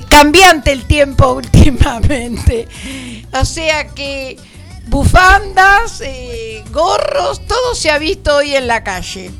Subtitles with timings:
[0.00, 2.68] cambiante el tiempo últimamente.
[3.32, 4.36] O sea que
[4.86, 9.30] bufandas, eh, gorros, todo se ha visto hoy en la calle.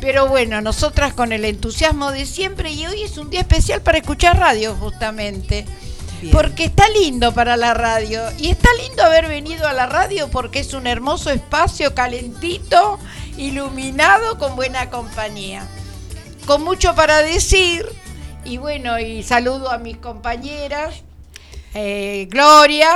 [0.00, 3.98] Pero bueno, nosotras con el entusiasmo de siempre y hoy es un día especial para
[3.98, 5.64] escuchar radio justamente.
[6.30, 8.20] Porque está lindo para la radio.
[8.38, 12.98] Y está lindo haber venido a la radio porque es un hermoso espacio calentito,
[13.36, 15.66] iluminado, con buena compañía.
[16.46, 17.86] Con mucho para decir.
[18.44, 21.02] Y bueno, y saludo a mis compañeras.
[21.74, 22.88] Eh, Gloria.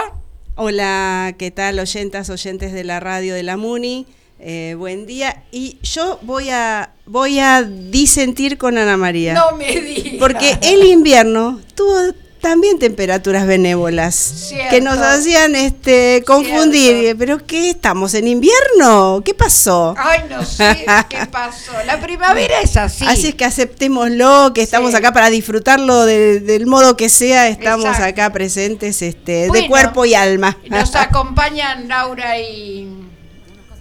[0.56, 4.06] Hola, ¿qué tal oyentas, oyentes de la radio de la MUNI?
[4.40, 5.44] Eh, buen día.
[5.52, 9.34] Y yo voy a, voy a disentir con Ana María.
[9.34, 10.14] No me digas.
[10.18, 12.12] Porque el invierno tuvo
[12.46, 17.16] también temperaturas benévolas que nos hacían este confundir.
[17.18, 17.70] ¿Pero qué?
[17.70, 19.20] ¿Estamos en invierno?
[19.24, 19.96] ¿Qué pasó?
[19.98, 21.72] Ay, no sé qué pasó.
[21.84, 23.04] La primavera es así.
[23.04, 27.48] Así es que aceptémoslo, que estamos acá para disfrutarlo del modo que sea.
[27.48, 30.56] Estamos acá presentes este, de cuerpo y alma.
[30.68, 32.88] Nos acompañan Laura y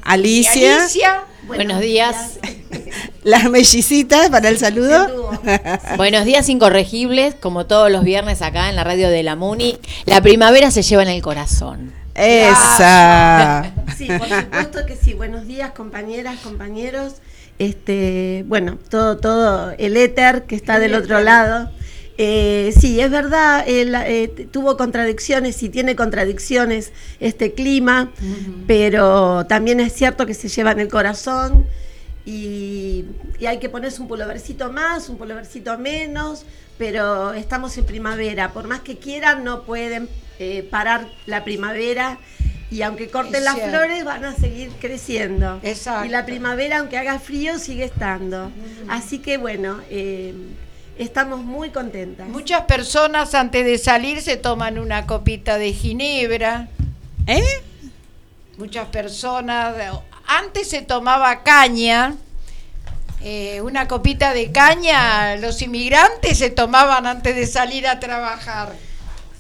[0.02, 0.82] Alicia.
[0.82, 1.24] Alicia.
[1.48, 2.40] Buenos días.
[3.24, 5.32] Las mellicitas para el saludo.
[5.98, 9.78] Buenos días incorregibles, como todos los viernes acá en la radio de la MUNI.
[10.06, 11.94] La primavera se lleva en el corazón.
[12.16, 13.72] Esa.
[13.98, 15.14] Sí, por supuesto que sí.
[15.14, 17.16] Buenos días, compañeras, compañeros.
[17.60, 21.72] Este, bueno, todo, todo el éter que está del otro lado.
[22.18, 28.12] Eh, sí, es verdad, eh, tuvo contradicciones y tiene contradicciones este clima,
[28.68, 31.66] pero también es cierto que se lleva en el corazón
[32.26, 33.06] y,
[33.46, 36.46] hay que ponerse un pulovercito más, un pulovercito menos,
[36.78, 40.08] pero estamos en primavera, por más que quieran no pueden
[40.40, 42.18] eh, parar la primavera
[42.72, 45.60] y aunque corten las flores van a seguir creciendo.
[46.06, 48.52] Y la primavera, aunque haga frío, sigue estando.
[48.88, 49.82] Así que bueno,
[50.98, 52.28] Estamos muy contentas.
[52.30, 56.70] Muchas personas antes de salir se toman una copita de ginebra.
[57.28, 57.44] ¿Eh?
[58.58, 59.76] Muchas personas.
[60.26, 62.16] Antes se tomaba caña.
[63.22, 68.74] Eh, una copita de caña, los inmigrantes se tomaban antes de salir a trabajar.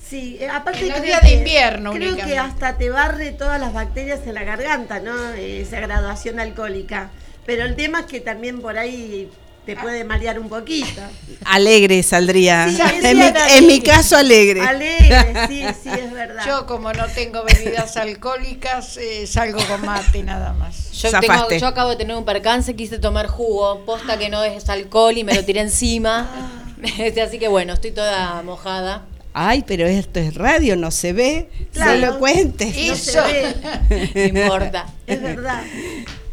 [0.03, 1.93] Sí, eh, aparte en los días de invierno.
[1.93, 5.29] Creo que hasta te barre todas las bacterias en la garganta, ¿no?
[5.33, 7.11] Esa graduación alcohólica.
[7.45, 9.29] Pero el tema es que también por ahí
[9.65, 11.01] te puede marear un poquito.
[11.45, 12.67] Alegre saldría.
[12.67, 14.61] en, mi, caso, alegre.
[14.61, 16.43] Alegre, sí, sí, es verdad.
[16.45, 20.91] Yo, como no tengo bebidas alcohólicas, eh, salgo con mate nada más.
[20.91, 24.69] Yo, tengo, yo acabo de tener un percance, quise tomar jugo, posta que no es
[24.69, 26.29] alcohol y me lo tiré encima.
[27.25, 29.05] Así que bueno, estoy toda mojada.
[29.33, 31.49] Ay, pero esto es radio, no se ve.
[31.73, 32.75] Claro, no lo cuentes.
[32.87, 34.31] No se ve.
[34.31, 34.85] no importa.
[35.07, 35.63] Es verdad.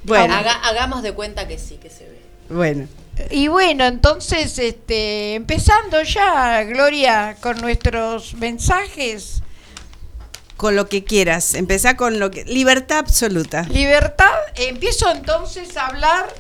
[0.04, 0.34] Bueno.
[0.34, 2.20] hagamos de cuenta que sí, que se ve.
[2.48, 2.86] Bueno.
[3.30, 9.42] Y bueno, entonces, este, empezando ya, Gloria, con nuestros mensajes.
[10.56, 12.44] Con lo que quieras, empezá con lo que...
[12.44, 13.64] Libertad absoluta.
[13.64, 16.32] Libertad, empiezo entonces a hablar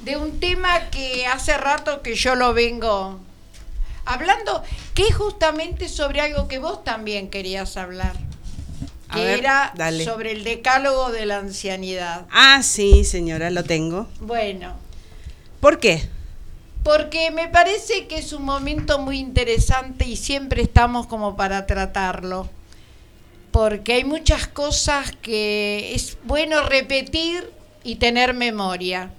[0.00, 3.18] de un tema que hace rato que yo lo vengo
[4.04, 4.62] hablando,
[4.94, 8.14] que es justamente sobre algo que vos también querías hablar.
[9.12, 9.72] Que era
[10.04, 12.26] sobre el decálogo de la ancianidad.
[12.30, 14.08] Ah, sí, señora, lo tengo.
[14.20, 14.76] Bueno,
[15.60, 16.08] ¿Por qué?
[16.82, 22.48] Porque me parece que es un momento muy interesante y siempre estamos como para tratarlo.
[23.50, 27.50] Porque hay muchas cosas que es bueno repetir
[27.82, 29.10] y tener memoria.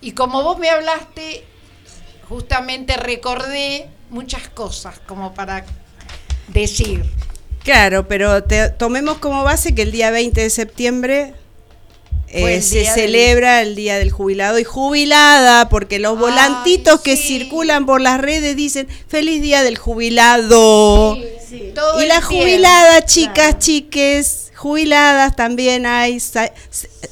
[0.00, 1.44] Y como vos me hablaste,
[2.28, 5.64] justamente recordé muchas cosas como para
[6.48, 7.04] decir.
[7.64, 8.44] Claro, pero
[8.76, 11.34] tomemos como base que el día 20 de septiembre
[12.32, 18.00] eh, se celebra el Día del Jubilado y jubilada, porque los volantitos que circulan por
[18.00, 21.14] las redes dicen feliz Día del Jubilado.
[21.14, 26.22] y la jubilada, chicas, chiques, jubiladas también hay.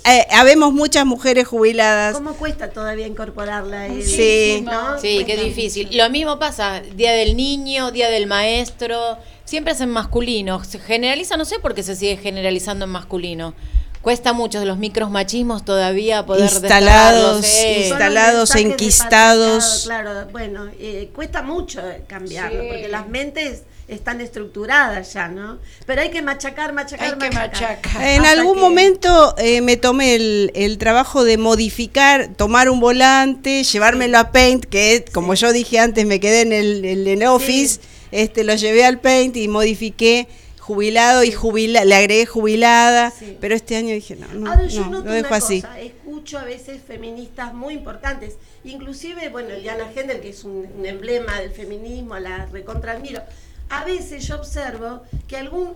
[0.06, 2.14] Eh, habemos muchas mujeres jubiladas.
[2.14, 3.88] ¿Cómo cuesta todavía incorporarla?
[4.02, 4.64] sí,
[5.02, 5.90] sí, qué difícil.
[5.92, 10.64] Lo mismo pasa, Día del Niño, Día del Maestro, siempre es en masculino.
[10.64, 13.54] Se generaliza, no sé por qué se sigue generalizando en masculino
[14.02, 17.46] cuesta mucho de los micromachismos todavía poder instalados
[17.78, 19.82] instalados enquistados.
[19.84, 26.10] claro bueno eh, cuesta mucho cambiarlo porque las mentes están estructuradas ya no pero hay
[26.10, 28.02] que machacar machacar hay machacar.
[28.02, 34.32] en algún momento eh, me tomé el, trabajo de modificar tomar un volante llevármelo a
[34.32, 37.80] Paint que como yo dije antes me quedé en el, el Office
[38.12, 40.28] este lo llevé al Paint y modifiqué
[40.70, 45.34] jubilado y jubila, le agregué jubilada, pero este año dije, no, no, no, lo dejo
[45.34, 45.64] así.
[45.80, 51.50] escucho a veces feministas muy importantes, inclusive, bueno, Diana Hendel, que es un, emblema del
[51.50, 53.20] feminismo, la recontra admiro,
[53.68, 55.74] a veces yo observo que algún,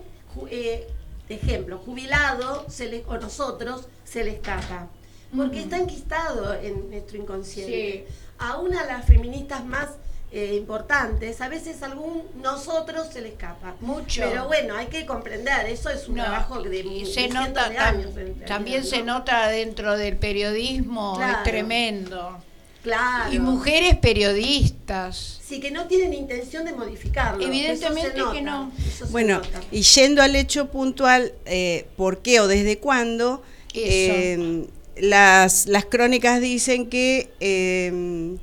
[0.49, 0.87] eh,
[1.27, 4.87] ejemplo, jubilado se le, o nosotros se le escapa.
[5.35, 8.07] Porque está enquistado en nuestro inconsciente.
[8.37, 9.89] Aún a las feministas más
[10.35, 13.75] eh, importantes, a veces algún nosotros se le escapa.
[13.79, 14.21] Mucho.
[14.21, 18.11] Pero bueno, hay que comprender, eso es un trabajo de, se nota años.
[18.45, 22.37] también se nota dentro del periodismo, es tremendo.
[22.83, 23.31] Claro.
[23.31, 25.39] Y mujeres periodistas.
[25.41, 27.41] Sí, que no tienen intención de modificarlo.
[27.41, 28.73] Evidentemente que no.
[29.11, 29.41] Bueno,
[29.71, 33.41] y yendo al hecho puntual, eh, ¿por qué o desde cuándo?
[33.73, 34.67] Eh,
[34.97, 38.37] las, las crónicas dicen que eh,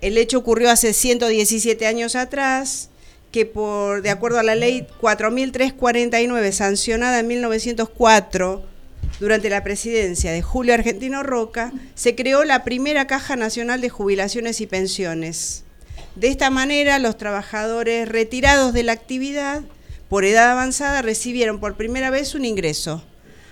[0.00, 2.88] el hecho ocurrió hace 117 años atrás,
[3.32, 8.64] que por de acuerdo a la ley 4349 sancionada en 1904
[9.20, 14.60] durante la presidencia de Julio Argentino Roca, se creó la primera Caja Nacional de Jubilaciones
[14.60, 15.64] y Pensiones.
[16.16, 19.62] De esta manera, los trabajadores retirados de la actividad
[20.08, 23.04] por edad avanzada recibieron por primera vez un ingreso.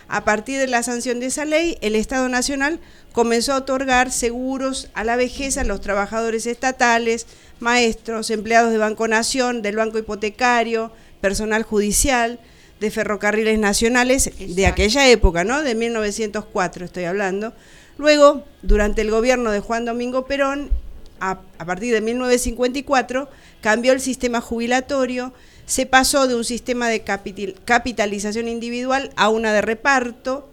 [0.09, 2.81] A partir de la sanción de esa ley, el Estado Nacional
[3.19, 7.27] comenzó a otorgar seguros a la vejez a los trabajadores estatales,
[7.59, 12.39] maestros, empleados de Banco Nación, del Banco Hipotecario, personal judicial,
[12.79, 15.63] de ferrocarriles nacionales de aquella época, ¿no?
[15.63, 17.55] De 1904 estoy hablando.
[17.97, 20.71] Luego, durante el gobierno de Juan Domingo Perón,
[21.19, 23.29] a, a partir de 1954,
[23.61, 25.33] cambió el sistema jubilatorio,
[25.67, 30.49] se pasó de un sistema de capitalización individual a una de reparto,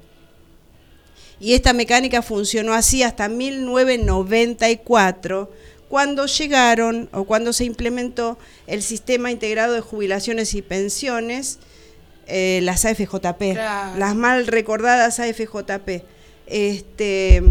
[1.39, 5.51] y esta mecánica funcionó así hasta 1994,
[5.89, 11.59] cuando llegaron o cuando se implementó el sistema integrado de jubilaciones y pensiones,
[12.27, 16.03] eh, las AFJP, las mal recordadas AFJP.
[16.47, 17.43] Este,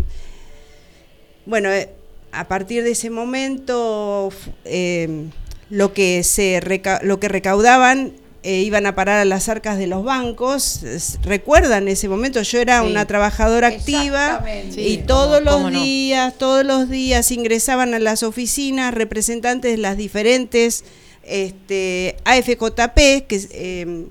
[1.46, 1.90] bueno, eh,
[2.32, 4.30] a partir de ese momento
[4.64, 5.26] eh,
[5.70, 6.60] lo, que se
[7.02, 8.14] lo que recaudaban
[8.46, 10.80] eh, iban a parar a las arcas de los bancos.
[11.22, 14.44] Recuerdan ese momento, yo era una trabajadora activa
[14.76, 20.84] y todos los días, todos los días ingresaban a las oficinas representantes de las diferentes
[21.22, 24.04] este, AFJP, que eh,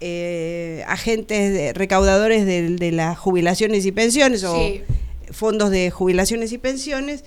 [0.00, 4.58] eh, agentes recaudadores de, las jubilaciones y pensiones o
[5.30, 7.22] fondos de jubilaciones y pensiones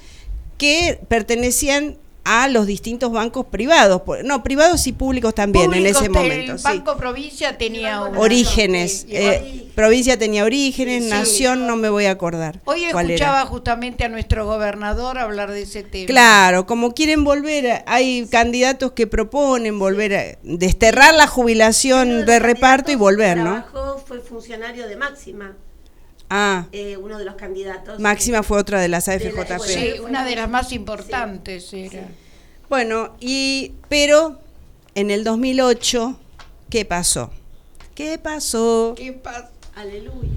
[0.57, 6.53] que pertenecían a los distintos bancos privados, no, privados y públicos también en ese momento.
[6.53, 12.61] El Banco Provincia tenía orígenes, eh, provincia tenía orígenes, nación no me voy a acordar.
[12.65, 16.07] Hoy escuchaba justamente a nuestro gobernador hablar de ese tema.
[16.07, 22.91] Claro, como quieren volver, hay candidatos que proponen volver a desterrar la jubilación de reparto
[22.91, 23.65] y volver, ¿no?
[24.05, 25.55] Fue funcionario de máxima.
[26.35, 26.65] Ah.
[26.71, 27.99] Eh, uno de los candidatos.
[27.99, 29.59] Máxima fue otra de las AFJP.
[29.59, 32.07] sí, una de las más importantes era.
[32.69, 34.39] Bueno, y pero
[34.95, 36.19] en el 2008,
[36.71, 37.29] ¿qué pasó?
[37.93, 38.95] ¿Qué pasó?
[38.97, 39.49] ¿Qué pasó?
[39.75, 40.27] Aleluya.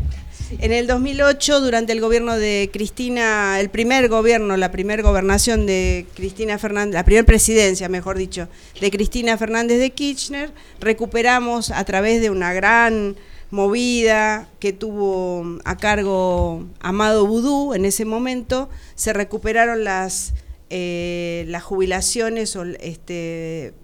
[0.59, 6.07] En el 2008, durante el gobierno de Cristina, el primer gobierno, la primera gobernación de
[6.15, 8.49] Cristina Fernández, la primera presidencia, mejor dicho,
[8.83, 13.17] de Cristina Fernández de Kirchner, recuperamos a través de una gran
[13.51, 20.35] movida que tuvo a cargo Amado Vudú en ese momento, se recuperaron las,
[20.71, 23.75] eh, las jubilaciones o este,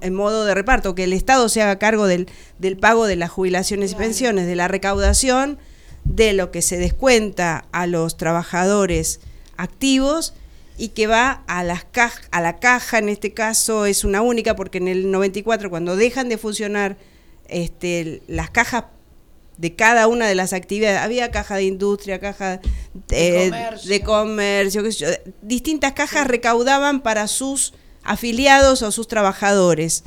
[0.00, 2.28] en modo de reparto, que el Estado se haga cargo del,
[2.58, 5.58] del pago de las jubilaciones y pensiones, de la recaudación,
[6.04, 9.20] de lo que se descuenta a los trabajadores
[9.56, 10.34] activos
[10.76, 11.86] y que va a, las
[12.30, 16.28] a la caja, en este caso es una única, porque en el 94, cuando dejan
[16.28, 16.96] de funcionar
[17.48, 18.84] este, las cajas
[19.58, 21.00] de cada una de las actividades.
[21.00, 22.60] Había caja de industria, caja
[23.08, 23.52] de,
[23.88, 24.82] eh, comercio,
[25.42, 27.74] distintas cajas recaudaban para sus
[28.04, 30.04] afiliados o sus trabajadores.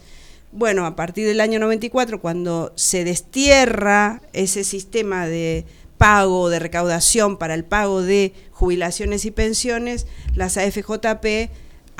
[0.53, 5.65] Bueno, a partir del año 94, cuando se destierra ese sistema de
[5.97, 11.51] pago, de recaudación para el pago de jubilaciones y pensiones, las AFJP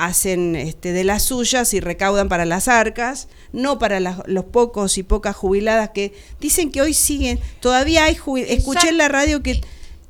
[0.04, 5.04] hacen este, de las suyas y recaudan para las arcas, no para los pocos y
[5.04, 8.18] pocas jubiladas que dicen que hoy siguen, todavía hay
[8.48, 9.60] escuché en la radio que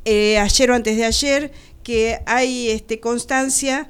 [0.06, 3.86] eh, ayer o antes de ayer que hay este constancia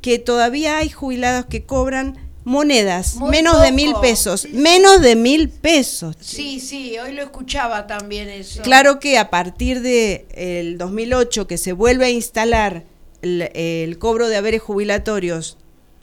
[0.00, 6.16] que todavía hay jubilados que cobran monedas, menos de mil pesos, menos de mil pesos.
[6.20, 8.62] Sí, sí, hoy lo escuchaba también eso.
[8.62, 12.84] Claro que a partir de el 2008 que se vuelve a instalar
[13.22, 15.58] el, cobro de haberes jubilatorios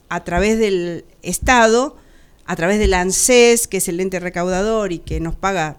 [0.09, 1.97] a través del Estado,
[2.45, 5.77] a través del ANSES, que es el ente recaudador y que nos paga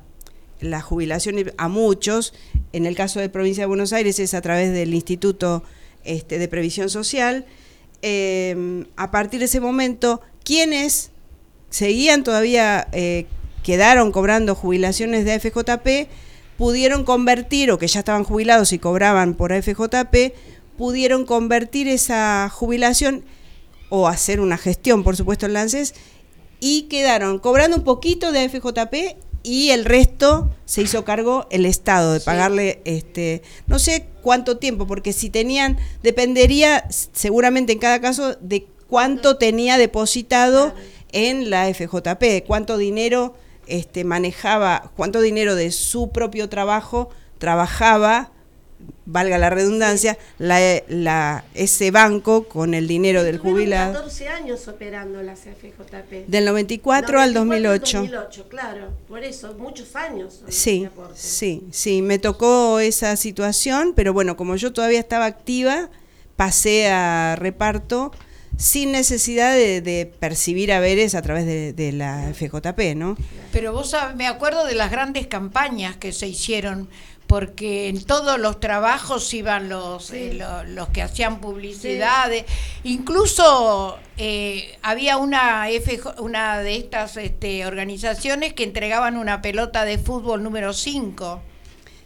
[0.60, 2.34] la jubilación a muchos,
[2.72, 5.62] en el caso de Provincia de Buenos Aires es a través del Instituto
[6.04, 7.46] este, de Previsión Social,
[8.02, 11.10] em, a partir de ese momento, quienes
[11.70, 13.26] seguían todavía, eh,
[13.62, 16.08] quedaron cobrando jubilaciones de AFJP,
[16.56, 20.34] pudieron convertir, o que ya estaban jubilados y cobraban por AFJP,
[20.78, 23.24] pudieron convertir esa jubilación
[23.90, 25.94] o hacer una gestión, por supuesto, en Lances,
[26.60, 32.12] y quedaron cobrando un poquito de AFJP y el resto se hizo cargo el Estado
[32.12, 38.36] de pagarle, este, no sé cuánto tiempo, porque si tenían, dependería seguramente en cada caso
[38.40, 40.74] de cuánto tenía depositado
[41.12, 43.34] en la FJP, cuánto dinero
[43.66, 48.32] este, manejaba, cuánto dinero de su propio trabajo trabajaba
[49.08, 53.94] valga la redundancia, la, ese banco con el dinero del jubilado.
[53.94, 56.26] 14 años operando la CFJP.
[56.26, 57.98] Del 94, al 2008.
[57.98, 60.42] 2008, claro, por eso, muchos años.
[60.48, 65.88] Sí, sí, sí, me tocó esa situación, pero bueno, como yo todavía estaba activa,
[66.36, 68.12] pasé a reparto
[68.58, 73.16] sin necesidad de, percibir haberes a través de, de, la FJP, ¿no?
[73.52, 76.88] Pero vos sabés, me acuerdo de las grandes campañas que se hicieron
[77.28, 82.46] porque en todos los trabajos iban los, eh, los, que hacían publicidades,
[82.84, 85.66] incluso eh, había una,
[86.16, 91.42] una de estas este, organizaciones que entregaban una pelota de fútbol número 5.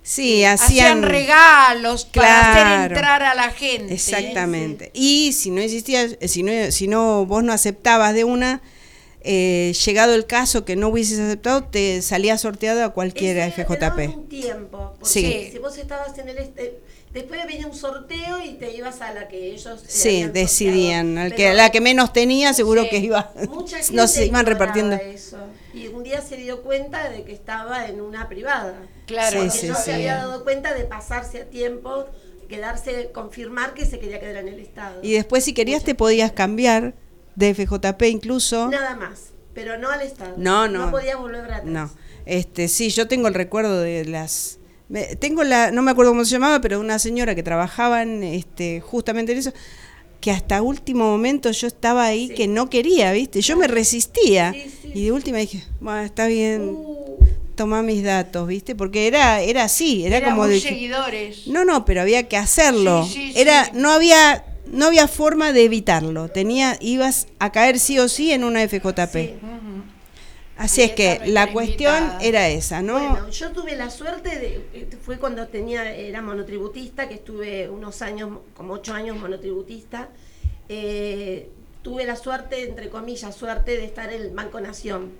[0.03, 3.95] Sí, hacían, regalos para hacer entrar a la gente.
[3.95, 4.91] Exactamente.
[4.93, 8.61] Y si no existía, si no, si no vos no aceptabas de una,
[9.25, 14.17] eh, llegado el caso que no hubieses aceptado, te salía sorteado a cualquier FJP.
[14.17, 16.81] un tiempo, porque si vos estabas en el este,
[17.13, 21.53] después venía un sorteo y te ibas a la que ellos sí decidían, al que
[21.53, 23.33] la que menos tenía seguro que iba,
[23.93, 24.97] no se iban repartiendo.
[24.97, 25.39] Eso.
[25.75, 28.75] Y un día se dio cuenta de que estaba en una privada.
[29.07, 32.07] Claro, sí, no se había dado cuenta de pasarse a tiempo
[32.53, 35.01] quedarse, confirmar que se quería quedar en el Estado.
[35.03, 36.95] Y después si querías te podías cambiar
[37.35, 38.69] de FJP incluso.
[38.69, 40.35] Nada más, pero no al Estado.
[40.37, 40.87] No, no.
[40.87, 41.65] No podía volver atrás.
[41.65, 41.91] No.
[42.27, 44.59] Este, sí, yo tengo el recuerdo de las
[45.19, 48.81] tengo la no me acuerdo cómo se llamaba, pero una señora que trabajaba en, este
[48.81, 49.53] justamente en eso
[50.21, 53.41] que hasta último momento yo estaba ahí que no quería, ¿viste?
[53.41, 56.71] Yo me resistía y de última dije, bueno, está bien.
[56.75, 57.19] Uh.
[57.57, 58.75] Toma mis datos, ¿viste?
[58.75, 61.47] Porque era era así, era, como de seguidores.
[61.49, 63.07] No, no, pero había que hacerlo.
[63.35, 64.43] era no había
[64.73, 66.29] no había forma de evitarlo.
[66.29, 69.39] Tenía, ibas a caer sí o sí en una FJP.
[70.57, 72.95] Así es que la cuestión era esa, ¿no?
[72.95, 78.01] Bueno, yo tuve la suerte de, eh, fue cuando tenía, era monotributista, que estuve unos
[78.01, 80.09] años, como ocho años monotributista.
[80.69, 81.51] Eh,
[81.83, 85.13] tuve la suerte, entre comillas, suerte de estar en el Banco Nación,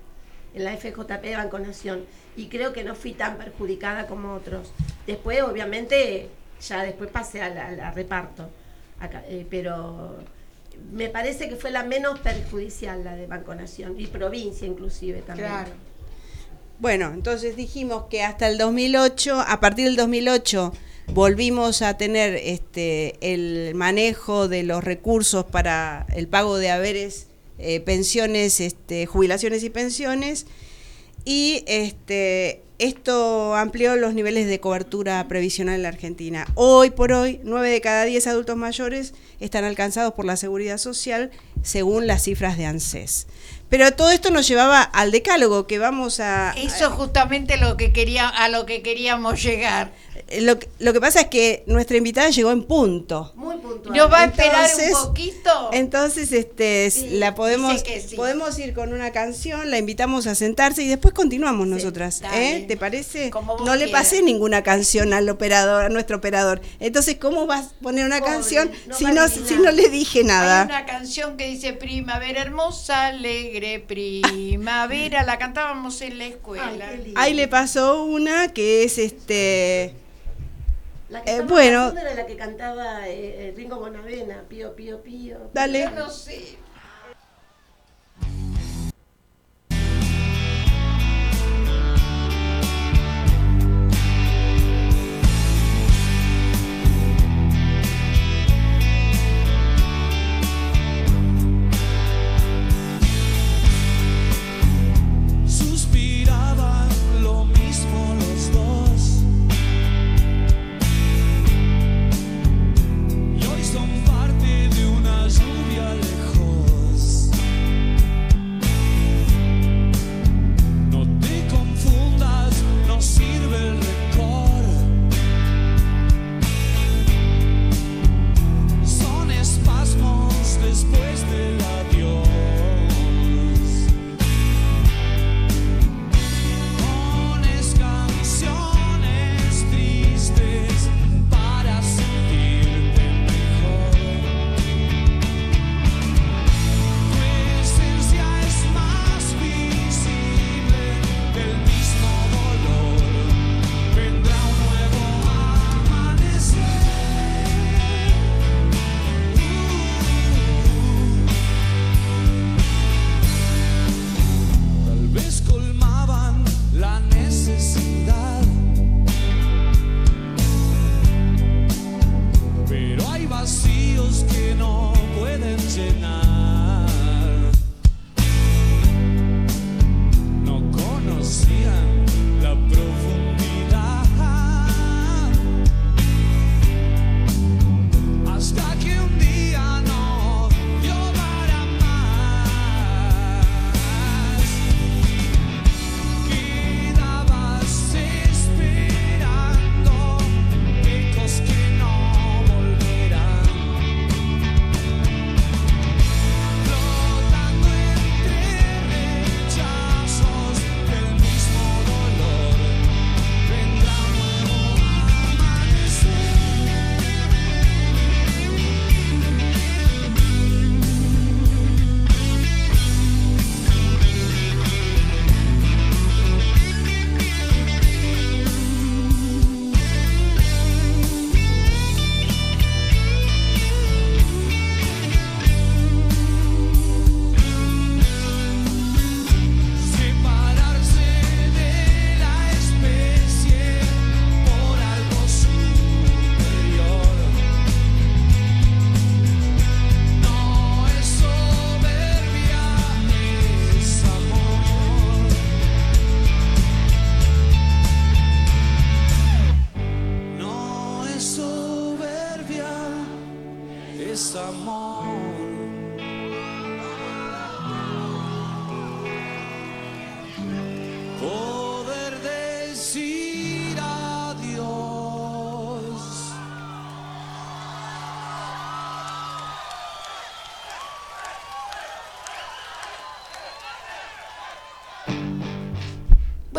[0.53, 2.05] en la FJP de Banco Nación.
[2.37, 4.71] Y creo que no fui tan perjudicada como otros.
[5.05, 6.29] Después, obviamente,
[6.61, 8.49] ya después pasé a reparto.
[9.27, 10.17] Eh, pero
[10.91, 15.49] me parece que fue la menos perjudicial la de Banco Nación y provincia inclusive también.
[15.49, 15.71] Claro.
[16.79, 20.73] Bueno, entonces dijimos que hasta el 2008, a partir del 2008
[21.07, 27.27] volvimos a tener este el manejo de los recursos para el pago de haberes,
[27.59, 30.45] eh, pensiones, este, jubilaciones y pensiones
[31.25, 36.45] y este esto amplió los niveles de cobertura previsional en la Argentina.
[36.55, 41.31] Hoy por hoy, 9 de cada 10 adultos mayores están alcanzados por la seguridad social
[41.61, 43.27] según las cifras de ANSES.
[43.69, 46.53] Pero todo esto nos llevaba al decálogo que vamos a...
[46.57, 47.93] Eso justamente a lo que
[48.81, 49.93] queríamos llegar.
[50.41, 53.31] Lo, lo, que pasa es que nuestra invitada llegó en punto.
[53.35, 53.95] Muy puntual.
[53.95, 55.69] ¿Nos va a esperar un poquito?
[55.73, 57.83] Entonces, este, la podemos,
[58.15, 62.21] podemos ir con una canción, la invitamos a sentarse y después continuamos nosotras.
[62.33, 62.65] ¿eh?
[62.67, 63.31] ¿Te parece?
[63.65, 66.61] No le pasé ninguna canción al operador, a nuestro operador.
[66.79, 70.61] Entonces, ¿cómo vas a poner una canción si no, si no le dije nada?
[70.61, 76.91] Hay una canción que dice Primavera hermosa, alegre, primavera, la cantábamos en la escuela.
[77.15, 79.95] Ahí le pasó una que es este
[81.13, 81.93] la que eh, bueno.
[81.97, 85.51] era la que cantaba eh, eh, Ringo Bonavena, Pío, Pío, Pío.
[85.53, 85.83] Dale.
[85.83, 86.57] Yo no sé.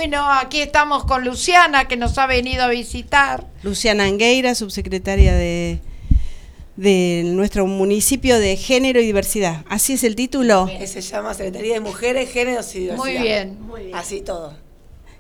[0.06, 3.46] Bueno, aquí estamos con Luciana, que nos ha venido a visitar.
[3.62, 5.78] Luciana Angueira, subsecretaria de,
[6.76, 9.64] de nuestro municipio de Género y Diversidad.
[9.70, 10.68] ¿Así es el título?
[10.84, 13.02] Se llama Secretaría de Mujeres, Géneros y Diversidad.
[13.14, 13.58] Muy bien.
[13.62, 13.94] Muy bien.
[13.96, 14.52] Así todo.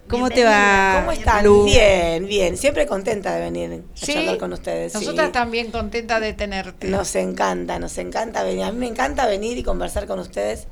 [0.06, 0.96] ¿Cómo te va?
[1.00, 1.46] ¿Cómo están?
[1.46, 1.64] Lu?
[1.64, 2.58] Bien, bien.
[2.58, 4.92] Siempre contenta de venir a Sí, charlar con ustedes.
[4.92, 4.98] sí.
[4.98, 6.88] Nosotras también contentas de tenerte.
[6.88, 8.64] Nos encanta, nos encanta venir.
[8.64, 10.66] A mí me encanta venir y conversar con ustedes.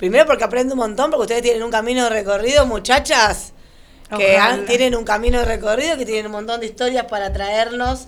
[0.00, 3.52] Primero porque aprendo un montón, porque ustedes tienen un camino de recorrido, muchachas,
[4.18, 8.06] que han- tienen un camino de recorrido, que tienen un montón de historias para traernos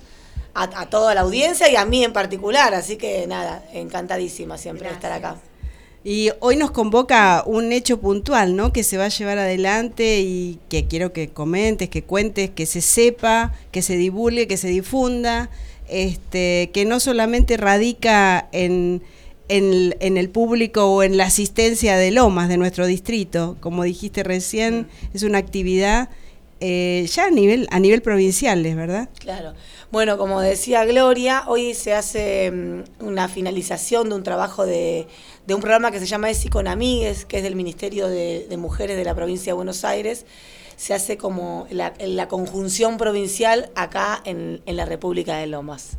[0.55, 2.73] a, a toda la audiencia y a mí en particular.
[2.75, 5.37] Así que nada, encantadísima siempre de estar acá.
[6.05, 8.73] Y hoy nos convoca un hecho puntual, ¿no?
[8.73, 12.81] Que se va a llevar adelante y que quiero que comentes, que cuentes, que se
[12.81, 15.49] sepa, que se divulgue, que se difunda,
[15.89, 19.03] este, que no solamente radica en,
[19.53, 24.23] en, en el público o en la asistencia de Lomas de nuestro distrito, como dijiste
[24.23, 26.09] recién, es una actividad
[26.61, 29.11] eh, ya a nivel, a nivel provincial, ¿es verdad?
[29.19, 29.53] Claro.
[29.91, 35.07] Bueno, como decía Gloria, hoy se hace mm, una finalización de un trabajo de,
[35.47, 38.57] de un programa que se llama ESI con Amigues, que es del Ministerio de, de
[38.57, 40.25] Mujeres de la provincia de Buenos Aires.
[40.77, 45.99] Se hace como la, la conjunción provincial acá en, en la República de Lomas.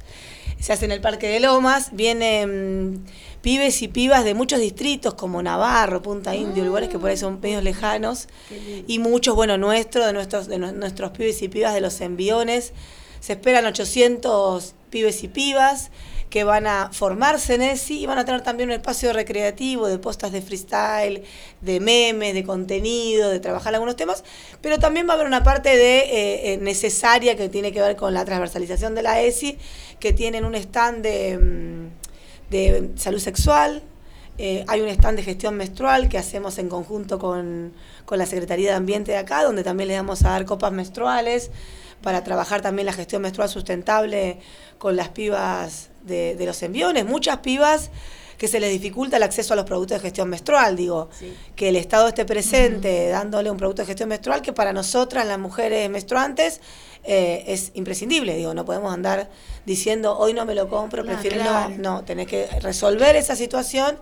[0.59, 3.03] Se hace en el Parque de Lomas, vienen
[3.43, 7.39] pibes y pibas de muchos distritos como Navarro, Punta Indio, lugares que por ahí son
[7.41, 8.27] medios lejanos,
[8.87, 12.71] y muchos, bueno, nuestros, de nuestros, de nue- nuestros pibes y pibas de los enviones.
[13.19, 15.91] Se esperan 800 pibes y pibas
[16.29, 19.99] que van a formarse en ESI y van a tener también un espacio recreativo de
[19.99, 21.23] postas de freestyle,
[21.61, 24.23] de memes, de contenido, de trabajar algunos temas,
[24.61, 27.95] pero también va a haber una parte de eh, eh, necesaria que tiene que ver
[27.95, 29.57] con la transversalización de la ESI,
[29.99, 31.87] que tienen un stand de, mm,
[32.53, 33.83] de salud sexual,
[34.37, 37.73] eh, hay un stand de gestión menstrual que hacemos en conjunto con,
[38.05, 41.51] con la Secretaría de Ambiente de acá, donde también les vamos a dar copas menstruales
[42.01, 44.39] para trabajar también la gestión menstrual sustentable
[44.77, 47.05] con las pibas de, de los enviones.
[47.05, 47.91] Muchas pibas
[48.37, 51.09] que se les dificulta el acceso a los productos de gestión menstrual, digo,
[51.55, 55.39] que el Estado esté presente dándole un producto de gestión menstrual que para nosotras, las
[55.39, 56.59] mujeres menstruantes,
[57.03, 59.29] eh, es imprescindible, digo, no podemos andar
[59.65, 61.69] diciendo hoy no me lo compro, Claro, prefiero claro.
[61.77, 63.97] no, no, tenés que resolver esa situación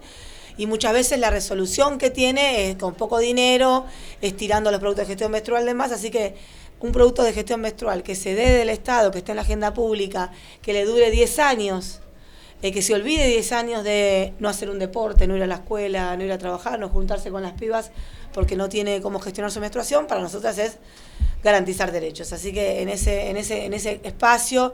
[0.58, 3.86] y muchas veces la resolución que tiene es con poco dinero,
[4.22, 6.36] estirando los productos de gestión menstrual de más, así que
[6.80, 9.74] un producto de gestión menstrual que se dé del Estado, que esté en la agenda
[9.74, 12.02] pública, que le dure 10 años,
[12.62, 15.56] eh, que se olvide 10 años de no hacer un deporte, no ir a la
[15.56, 17.92] escuela, no ir a trabajar, no juntarse con las pibas
[18.34, 20.78] porque no tiene cómo gestionar su menstruación, para nosotras es
[21.44, 22.34] garantizar derechos.
[22.34, 24.74] Así que en ese, en ese, en ese espacio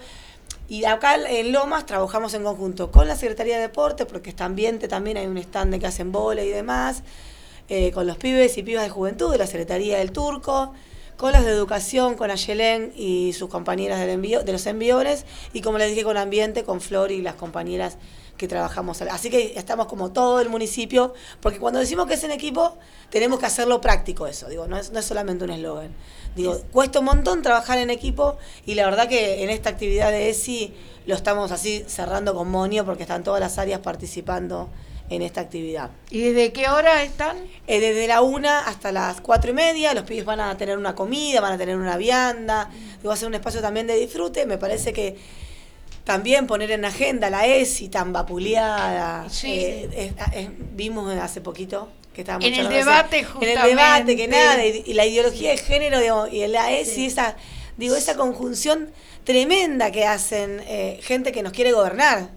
[0.70, 4.90] y acá en Lomas trabajamos en conjunto con la Secretaría de Deporte, porque está ambiente
[4.90, 7.04] también, hay un stand que hacen vole y demás,
[7.70, 10.74] eh, con los pibes y pibas de juventud de la Secretaría del Turco,
[11.16, 15.62] con las de educación, con Ayelén y sus compañeras del envío, de los enviores, y
[15.62, 17.98] como les dije, con ambiente, con Flor y las compañeras
[18.38, 19.02] que trabajamos.
[19.02, 22.78] Así que estamos como todo el municipio, porque cuando decimos que es en equipo,
[23.10, 25.92] tenemos que hacerlo práctico eso, digo, no es, no es solamente un eslogan.
[26.36, 30.30] Digo, cuesta un montón trabajar en equipo y la verdad que en esta actividad de
[30.30, 30.74] ESI
[31.08, 34.70] lo estamos así cerrando con monio porque están todas las áreas participando
[35.10, 35.90] en esta actividad.
[36.10, 37.38] ¿Y desde qué hora están?
[37.66, 40.96] Eh, desde la una hasta las cuatro y media, los pibes van a tener una
[40.96, 42.70] comida, van a tener una vianda,
[43.06, 44.46] va a ser un espacio también de disfrute.
[44.46, 45.18] Me parece que
[46.08, 49.30] también poner en agenda la ESI tan vapuleada.
[49.30, 49.52] Sí.
[49.54, 54.28] eh, es- es- vimos hace poquito que estábamos En el debate, En el debate, que
[54.28, 57.36] nada, y, y la ideología de género digamos, y la ESI, esa,
[57.78, 58.90] digo, esa conjunción
[59.24, 62.30] tremenda que hacen eh, gente que nos quiere gobernar.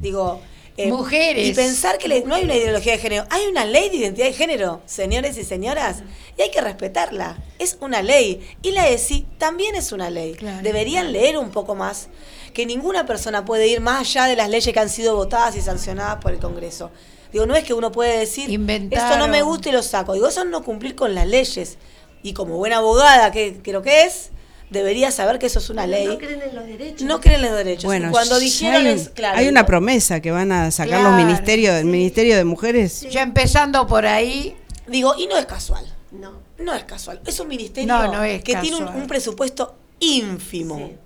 [0.00, 0.40] Digo.
[0.76, 1.46] eh, Mujeres.
[1.46, 4.26] Y pensar que le- no hay una ideología de género, hay una ley de identidad
[4.26, 6.02] de género, señores y señoras,
[6.36, 7.36] y hay que respetarla.
[7.60, 8.40] Es una ley.
[8.62, 10.32] Y la ESI también es una ley.
[10.34, 10.62] Claro.
[10.62, 12.08] Deberían leer un poco más
[12.54, 15.60] que ninguna persona puede ir más allá de las leyes que han sido votadas y
[15.60, 16.90] sancionadas por el Congreso.
[17.32, 19.06] Digo, no es que uno puede decir, Inventaron.
[19.06, 20.14] esto no me gusta y lo saco.
[20.14, 21.76] Digo, eso es no cumplir con las leyes.
[22.22, 24.30] Y como buena abogada que creo que es,
[24.70, 26.06] debería saber que eso es una ley.
[26.06, 27.02] No creen en los derechos.
[27.02, 27.84] No creen en los derechos.
[27.84, 31.10] Bueno, Y cuando dijeron, hay, es, claro, hay una promesa que van a sacar Claro,
[31.16, 33.00] los ministerios, el Ministerio de Mujeres.
[33.10, 35.84] Ya empezando por ahí, Digo, y no es casual.
[36.12, 36.32] No.
[36.58, 37.20] No es casual.
[37.26, 40.76] Es un ministerio No, no es que tiene un, un presupuesto ínfimo.
[40.76, 40.96] Sí.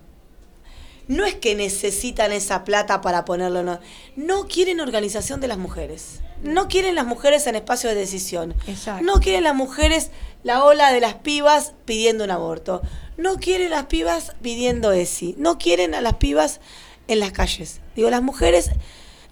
[1.09, 3.63] No es que necesitan esa plata para ponerlo.
[3.63, 3.81] No,
[4.15, 6.21] no quieren organización de las mujeres.
[6.43, 8.55] No quieren las mujeres en espacio de decisión.
[8.67, 9.05] Exacto.
[9.05, 10.11] No quieren las mujeres
[10.45, 12.83] la ola de las pibas pidiendo un aborto.
[13.17, 15.35] No quieren las pibas pidiendo ESI.
[15.39, 16.61] No quieren a las pibas
[17.09, 17.81] en las calles.
[17.97, 18.71] Digo, las mujeres,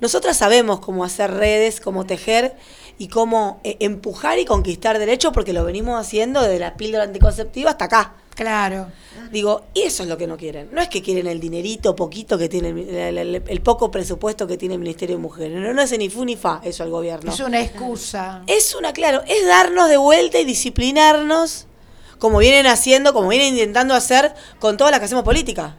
[0.00, 2.54] nosotras sabemos cómo hacer redes, cómo tejer
[2.98, 7.70] y cómo eh, empujar y conquistar derechos porque lo venimos haciendo desde la píldora anticonceptiva
[7.70, 8.14] hasta acá.
[8.34, 8.88] Claro.
[9.32, 10.68] Digo, y eso es lo que no quieren.
[10.70, 12.68] No es que quieren el dinerito poquito que tiene,
[13.08, 15.58] el, el- poco presupuesto que tiene el Ministerio de Mujeres.
[15.58, 17.32] No, no es ni fu ni fa eso al gobierno.
[17.32, 18.42] Es una excusa.
[18.46, 21.66] Es una, claro, es darnos de vuelta y disciplinarnos
[22.18, 25.76] como vienen haciendo, como vienen intentando hacer con todas las que hacemos política.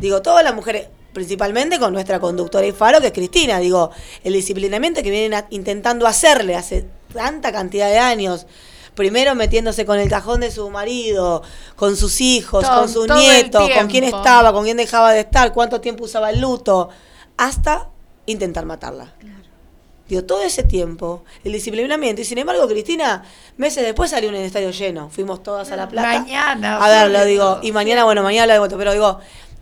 [0.00, 3.58] Digo, todas las mujeres, principalmente con nuestra conductora y faro, que es Cristina.
[3.60, 3.90] Digo,
[4.22, 8.46] el disciplinamiento que vienen intentando hacerle hace tanta cantidad de años.
[8.94, 11.42] Primero metiéndose con el cajón de su marido,
[11.76, 15.52] con sus hijos, Todo- con sus nietos, con quién estaba, con quién dejaba de estar,
[15.52, 16.90] cuánto tiempo usaba el luto,
[17.36, 17.88] hasta
[18.26, 19.12] intentar matarla.
[20.08, 22.20] Digo, todo ese tiempo, el disciplinamiento.
[22.20, 23.24] Y sin embargo, Cristina,
[23.56, 25.08] meses después salió en el estadio lleno.
[25.08, 26.20] Fuimos todas a La Plata.
[26.20, 27.58] Mañana, A verlo, digo.
[27.62, 29.18] Y mañana, bueno, mañana lo de Pero digo,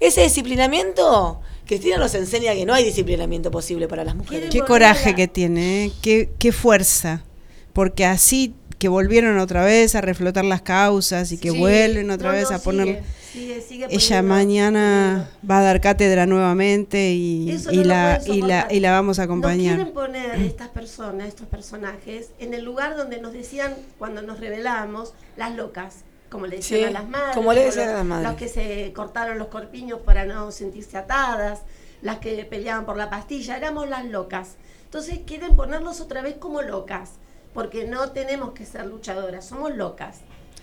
[0.06, 4.50] ese disciplinamiento, Cristina nos enseña que no hay disciplinamiento posible para las mujeres.
[4.50, 5.92] Qué coraje que tiene, ¿eh?
[6.02, 7.24] qué, qué fuerza.
[7.72, 11.58] Porque así que volvieron otra vez a reflotar las causas y que Sí.
[11.58, 13.02] vuelven otra No, vez no, a poner...
[13.32, 18.66] sigue, sigue, sigue Ella mañana va a dar cátedra nuevamente y, no la, y, la,
[18.70, 19.76] y la vamos a Nos acompañar.
[19.76, 25.14] quieren poner estas personas, estos personajes, en el lugar donde nos decían, cuando nos rebelábamos,
[25.36, 25.98] las locas.
[26.32, 27.34] Como le decían Sí, a las madres.
[27.36, 28.28] como le decían los, a las madres.
[28.30, 31.60] Los que se cortaron los corpiños para no sentirse atadas,
[32.00, 34.56] las que peleaban por la pastilla, éramos las locas.
[34.84, 37.10] Entonces quieren ponernos otra vez como locas,
[37.52, 40.20] porque no tenemos que ser luchadoras, somos locas.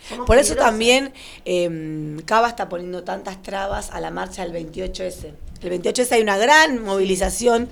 [0.07, 1.13] somos Por eso también
[1.45, 5.33] eh, Cava está poniendo tantas trabas a la marcha del 28S.
[5.61, 7.69] El 28S hay una gran movilización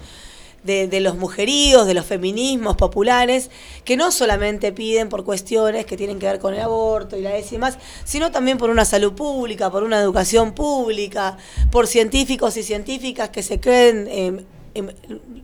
[0.64, 3.50] de, de los mujeríos, de los feminismos populares,
[3.86, 7.36] que no solamente piden por cuestiones que tienen que ver con el aborto y la
[7.38, 11.38] ESI y demás, sino también por una salud pública, por una educación pública,
[11.72, 14.08] por científicos y científicas que se creen...
[14.10, 14.90] eh, em,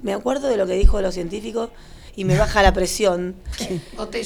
[0.03, 1.69] me acuerdo de lo que dijo de los científicos
[2.15, 3.35] y me baja la presión.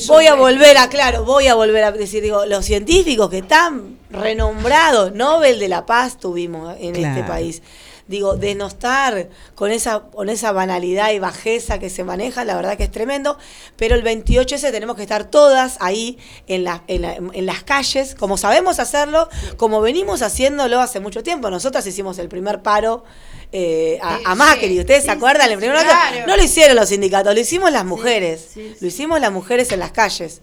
[0.08, 3.98] Voy a volver a, claro, voy a volver a decir, digo, los científicos que están
[4.10, 7.62] renombrados, Nobel de la Paz tuvimos en este país.
[8.08, 12.84] Digo, denostar con esa, con esa banalidad y bajeza que se maneja, la verdad que
[12.86, 13.38] es tremendo,
[13.76, 16.18] pero el 28S tenemos que estar todas ahí
[16.48, 21.22] en, la- en, la- en las calles, como sabemos hacerlo, como venimos haciéndolo hace mucho
[21.22, 21.50] tiempo.
[21.50, 23.04] Nosotras hicimos el primer paro
[23.52, 24.80] eh, a, a Macri.
[24.80, 25.48] ¿ustedes Sí, se acuerdan?
[25.48, 26.28] sí, el primer claro.
[26.28, 28.78] No lo hicieron los sindicatos, lo hicimos las mujeres, sí, sí.
[28.80, 30.42] lo hicimos las mujeres en las calles.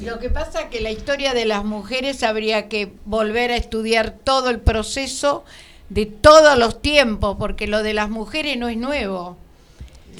[0.00, 4.10] Lo que pasa es que la historia de las mujeres habría que volver a estudiar
[4.24, 5.44] todo el proceso
[5.92, 9.36] de todos los tiempos, porque lo de las mujeres no es nuevo.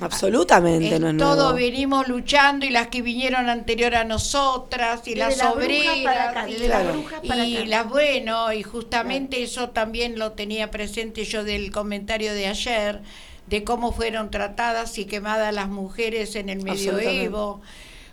[0.00, 1.54] Absolutamente Es no es todo nuevo.
[1.54, 6.30] venimos luchando y las que vinieron anterior a nosotras y Desde las la obreras para
[6.30, 6.94] acá, y, la
[7.26, 12.48] para y las bueno y justamente eso también lo tenía presente yo del comentario de
[12.48, 13.00] ayer
[13.46, 17.61] de cómo fueron tratadas y quemadas las mujeres en el medioevo.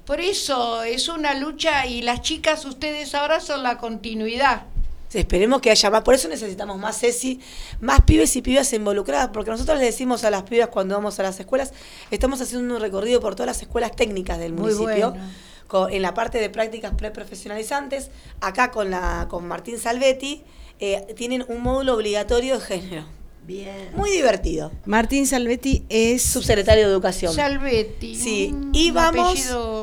[0.06, 4.63] Por eso es una lucha y las chicas ustedes ahora son la continuidad.
[5.13, 7.39] Esperemos que haya más, por eso necesitamos más Ceci,
[7.82, 11.24] más pibes y pibas involucradas, porque nosotros le decimos a las pibas cuando vamos a
[11.24, 11.74] las escuelas,
[12.12, 15.26] estamos haciendo un recorrido por todas las escuelas técnicas del Muy municipio, bueno.
[15.67, 20.43] con- en la parte de prácticas preprofesionalizantes, acá con la con Martín Salvetti,
[20.80, 23.06] eh, tienen un módulo obligatorio de género,
[23.50, 23.90] Bien.
[23.96, 27.34] muy divertido, Martín Salvetti es subsecretario de Educación.
[27.34, 28.14] Salvetti.
[28.16, 29.40] Sí, un y vamos-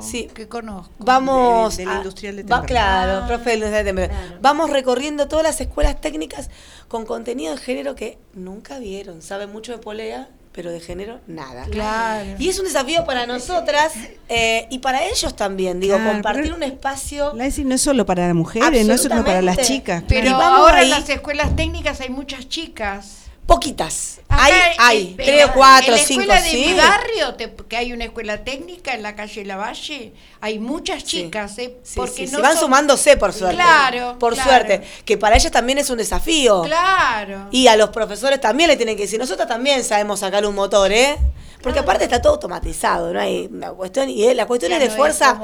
[0.09, 0.29] sí.
[0.33, 0.93] que conozco.
[1.01, 4.37] Vamos Del- del industrial de va- claro, Ah, profe del industrial de claro.
[4.41, 6.49] Vamos recorriendo todas las escuelas técnicas
[6.87, 9.21] con contenido de género que nunca vieron.
[9.21, 11.65] Saben mucho de polea, pero de género nada.
[11.65, 12.37] Claro.
[12.39, 13.93] Y es un desafío para nosotras
[14.29, 15.81] eh, y para ellos también.
[15.81, 17.33] Digo, Claro, compartir un espacio.
[17.35, 20.05] La ESI no es solo para las mujeres, no es solo para las chicas.
[20.07, 20.85] Pero Y vamos ahora ahí.
[20.85, 23.23] en las escuelas técnicas hay muchas chicas.
[23.47, 24.21] Poquitas.
[24.29, 26.65] Acá hay, hay, en- tres cuatro, en la cinco, escuela de sí.
[26.67, 31.23] mi barrio, te- que hay una escuela técnica en la calle Lavalle, hay muchas Sí.
[31.23, 31.77] chicas, ¿eh?
[31.85, 33.55] Sí, porque sí, no van son- sumándose por suerte.
[33.57, 34.51] Claro, Por claro.
[34.51, 34.83] suerte.
[35.05, 36.63] Que para ellas también es un desafío.
[36.63, 37.47] Claro.
[37.53, 40.91] Y a los profesores también le tienen que decir, nosotros también sabemos sacar un motor,
[40.91, 41.17] ¿eh?
[41.63, 45.37] Porque aparte está todo automatizado, no hay una cuestión, y eh, las cuestiones de fuerza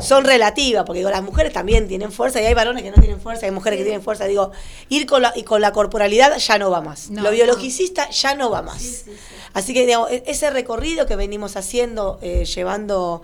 [0.00, 3.20] son relativas, porque digo, las mujeres también tienen fuerza, y hay varones que no tienen
[3.20, 4.50] fuerza, hay mujeres que tienen fuerza, digo,
[4.88, 7.10] ir con la, y con la corporalidad ya no va más.
[7.10, 8.80] No, Lo biologicista ya no va más.
[8.80, 9.34] Sí, sí, sí.
[9.54, 13.22] Así que digamos, e- ese recorrido que venimos haciendo, eh, llevando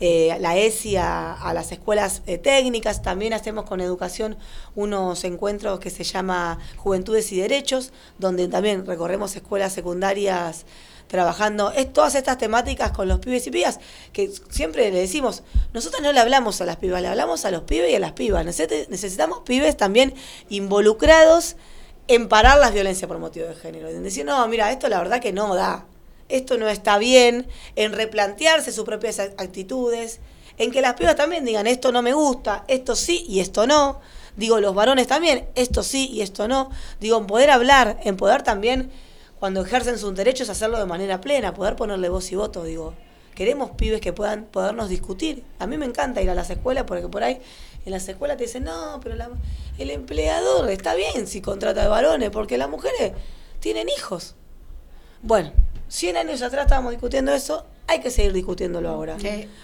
[0.00, 4.36] eh, la ESI a, a las escuelas eh, técnicas, también hacemos con educación
[4.74, 10.64] unos encuentros que se llama Juventudes y Derechos, donde también recorremos escuelas secundarias
[11.06, 13.78] trabajando es, todas estas temáticas con los pibes y pibas,
[14.12, 17.62] que siempre le decimos, nosotros no le hablamos a las pibas, le hablamos a los
[17.62, 18.44] pibes y a las pibas.
[18.44, 20.14] Necesitamos pibes también
[20.48, 21.56] involucrados
[22.08, 23.88] en parar las violencias por motivo de género.
[23.88, 25.86] En decir, no, mira, esto la verdad que no da.
[26.28, 30.20] esto no está bien, en replantearse sus propias actitudes,
[30.56, 34.00] en que las pibas también digan, esto no me gusta, esto sí y esto no.
[34.36, 36.70] Digo, los varones también, esto sí y esto no.
[37.00, 38.90] Digo, en poder hablar, en poder también,
[39.38, 42.94] cuando ejercen sus derechos, hacerlo de manera plena, poder ponerle voz y voto, digo.
[43.34, 45.42] Queremos pibes que puedan podernos discutir.
[45.58, 47.40] A mí me encanta ir a las escuelas porque por ahí
[47.84, 49.14] en las escuelas te dicen, no, pero
[49.78, 53.12] el empleador está bien si contrata de varones, porque las mujeres
[53.60, 54.34] tienen hijos.
[55.22, 55.52] Bueno,
[55.88, 59.16] 100 años atrás estábamos discutiendo eso, hay que seguir discutiéndolo ahora.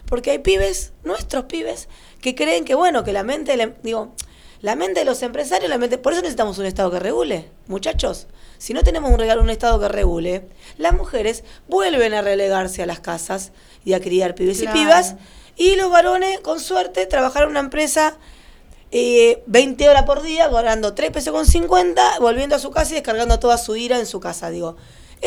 [0.07, 1.89] Porque hay pibes, nuestros pibes,
[2.21, 4.13] que creen que, bueno, que la mente, digo,
[4.61, 8.27] la mente de los empresarios, la mente, por eso necesitamos un Estado que regule, muchachos.
[8.59, 12.87] Si no tenemos un regalo, un Estado que regule, las mujeres vuelven a relegarse a
[12.87, 13.53] las casas
[13.87, 15.17] y a criar pibes y pibas,
[15.57, 18.19] y los varones, con suerte, trabajar en una empresa
[18.91, 22.95] eh, 20 horas por día, ganando 3 pesos con 50, volviendo a su casa y
[22.95, 24.77] descargando toda su ira en su casa, digo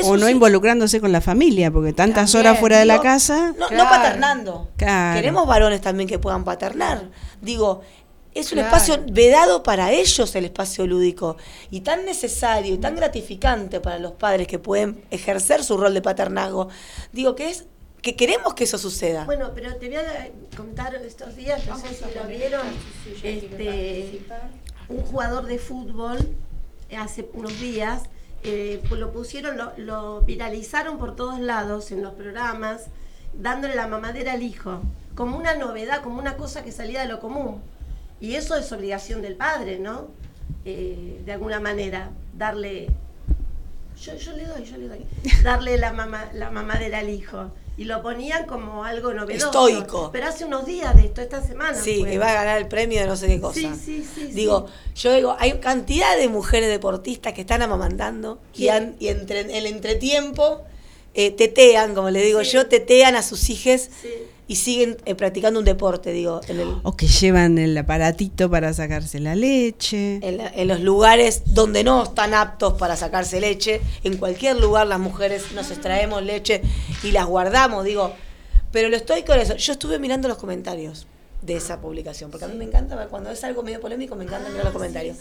[0.03, 3.53] o no involucrándose con la familia, porque tantas horas fuera de la casa.
[3.57, 4.69] No, paternando.
[4.77, 7.09] Queremos varones también que puedan paternar.
[7.41, 7.81] Digo,
[8.33, 11.37] es un espacio vedado para ellos el espacio lúdico
[11.69, 16.01] y tan necesario y tan gratificante para los padres que pueden ejercer su rol de
[16.01, 16.69] paternazgo.
[17.11, 17.65] Digo que es
[18.03, 19.23] que queremos que eso suceda.
[19.23, 22.67] Bueno, pero te voy a contar estos días, no sé si lo vieron,
[23.23, 24.21] este,
[24.89, 26.19] un jugador de fútbol
[26.95, 28.03] hace unos días
[28.43, 32.87] eh, pues lo pusieron, lo, viralizaron por todos lados en los programas,
[33.33, 34.81] dándole la mamadera al hijo,
[35.15, 37.61] como una novedad, como una cosa que salía de lo común.
[38.19, 40.09] Y eso es obligación del padre, ¿no?
[40.65, 42.89] Eh, de alguna manera, darle...
[44.01, 45.05] Yo, yo le doy, yo le doy.
[45.43, 49.47] Darle la, mamá, la mamadera al hijo y lo ponían como algo novedoso.
[49.47, 50.09] Estoico.
[50.11, 51.77] Pero hace unos días de esto, esta semana.
[51.77, 53.59] Sí, que va a ganar el premio de no sé qué cosa.
[53.59, 54.27] Sí, sí, sí.
[54.27, 58.65] Digo, yo digo, hay cantidad de mujeres deportistas que están amamantando y,
[58.99, 60.61] y entre, el entretiempo
[61.15, 63.89] eh, tetean, como le digo yo, tetean a sus hijas
[64.47, 66.41] y siguen eh, practicando un deporte, digo.
[66.83, 70.19] O que llevan el aparatito para sacarse la leche.
[70.21, 75.51] En, los lugares donde no están aptos para sacarse leche, en cualquier lugar las mujeres
[75.53, 76.61] nos extraemos leche
[77.03, 78.13] y las guardamos, digo.
[78.71, 79.55] Pero lo estoy con eso.
[79.55, 81.07] Yo estuve mirando los comentarios
[81.41, 84.49] de esa publicación, porque a mí me encanta, cuando es algo medio polémico, me encanta
[84.49, 85.17] mirar los comentarios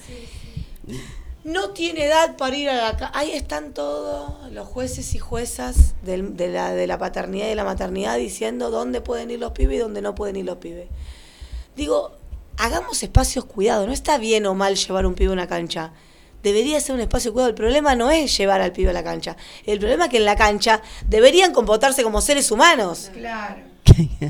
[1.45, 3.11] no tiene edad para ir a la.
[3.15, 7.65] Ahí están todos los jueces y juezas de, la, de la paternidad y de la
[7.65, 10.89] maternidad diciendo dónde pueden ir los pibes y dónde no pueden ir los pibes.
[11.77, 12.13] Digo,
[12.59, 13.87] hagamos espacios cuidados.
[13.87, 15.93] No está bien o mal llevar un pibe a una cancha.
[16.43, 17.51] Debería ser un espacio cuidado.
[17.51, 19.37] El problema no es llevar al pibe a la cancha.
[19.65, 23.11] El problema es que en la cancha deberían comportarse como seres humanos.
[23.13, 23.63] Claro.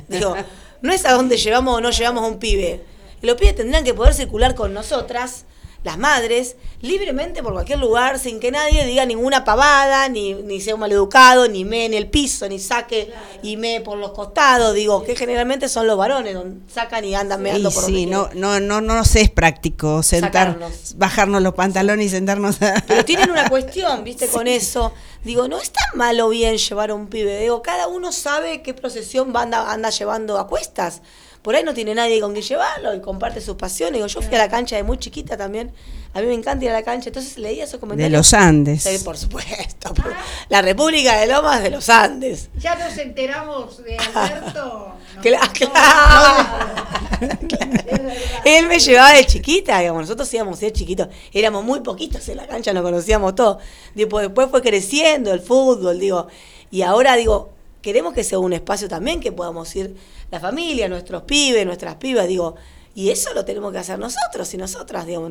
[0.08, 0.34] Digo,
[0.80, 2.84] no es a dónde llevamos o no llevamos a un pibe.
[3.22, 5.46] Los pibes tendrán que poder circular con nosotras
[5.84, 10.74] las madres, libremente por cualquier lugar, sin que nadie diga ninguna pavada, ni, ni sea
[10.74, 15.02] un maleducado, ni me en el piso, ni saque y me por los costados, digo,
[15.02, 18.80] que generalmente son los varones, donde sacan y andan meando por Sí, no, no, no,
[18.80, 20.58] no sé, es práctico sentar,
[20.96, 22.82] bajarnos los pantalones y sentarnos a...
[22.86, 24.92] Pero tienen una cuestión, viste, con eso.
[25.24, 28.74] Digo, no es tan malo bien llevar a un pibe, digo, cada uno sabe qué
[28.74, 31.02] procesión anda, anda llevando a cuestas
[31.42, 33.94] por ahí no tiene nadie con quien llevarlo y comparte sus pasiones.
[33.94, 35.72] Digo, yo fui a la cancha de muy chiquita también.
[36.14, 37.08] A mí me encanta ir a la cancha.
[37.08, 38.12] Entonces leía esos comentarios.
[38.12, 38.84] De los Andes.
[38.84, 39.92] Sí, por supuesto.
[40.48, 42.48] La República de Lomas de los Andes.
[42.58, 44.92] Ya nos enteramos de Alberto.
[48.44, 50.02] Él me llevaba de chiquita, digamos.
[50.02, 51.08] Nosotros íbamos de chiquitos.
[51.32, 53.60] Éramos muy poquitos en la cancha, nos conocíamos todos.
[53.94, 56.28] Después, después fue creciendo el fútbol, digo.
[56.70, 57.50] Y ahora, digo,
[57.82, 59.94] queremos que sea un espacio también que podamos ir
[60.32, 62.56] la familia, nuestros pibes, nuestras pibas, digo,
[62.94, 65.30] y eso lo tenemos que hacer nosotros y nosotras, digamos.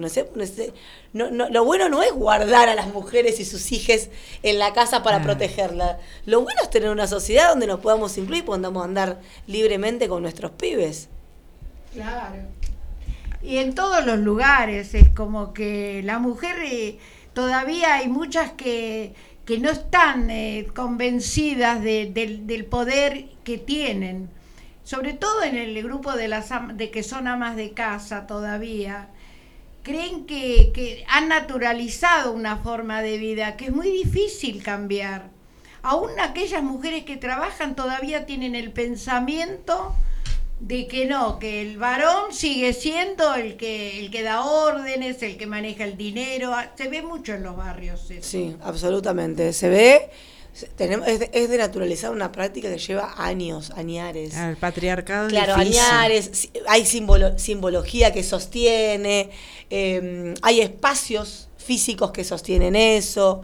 [1.14, 4.10] No no, lo bueno no es guardar a las mujeres y sus hijas
[4.44, 6.00] en la casa para protegerla.
[6.28, 10.22] Lo bueno es tener una sociedad donde nos podamos incluir y podamos andar libremente con
[10.22, 11.10] nuestros pibes.
[11.94, 12.36] Claro.
[13.42, 17.00] Y en todos los lugares es como que la mujer, eh,
[17.34, 24.30] todavía hay muchas que, que no están eh, convencidas del poder que tienen
[24.92, 29.08] sobre todo en el grupo de, las de que son amas de casa todavía,
[29.84, 35.30] creen que, que han naturalizado una forma de vida que es muy difícil cambiar.
[35.82, 39.96] Aún aquellas mujeres que trabajan todavía tienen el pensamiento
[40.60, 45.38] de que no, que el varón sigue siendo el que, el que da órdenes, el
[45.38, 46.54] que maneja el dinero.
[46.76, 48.12] Se ve mucho en los barrios.
[48.12, 48.28] Eso.
[48.30, 49.54] Sí, absolutamente.
[49.54, 50.10] Se ve
[50.76, 54.36] tenemos, es, de, naturalizar una práctica que lleva años, añares.
[54.36, 55.30] El patriarcado.
[55.30, 59.32] Claro, añares, hay simbología que sostiene,
[59.70, 63.42] em, hay espacios físicos que sostienen eso.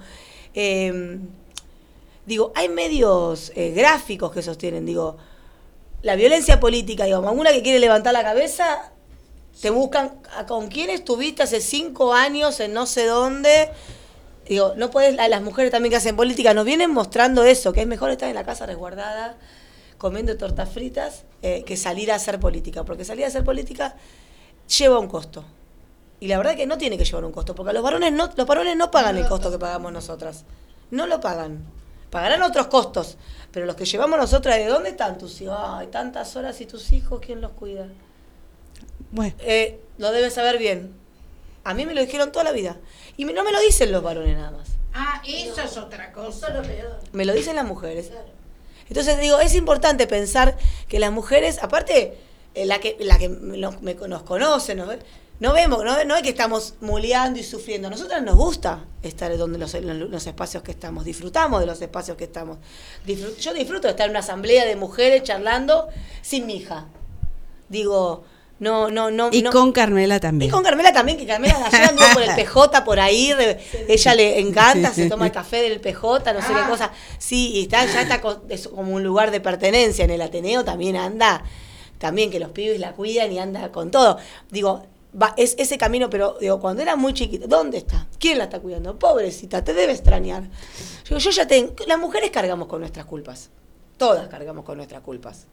[0.54, 1.22] Em,
[2.26, 5.18] digo, hay medios eh, gráficos que sostienen, digo,
[6.02, 8.92] la violencia política, digamos, una que quiere levantar la cabeza,
[9.62, 13.70] te buscan con quién estuviste hace cinco años en no sé dónde.
[14.48, 17.88] Digo, no puedes, las mujeres también que hacen política nos vienen mostrando eso, que es
[17.88, 19.38] mejor estar en la casa resguardada
[19.98, 23.96] comiendo tortas fritas eh, que salir a hacer política, porque salir a hacer política
[24.78, 25.44] lleva un costo.
[26.20, 28.30] Y la verdad es que no tiene que llevar un costo, porque los varones no,
[28.36, 30.46] los varones no pagan el costo que pagamos nosotras.
[30.90, 31.64] No lo pagan.
[32.10, 33.18] Pagarán otros costos.
[33.52, 35.58] Pero los que llevamos nosotras, ¿de dónde están tus hijos?
[35.60, 37.88] Ay, tantas horas y tus hijos, ¿quién los cuida?
[39.12, 39.36] Bueno.
[39.40, 40.94] Eh, lo debes saber bien.
[41.64, 42.78] A mí me lo dijeron toda la vida.
[43.18, 44.70] Y no me lo dicen los varones nada más.
[44.94, 46.48] Ah, eso es otra cosa.
[46.48, 47.00] Eso es lo peor.
[47.12, 48.12] Me lo dicen las mujeres.
[48.88, 52.18] Entonces digo, es importante pensar que las mujeres, aparte,
[52.56, 54.88] eh, la que, la que nos, me, nos conoce, ¿no?
[55.40, 57.88] no vemos, no, no es que estamos muleando y sufriendo.
[57.88, 62.18] A nosotras nos gusta estar donde los, los espacios que estamos, disfrutamos de los espacios
[62.18, 62.58] que estamos.
[63.06, 65.90] yo disfruto de estar en una asamblea de mujeres charlando
[66.22, 66.88] sin mi hija.
[67.70, 68.24] Digo,
[68.60, 69.30] no, no, no.
[69.32, 70.50] Y con Carmela también.
[70.50, 73.34] Y con Carmela también, que Carmela ayer anduvo por el PJ por ahí,
[73.88, 76.70] ella le encanta, se toma el café del PJ, no sé qué ah.
[76.70, 76.92] cosa.
[77.20, 81.44] Sí, y está, ya está como un lugar de pertenencia en el Ateneo, también anda,
[82.00, 84.18] también que los pibes la cuidan y anda con todo.
[84.50, 84.84] Digo,
[85.20, 88.08] va, es ese camino, pero digo, cuando era muy chiquita, ¿dónde está?
[88.20, 88.98] ¿Quién la está cuidando?
[88.98, 90.44] Pobrecita, te debe extrañar.
[91.08, 93.52] Digo, yo ya tengo, las mujeres cargamos con nuestras culpas.
[93.98, 95.46] Todas cargamos con nuestras culpas.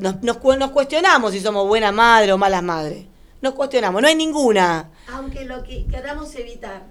[0.00, 3.04] Nos, nos, cuestionamos si somos buena madre o malas madres.
[3.40, 4.90] Nos cuestionamos, no hay ninguna.
[5.12, 6.82] Aunque lo que queramos evitar.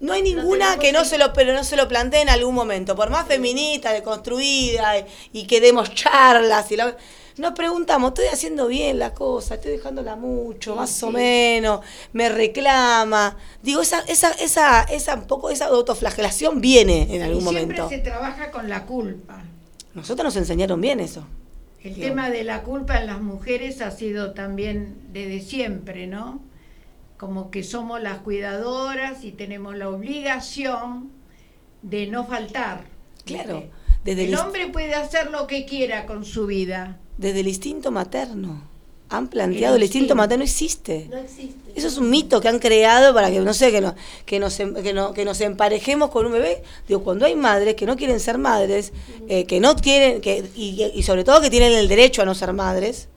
[0.00, 2.96] No hay ninguna que no se lo, pero no se lo plantee en algún momento.
[2.96, 4.94] Por más feminista, deconstruida
[5.32, 6.76] y, que demos charlas y
[7.36, 11.80] nos preguntamos, estoy haciendo bien la cosa, estoy dejándola mucho, más o menos,
[12.12, 13.36] me reclama.
[13.62, 17.88] Digo, esa, esa, esa, esa un poco esa autoflagelación viene en algún momento.
[17.88, 19.42] Siempre se trabaja con la culpa.
[19.94, 21.24] Nosotros nos enseñaron bien eso.
[21.82, 26.40] El tema de la culpa en las mujeres ha sido también desde siempre, ¿no?
[27.16, 31.10] Como que somos las cuidadoras y tenemos la obligación
[31.82, 32.84] de no faltar.
[33.24, 33.64] Claro.
[34.04, 36.98] Desde el, hombre puede hacer lo que quiera con su vida.
[37.18, 38.62] Desde el instinto materno.
[39.12, 41.06] Han planteado el, instinto materno existe.
[41.10, 41.70] No existe.
[41.74, 43.94] Eso es un mito que han creado para que, no sé, que, no,
[44.24, 46.62] que, nos, em, que, no, que nos emparejemos con un bebé.
[46.88, 48.92] Digo, cuando hay madres que no quieren ser madres,
[49.28, 52.54] eh, que no quieren, que, y, sobre todo que tienen el derecho a no ser
[52.54, 53.08] madres,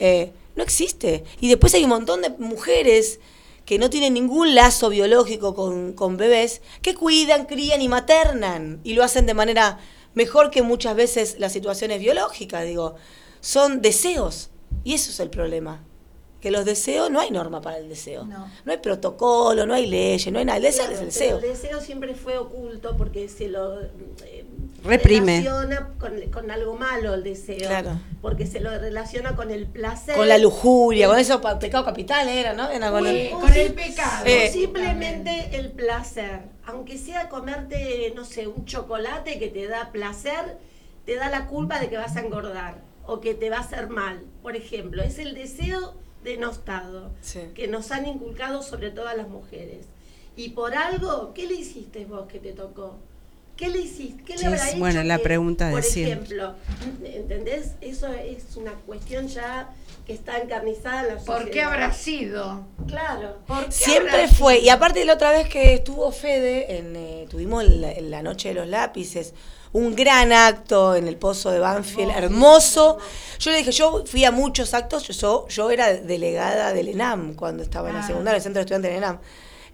[0.00, 1.22] eh, no existe.
[1.40, 3.20] Y después hay un montón de mujeres
[3.64, 8.80] que no tienen ningún lazo biológico con, con bebés, que cuidan, crían y maternan.
[8.82, 9.78] Y lo hacen de manera
[10.14, 12.96] mejor que muchas veces las situaciones biológicas, digo.
[13.40, 14.50] Son deseos.
[14.86, 15.80] Y eso es el problema
[16.40, 18.24] que los deseos, no hay norma para el deseo.
[18.24, 20.58] No, hay protocolo, no hay leyes, no hay nada.
[20.58, 21.36] El deseo es el deseo.
[21.38, 24.46] El deseo siempre fue oculto porque se lo eh,
[24.84, 25.40] reprime.
[25.40, 25.88] Relaciona
[26.30, 27.66] con, algo malo el deseo.
[27.66, 27.98] Claro.
[28.22, 30.14] Porque se lo relaciona con el placer.
[30.14, 32.68] Con la lujuria, con eso pecado capital era, ¿no?
[32.92, 34.24] con, el, pecado.
[34.24, 36.42] Eh, simplemente el placer.
[36.64, 40.58] Aunque sea comerte, no sé, un chocolate que te da placer,
[41.04, 43.88] te da la culpa de que vas a engordar o que te va a hacer
[43.88, 44.22] mal.
[44.42, 45.94] Por ejemplo, es el deseo
[46.24, 47.12] denostado
[47.54, 49.86] que nos han inculcado sobre todo a las mujeres.
[50.36, 52.96] Y por algo, ¿qué le hiciste vos que te tocó?
[53.56, 54.22] ¿Qué le hiciste?
[54.24, 56.54] ¿Qué le habrá hecho Bueno, la pregunta de Por ejemplo,
[57.02, 57.72] ¿entendés?
[57.80, 59.70] Eso es una cuestión ya
[60.06, 61.40] que está encarnizada en la sociedad.
[61.40, 62.66] ¿Por qué habrá sido?
[62.86, 63.38] Claro.
[63.70, 64.58] Siempre fue.
[64.58, 68.54] Y aparte de la otra vez que estuvo Fede, en, eh, tuvimos la noche de
[68.56, 69.32] los lápices,
[69.76, 72.96] un gran acto en el Pozo de Banfield, hermoso.
[73.38, 77.62] Yo le dije, yo fui a muchos actos, yo, yo era delegada del ENAM cuando
[77.62, 78.06] estaba en la ah.
[78.06, 79.18] secundaria, el Centro de Estudiantes del ENAM.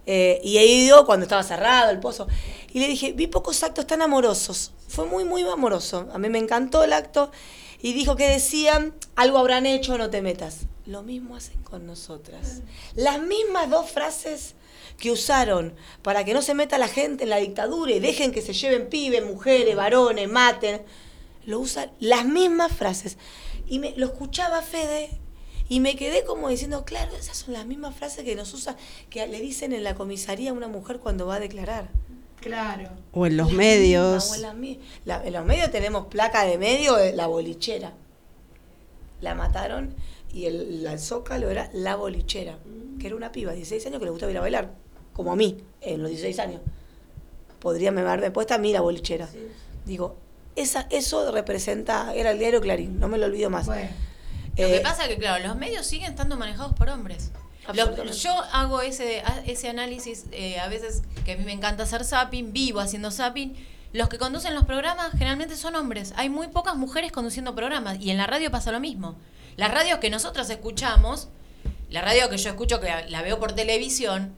[0.05, 2.27] Eh, y he ido cuando estaba cerrado el pozo.
[2.73, 4.73] Y le dije, vi pocos actos tan amorosos.
[4.89, 6.09] Fue muy, muy amoroso.
[6.13, 7.31] A mí me encantó el acto.
[7.81, 10.63] Y dijo que decían, algo habrán hecho, no te metas.
[10.85, 12.63] Lo mismo hacen con nosotras.
[12.97, 14.57] Las mismas dos frases
[15.03, 18.41] que usaron para que no se meta la gente en la dictadura y dejen que
[18.41, 20.81] se lleven pibes, mujeres, varones, maten,
[21.45, 23.19] lo usan las mismas frases.
[23.67, 25.11] Y me, lo escuchaba Fede
[25.69, 28.77] y me quedé como diciendo, claro, esas son las mismas frases que nos usa,
[29.11, 31.89] que le dicen en la comisaría a una mujer cuando va a declarar.
[32.41, 32.89] Claro.
[33.11, 34.33] O en los medios.
[34.37, 37.93] en, los medios tenemos placa de medio, de la bolichera.
[39.21, 39.97] La mataron
[40.33, 42.61] y el, el zócalo era la bolichera,
[43.01, 44.82] que era una piba de 16 años que le gustaba ir a bailar
[45.13, 46.61] como a mí, en los 16 años.
[47.61, 49.29] Podría haberme puesto a mí la bolichera.
[49.85, 50.17] Digo,
[50.57, 53.67] esa, eso representa, era el diario Clarín, no me lo olvido más.
[53.67, 57.31] lo que eh, pasa es que, claro, los medios siguen estando manejados por hombres.
[58.21, 62.53] yo hago ese, ese análisis, eh, a veces que a mí me encanta hacer zapping,
[62.53, 63.55] vivo haciendo zapping,
[63.93, 66.15] los que conducen los programas generalmente son hombres.
[66.17, 69.17] Hay muy pocas mujeres conduciendo programas y en la radio pasa lo mismo.
[69.57, 71.29] Las radios que nosotros escuchamos,
[71.91, 74.35] la radio que yo escucho, que la veo por televisión,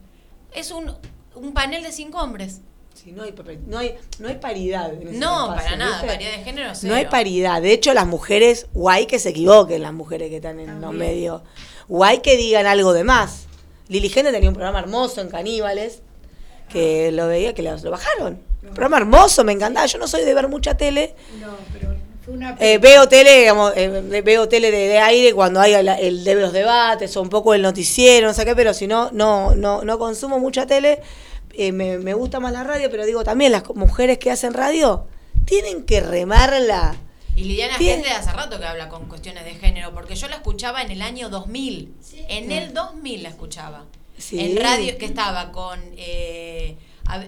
[0.54, 0.92] es un,
[1.34, 2.60] un panel de cinco hombres.
[2.94, 3.34] Sí, no hay,
[3.66, 4.92] no hay, no hay paridad.
[4.92, 6.72] no, para nada, paridad de género.
[6.82, 7.60] No hay paridad.
[7.60, 11.42] De hecho, las mujeres, guay que se equivoquen las mujeres que están en los medios.
[11.88, 13.46] Guay que digan algo de más.
[13.88, 16.02] Lili Gente tenía un programa hermoso en Caníbales,
[16.70, 18.40] que lo veía, que lo, bajaron.
[18.62, 19.86] Un programa hermoso, me encantaba.
[19.86, 21.14] Yo no soy de ver mucha tele.
[21.40, 21.93] No, pero
[22.58, 27.16] eh, veo tele, digamos, eh, veo tele de, aire cuando hay el, de los debates
[27.16, 30.38] o un poco el noticiero, no sé qué, pero si no, no, no, no consumo
[30.38, 31.00] mucha tele.
[31.52, 35.06] Eh, me, me, gusta más la radio, pero digo también las mujeres que hacen radio
[35.44, 36.96] tienen que remarla.
[37.36, 40.82] Y Liliana Gente hace rato que habla con cuestiones de género, porque yo la escuchaba
[40.82, 41.94] en el año 2000.
[42.28, 43.84] En el 2000 la escuchaba.
[44.32, 45.80] En radio que estaba con...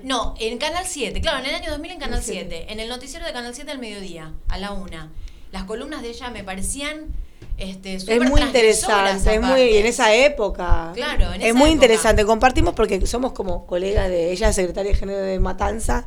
[0.03, 3.27] No, en Canal 7, claro, en el año 2000 en Canal 7, en el noticiero
[3.27, 5.11] de Canal 7 al mediodía, a la una.
[5.53, 7.14] Las columnas de ella me parecían
[7.59, 10.93] este, es muy interesante, es muy en esa época.
[10.95, 12.27] Claro, es muy interesante.
[12.27, 16.07] Compartimos porque somos como colegas de ella, secretaria de género de Matanza,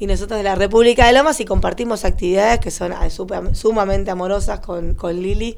[0.00, 4.58] y nosotros de la República de Lomas y compartimos actividades que son ah, sumamente amorosas
[4.58, 5.56] con, con Lili.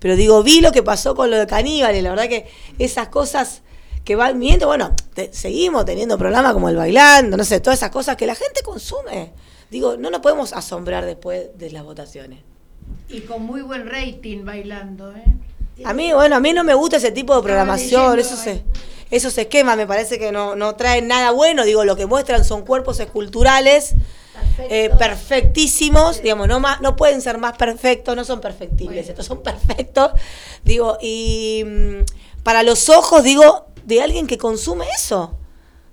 [0.00, 2.48] Pero digo, vi lo que pasó con lo de Caníbal y la verdad que
[2.80, 3.62] esas cosas
[4.04, 4.94] que van viendo, bueno,
[5.32, 9.32] seguimos teniendo programas como el bailando, no sé, todas esas cosas que la gente consume.
[9.70, 12.40] Digo, no nos podemos asombrar después de las votaciones.
[13.08, 15.24] Y con muy buen rating bailando, ¿eh?
[15.84, 18.62] A mí, bueno, a mí no me gusta ese tipo de programación, eso se,
[19.10, 22.64] esos esquemas me parece que no, no traen nada bueno, digo, lo que muestran son
[22.64, 23.94] cuerpos esculturales
[24.58, 29.42] eh, perfectísimos, digamos, no, más, no pueden ser más perfectos, no son perfectibles, estos son
[29.42, 30.12] perfectos,
[30.62, 35.36] digo, y mm, para los ojos, digo, de alguien que consume eso.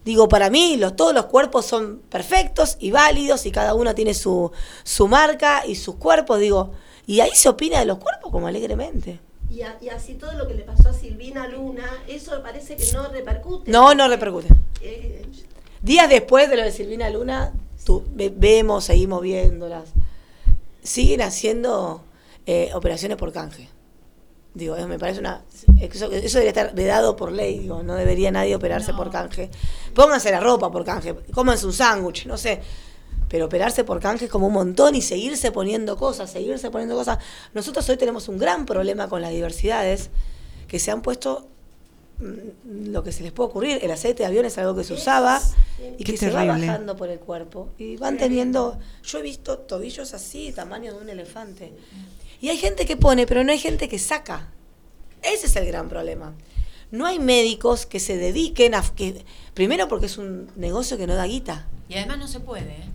[0.04, 4.14] Digo, para mí los, todos los cuerpos son perfectos y válidos y cada uno tiene
[4.14, 4.52] su,
[4.84, 6.72] su marca y sus cuerpos, digo,
[7.06, 9.20] y ahí se opina de los cuerpos como alegremente.
[9.52, 13.70] Y, así todo lo que le pasó a Silvina Luna, eso parece que no repercute.
[13.70, 14.48] No, no repercute.
[14.82, 15.26] Eh,
[15.82, 17.54] Días después de lo de Silvina Luna,
[17.86, 19.90] tú, vemos, seguimos viéndolas.
[20.84, 22.04] Siguen haciendo
[22.46, 23.68] eh, operaciones por canje.
[24.54, 25.42] Digo, me parece una.
[25.80, 29.50] Eso, debería estar vedado por ley, digo, no debería nadie operarse por canje.
[29.94, 32.62] Pónganse la ropa por canje, cómanse un sándwich, no sé
[33.32, 37.18] pero operarse por canje es como un montón y seguirse poniendo cosas, seguirse poniendo cosas.
[37.54, 40.10] Nosotros hoy tenemos un gran problema con las diversidades
[40.68, 41.48] que se han puesto
[42.20, 44.94] mm, lo que se les puede ocurrir, el aceite de avión es algo que se
[44.94, 45.42] usaba
[45.98, 50.14] y que se va bajando por el cuerpo y van teniendo, yo he visto tobillos
[50.14, 51.72] así, tamaño de un elefante.
[52.42, 54.50] Y hay gente que pone, pero no hay gente que saca.
[55.22, 56.34] Ese es el gran problema.
[56.90, 59.24] No hay médicos que se dediquen a que
[59.54, 61.68] primero porque es un negocio que no da guita.
[61.88, 62.90] Y además no se puede, ¿eh?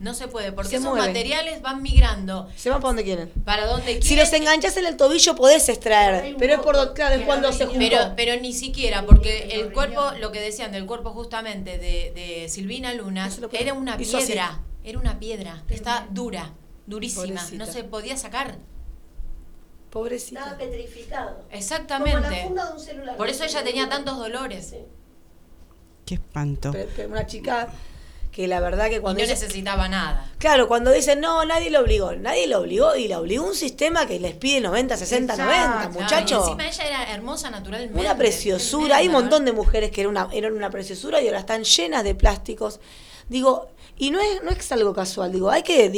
[0.00, 2.48] No se puede, porque esos materiales van migrando.
[2.56, 3.28] Se van para donde quieren.
[3.44, 4.02] Para donde quieren.
[4.02, 7.78] Si los enganchas en el tobillo podés extraer, pero es por claro, cuando se juntó.
[7.78, 12.48] Pero, pero ni siquiera, porque el cuerpo, lo que decían del cuerpo justamente de, de
[12.48, 14.60] Silvina Luna, era una piedra.
[14.82, 15.64] Era una piedra.
[15.68, 16.54] Está dura,
[16.86, 17.46] durísima.
[17.52, 18.56] No se podía sacar.
[19.90, 20.40] Pobrecita.
[20.40, 21.44] Estaba petrificado.
[21.50, 22.50] Exactamente.
[23.16, 24.74] Por eso ella tenía tantos dolores.
[26.06, 26.72] Qué espanto.
[27.08, 27.68] una chica
[28.30, 29.20] que la verdad que cuando...
[29.22, 30.30] no necesitaba nada.
[30.38, 34.06] Claro, cuando dicen, no, nadie lo obligó, nadie lo obligó y la obligó un sistema
[34.06, 36.44] que les pide 90, 60, 90, muchachos.
[36.44, 37.98] encima ella era hermosa naturalmente.
[37.98, 41.40] Una preciosura, hay un montón de mujeres que eran una, eran una preciosura y ahora
[41.40, 42.80] están llenas de plásticos.
[43.28, 45.90] Digo, y no es, no es algo casual, digo, hay que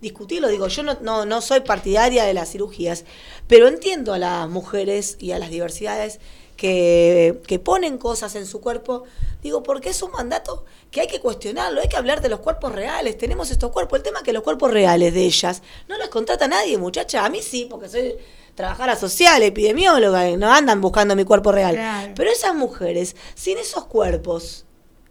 [0.00, 3.04] discutirlo, digo, yo no, no, no soy partidaria de las cirugías,
[3.46, 6.20] pero entiendo a las mujeres y a las diversidades
[6.56, 9.04] que, que, ponen cosas en su cuerpo,
[9.42, 12.72] digo, porque es un mandato que hay que cuestionarlo, hay que hablar de los cuerpos
[12.72, 16.08] reales, tenemos estos cuerpos, el tema es que los cuerpos reales de ellas no las
[16.08, 18.16] contrata nadie, muchacha, a mí sí, porque soy
[18.54, 24.65] trabajadora social, epidemióloga, no andan buscando mi cuerpo real, pero esas mujeres, sin esos cuerpos,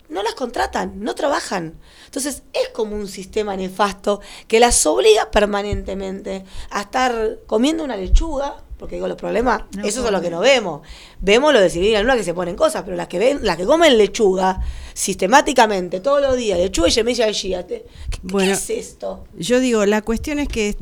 [0.10, 1.80] no las contratan, no trabajan.
[2.06, 8.66] Entonces es como un sistema nefasto que las obliga permanentemente a estar comiendo una lechuga
[8.78, 10.82] porque digo, los problemas, eso es lo que no vemos.
[11.22, 13.66] Vemos lo de Silvina Luna que se ponen cosas, pero las que ven, las que
[13.66, 14.62] comen lechuga
[14.93, 17.66] sistemáticamente, todos los días, lechuga y semilla de chía.
[17.66, 17.86] ¿Qué,
[18.22, 19.26] bueno, es esto?
[19.38, 20.76] Yo digo, la cuestión es que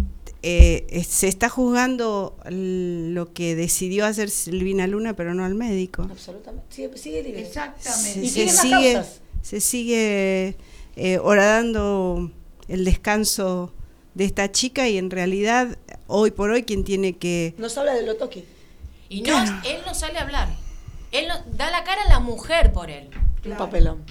[0.46, 6.06] eh, se está juzgando lo que decidió hacer Silvina Luna, pero no al médico.
[6.12, 6.68] Absolutamente.
[6.70, 8.28] Sigue, sigue Exactamente.
[8.28, 9.04] Se, sigue,
[9.41, 10.58] se sigue
[10.98, 12.30] eh, horadando
[12.68, 13.72] el descanso
[14.16, 15.78] de esta chica y en realidad
[16.08, 17.56] hoy por hoy quien tiene que...
[17.58, 18.46] Nos habla de lo toque.
[19.08, 20.50] Y no, él no sale a hablar.
[21.14, 23.10] Él da la cara a la mujer por él.
[23.46, 24.04] Un papelón.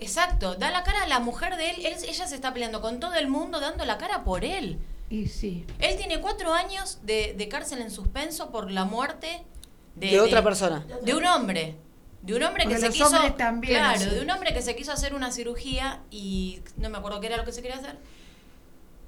[0.00, 3.14] Exacto, da la cara a la mujer de él, ella se está peleando con todo
[3.14, 4.78] el mundo dando la cara por él.
[5.10, 5.64] Y sí.
[5.78, 9.42] Él tiene cuatro años de, cárcel en suspenso por la muerte
[9.96, 10.86] de, otra persona.
[11.02, 11.76] De un hombre.
[12.22, 13.10] De un hombre que se quiso.
[13.62, 17.28] claro, de un hombre que se quiso hacer una cirugía y no me acuerdo qué
[17.28, 17.96] era lo que se quería hacer.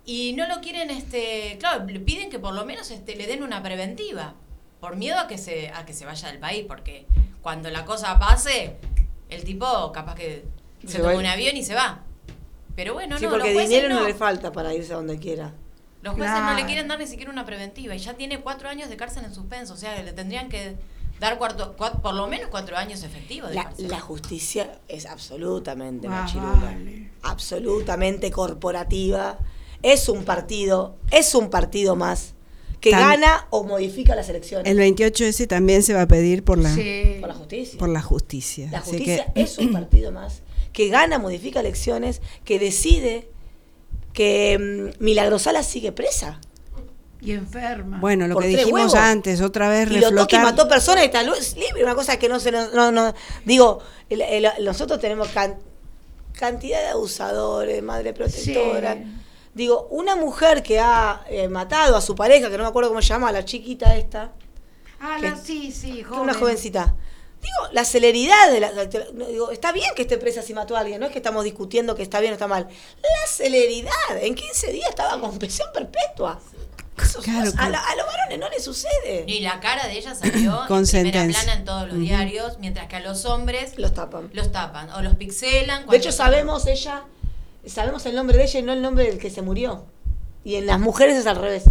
[0.06, 3.42] Y no lo quieren, este, claro, le piden que por lo menos este, le den
[3.42, 4.34] una preventiva.
[4.80, 7.06] Por miedo a que se, a que se vaya del país, porque
[7.42, 8.76] cuando la cosa pase,
[9.28, 10.44] el tipo capaz que
[10.86, 12.02] se, toma un avión y se va.
[12.74, 14.06] Pero bueno, sí, porque dinero no.
[14.06, 15.52] le falta para irse a donde quiera.
[16.02, 18.88] Los jueces no le quieren dar ni siquiera una preventiva y ya tiene cuatro años
[18.88, 19.74] de cárcel en suspenso.
[19.74, 20.76] O sea, le tendrían que
[21.20, 23.50] dar cuarto, por lo menos cuatro años efectivos.
[23.50, 26.74] De la, la, justicia es absolutamente machirula,
[27.22, 29.38] absolutamente corporativa.
[29.82, 32.34] Es un partido, es un partido más
[32.80, 34.70] que gana o modifica las elecciones.
[34.70, 36.74] El 28S también se va a pedir por la,
[37.20, 37.78] por la justicia.
[37.78, 38.68] Por la justicia.
[38.72, 40.42] La justicia es un partido más
[40.72, 43.28] que gana, modifica elecciones, que decide
[44.12, 46.40] que mm, Milagrosala sigue presa.
[47.22, 47.98] Y enferma.
[48.00, 50.40] Bueno, lo que dijimos antes, otra vez y reflotar.
[50.40, 52.72] Y mató personas y está libre, una cosa que no se nos...
[52.72, 53.80] No, no, digo,
[54.60, 55.28] nosotros tenemos
[56.32, 58.96] cantidad de abusadores, madre protectora.
[59.52, 63.02] Digo, una mujer que ha eh, matado a su pareja, que no me acuerdo cómo
[63.02, 64.32] se llama, la chiquita esta.
[65.00, 66.22] Ah, sí, sí, joven.
[66.22, 66.94] Una jovencita.
[67.42, 68.70] Digo, la celeridad de la,
[69.26, 71.94] digo, está bien que esté presa si mató a alguien, no es que estamos discutiendo
[71.94, 72.68] que está bien o está mal.
[73.02, 76.38] La celeridad, en 15 días estaba con prisión perpetua.
[76.98, 79.24] a, los varones no les sucede.
[79.26, 82.88] Y la cara de ella salió con en primera plana en todos los diarios, mientras
[82.88, 84.28] que a los hombres los tapan.
[84.34, 85.86] Los tapan o los pixelan.
[85.86, 87.04] De hecho, sabemos ella,
[87.66, 89.84] sabemos el nombre de ella y no el nombre del que se murió.
[90.44, 91.64] Y en las mujeres es al revés.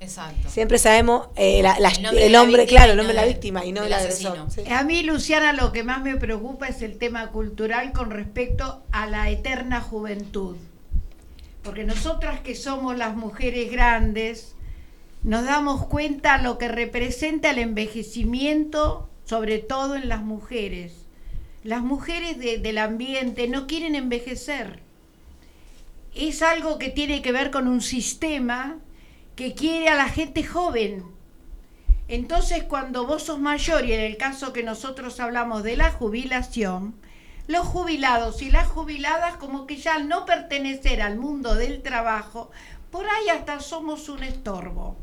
[0.00, 0.50] Exacto.
[0.50, 4.46] Siempre sabemos eh, el, nombre, claro, el nombre de la víctima y no el agresor.
[4.70, 9.06] A mí, Luciana, lo que más me preocupa es el tema cultural con respecto a
[9.06, 10.56] la eterna juventud.
[11.62, 14.54] Porque nosotras que somos las mujeres grandes,
[15.22, 20.92] nos damos cuenta lo que representa el envejecimiento, sobre todo en las mujeres.
[21.64, 24.80] Las mujeres del ambiente no quieren envejecer.
[26.14, 28.78] Es algo que tiene que ver con un sistema
[29.36, 31.04] que quiere a la gente joven.
[32.08, 36.94] Entonces, cuando vos sos mayor, y en el caso que nosotros hablamos de la jubilación,
[37.46, 42.50] los jubilados y las jubiladas como que ya al no pertenecer al mundo del trabajo,
[42.90, 44.96] por ahí hasta somos un estorbo.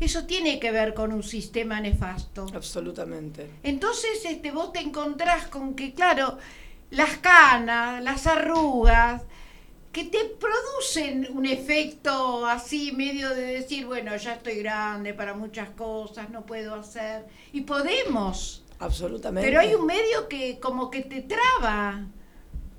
[0.00, 2.46] Eso tiene que ver con un sistema nefasto.
[2.52, 3.48] Absolutamente.
[3.62, 6.38] Entonces, este, vos te encontrás con que, claro,
[6.90, 9.22] las canas, las arrugas,
[9.92, 15.68] que te producen un efecto así medio de decir, bueno, ya estoy grande para muchas
[15.70, 17.26] cosas, no puedo hacer.
[17.52, 18.64] Y podemos.
[18.78, 19.46] Absolutamente.
[19.46, 22.06] Pero hay un medio que como que te traba.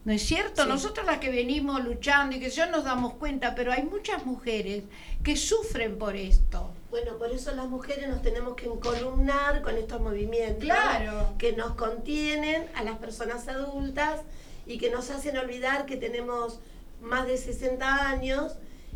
[0.05, 0.65] ¿No es cierto?
[0.65, 4.83] Nosotros las que venimos luchando y que ya nos damos cuenta, pero hay muchas mujeres
[5.23, 6.71] que sufren por esto.
[6.89, 11.35] Bueno, por eso las mujeres nos tenemos que encolumnar con estos movimientos claro.
[11.37, 14.19] que nos contienen a las personas adultas
[14.65, 16.59] y que nos hacen olvidar que tenemos
[17.03, 18.53] más de 60 años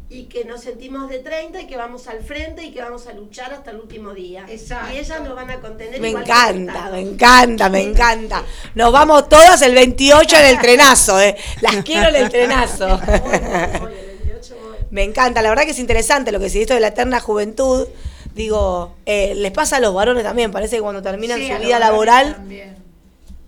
[0.09, 3.13] y que nos sentimos de 30 y que vamos al frente y que vamos a
[3.13, 4.45] luchar hasta el último día.
[4.47, 4.93] Exacto.
[4.93, 5.99] Y ellas nos van a contener.
[5.99, 8.43] Me encanta, me encanta, me encanta.
[8.73, 11.35] Nos vamos todas el 28 en el trenazo, ¿eh?
[11.61, 12.99] Las quiero en el trenazo.
[14.91, 17.87] me encanta, la verdad que es interesante lo que se dice de la eterna juventud.
[18.33, 22.37] Digo, eh, les pasa a los varones también, parece que cuando terminan su vida laboral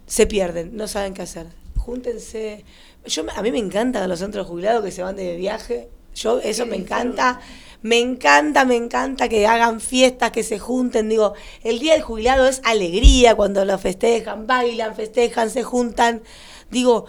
[0.08, 1.46] se pierden, no saben qué hacer.
[1.78, 2.66] Júntense,
[3.10, 5.90] yo, a mí me encantan los centros jubilados que se van de viaje.
[6.16, 7.40] Yo, eso me encanta.
[7.82, 11.08] Me encanta, me encanta que hagan fiestas, que se junten.
[11.08, 11.34] Digo,
[11.64, 16.22] el día del jubilado es alegría cuando lo festejan, bailan, festejan, se juntan.
[16.70, 17.06] Digo,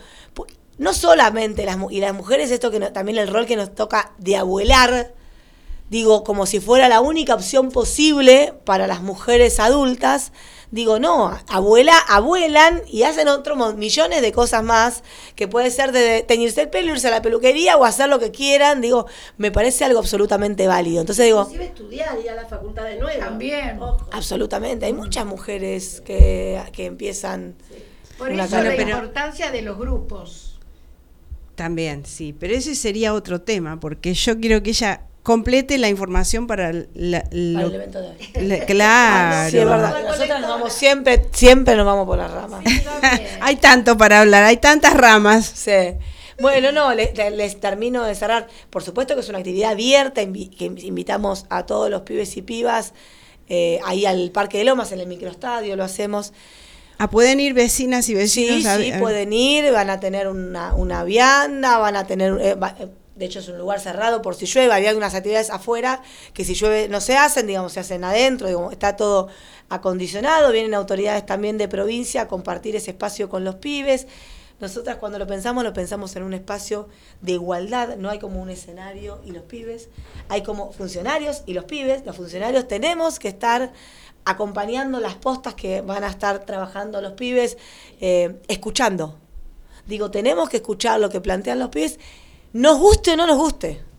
[0.78, 4.36] no solamente las y las mujeres, esto que también el rol que nos toca de
[4.36, 5.12] abuelar,
[5.90, 10.32] digo, como si fuera la única opción posible para las mujeres adultas
[10.70, 15.02] Digo, no, abuela, abuelan y hacen otros millones de cosas más,
[15.34, 18.30] que puede ser de teñirse el pelo, irse a la peluquería o hacer lo que
[18.30, 18.80] quieran.
[18.80, 21.00] Digo, me parece algo absolutamente válido.
[21.00, 21.40] Entonces digo...
[21.40, 23.18] Inclusive estudiar, ir a la facultad de nuevo.
[23.18, 23.80] También.
[24.12, 24.86] Absolutamente.
[24.86, 27.56] Hay muchas mujeres que, que empiezan...
[28.16, 30.60] Por eso la importancia de los grupos.
[31.56, 36.46] También, sí, pero ese sería otro tema, porque yo quiero que ella complete la información
[36.46, 38.60] para, el evento de hoy.
[38.66, 39.50] claro.
[39.50, 40.40] Sí, es verdad.
[40.40, 42.64] Nos vamos siempre, siempre nos vamos por las ramas.
[43.40, 45.46] hay tanto para hablar, hay tantas ramas.
[45.46, 45.96] Sí.
[46.40, 48.48] Bueno, no, les, termino de cerrar.
[48.70, 52.94] Por supuesto que es una actividad abierta, que invitamos a todos los pibes y pibas
[53.48, 56.32] eh, ahí al Parque de Lomas, en el microestadio, lo hacemos.
[56.98, 58.62] Ah, pueden ir vecinas y vecinos.
[58.62, 62.38] Sí, sí, pueden ir, van a tener una, una vianda, van a tener...
[62.40, 62.88] Eh, eh,
[63.20, 66.02] de hecho es un lugar cerrado por si llueve, había unas actividades afuera
[66.32, 69.28] que si llueve no se hacen, digamos, se hacen adentro, digamos, está todo
[69.68, 74.06] acondicionado, vienen autoridades también de provincia a compartir ese espacio con los pibes.
[74.58, 76.88] Nosotras cuando lo pensamos, lo pensamos en un espacio
[77.20, 79.90] de igualdad, no hay como un escenario y los pibes,
[80.30, 83.70] hay como funcionarios y los pibes, los funcionarios tenemos que estar
[84.24, 87.58] acompañando las postas que van a estar trabajando los pibes,
[88.00, 89.18] eh, escuchando.
[89.86, 91.98] Digo, tenemos que escuchar lo que plantean los pibes,
[92.52, 93.90] nos guste o no nos guste.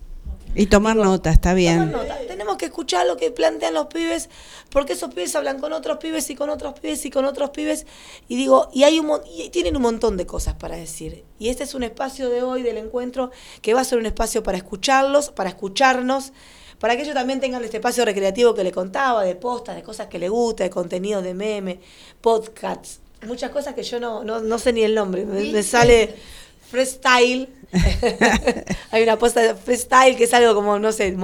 [0.53, 1.93] Y tomar nota, está bien.
[2.27, 4.29] Tenemos que escuchar lo que plantean los pibes,
[4.69, 7.85] porque esos pibes hablan con otros pibes y con otros pibes y con otros pibes.
[8.27, 11.23] Y digo, y hay un y tienen un montón de cosas para decir.
[11.39, 13.31] Y este es un espacio de hoy, del encuentro,
[13.61, 16.33] que va a ser un espacio para escucharlos, para escucharnos,
[16.79, 20.07] para que ellos también tengan este espacio recreativo que le contaba, de postas, de cosas
[20.07, 21.79] que le gusta, de contenido de meme,
[22.19, 26.15] podcasts, muchas cosas que yo no, no, sé ni el nombre, me sale
[26.71, 27.49] freestyle.
[28.91, 31.15] Hay una posta de freestyle que es algo como, no sé,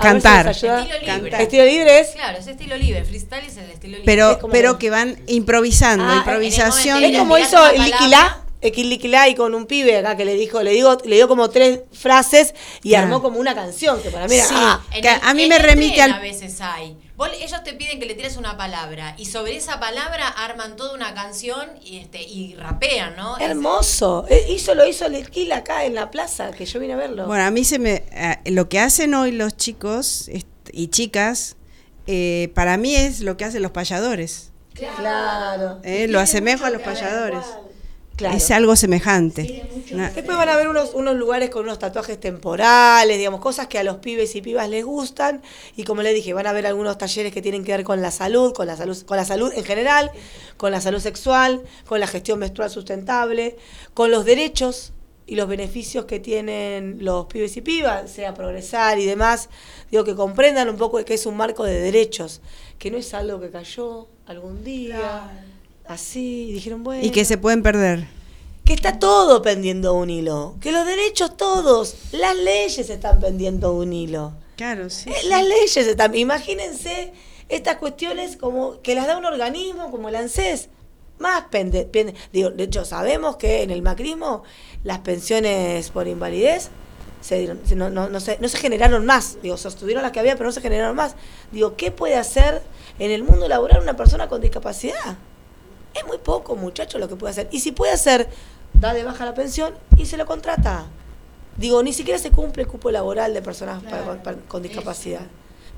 [0.00, 0.48] cantar.
[0.48, 1.42] estilo libre.
[1.42, 2.08] Estilo libre es.
[2.10, 3.04] Claro, es estilo libre.
[3.04, 4.04] Freestyle es el estilo libre.
[4.06, 7.02] Pero, pero que van improvisando, ah, improvisación.
[7.04, 7.90] Es como hizo el
[8.70, 9.28] Liquila.
[9.28, 12.54] y con un pibe acá que le dijo, le digo, le dio como tres frases
[12.82, 14.80] y armó como una canción que para mí ah,
[15.22, 18.56] a mí me remite al a veces hay ellos te piden que le tires una
[18.56, 23.38] palabra y sobre esa palabra arman toda una canción y este y rapean, ¿no?
[23.38, 24.26] Hermoso.
[24.28, 27.26] Eh, hizo lo hizo Lesquil acá en la plaza, que yo vine a verlo.
[27.26, 30.28] Bueno, a mí se me eh, lo que hacen hoy los chicos
[30.72, 31.56] y chicas
[32.06, 34.52] eh, para mí es lo que hacen los payadores.
[34.74, 35.80] Claro.
[36.08, 37.40] lo asemejo a los payadores.
[38.18, 39.68] Es algo semejante.
[39.90, 43.84] Después van a ver unos, unos lugares con unos tatuajes temporales, digamos, cosas que a
[43.84, 45.42] los pibes y pibas les gustan.
[45.76, 48.10] Y como les dije, van a ver algunos talleres que tienen que ver con la
[48.10, 50.10] salud, con la salud, con la salud en general,
[50.56, 53.56] con la salud sexual, con la gestión menstrual sustentable,
[53.92, 54.92] con los derechos
[55.26, 59.50] y los beneficios que tienen los pibes y pibas, sea progresar y demás.
[59.90, 62.40] Digo, que comprendan un poco que es un marco de derechos,
[62.78, 65.30] que no es algo que cayó algún día
[65.88, 67.04] así, dijeron, bueno.
[67.04, 68.06] Y que se pueden perder.
[68.64, 70.56] Que está todo pendiendo un hilo.
[70.60, 74.32] Que los derechos todos, las leyes están pendiendo un hilo.
[74.56, 75.10] Claro, sí.
[75.10, 76.14] Eh, las leyes están.
[76.14, 77.12] Imagínense
[77.48, 80.68] estas cuestiones como que las da un organismo como el ANSES.
[81.18, 81.88] Más pende,
[82.32, 84.42] digo, de hecho, sabemos que en el macrismo
[84.84, 86.68] las pensiones por invalidez
[87.22, 89.38] se, no, no, no, se, no se generaron más.
[89.42, 91.16] Digo, sostuvieron las que había, pero no se generaron más.
[91.52, 92.62] Digo, ¿qué puede hacer
[92.98, 95.16] en el mundo laboral una persona con discapacidad?
[95.98, 97.48] Es muy poco, muchacho, lo que puede hacer.
[97.50, 98.28] Y si puede hacer,
[98.74, 100.86] da de baja la pensión y se lo contrata.
[101.56, 103.82] Digo, ni siquiera se cumple el cupo laboral de personas
[104.48, 105.22] con discapacidad.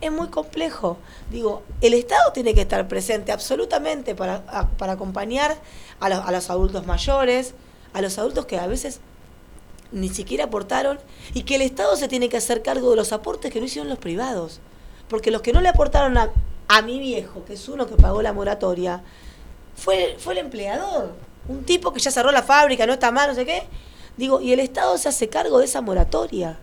[0.00, 0.98] Es muy complejo.
[1.30, 4.44] Digo, el Estado tiene que estar presente absolutamente para,
[4.76, 5.56] para acompañar
[6.00, 7.54] a los, a los adultos mayores,
[7.92, 9.00] a los adultos que a veces
[9.90, 10.98] ni siquiera aportaron
[11.32, 13.88] y que el Estado se tiene que hacer cargo de los aportes que no hicieron
[13.88, 14.60] los privados.
[15.08, 16.30] Porque los que no le aportaron a,
[16.68, 19.02] a mi viejo, que es uno que pagó la moratoria,
[19.78, 21.14] fue, fue el empleador.
[21.48, 23.62] Un tipo que ya cerró la fábrica, no está mal, no sé qué.
[24.16, 26.58] Digo, y el Estado se hace cargo de esa moratoria.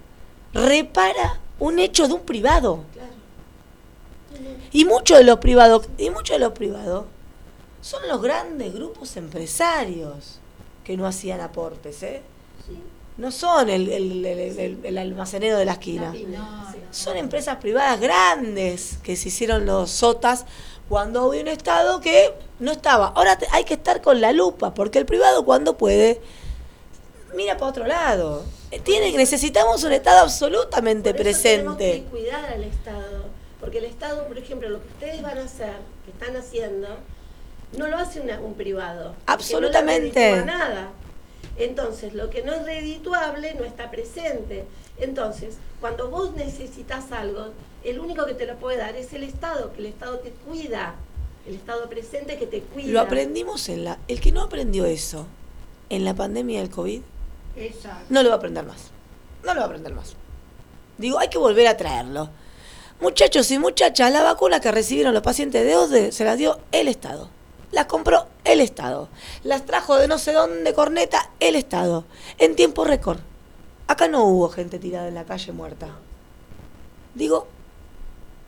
[0.53, 2.84] Repara un hecho de un privado.
[4.72, 7.05] Y muchos de los privados, y muchos de los privados
[7.82, 10.39] son los grandes grupos empresarios
[10.84, 12.22] que no hacían aportes, ¿eh?
[13.18, 16.13] No son el, el, almacenero de la esquina.
[16.91, 20.45] Son empresas privadas grandes que se hicieron los sotas
[20.90, 23.08] cuando hubo un Estado que no estaba.
[23.16, 26.22] Ahora hay que estar con la lupa, porque el privado cuando puede
[27.36, 28.44] mira para otro lado.
[28.72, 31.76] Eh, tiene, necesitamos un Estado absolutamente presente.
[31.76, 33.26] Tenemos que cuidar al Estado,
[33.60, 35.74] porque el Estado, por ejemplo, lo que ustedes van a hacer,
[36.06, 36.88] que están haciendo,
[37.78, 39.16] no lo hace un privado.
[39.26, 40.38] Absolutamente.
[40.38, 40.90] No nada.
[41.58, 44.66] Entonces, lo que no es redituable no está presente.
[44.98, 47.50] Entonces, cuando vos necesitas algo,
[47.84, 50.96] el único que te lo puede dar es el Estado, que el Estado te cuida,
[51.48, 52.91] el Estado presente que te cuida.
[52.91, 54.00] Lo aprendimos en la...
[54.08, 55.28] El que no aprendió eso
[55.89, 57.02] en la pandemia del COVID,
[58.10, 58.91] no lo va a aprender más.
[59.43, 60.16] No lo va a aprender más.
[60.98, 62.30] Digo, hay que volver a traerlo.
[63.00, 66.88] Muchachos y muchachas, la vacuna que recibieron los pacientes de OSDE se las dio el
[66.88, 67.30] Estado.
[67.72, 69.09] Las compró el Estado.
[69.43, 72.05] Las trajo de no sé dónde corneta el Estado.
[72.38, 73.20] En tiempo récord.
[73.88, 75.89] Acá no hubo gente tirada en la calle muerta.
[77.13, 77.47] Digo,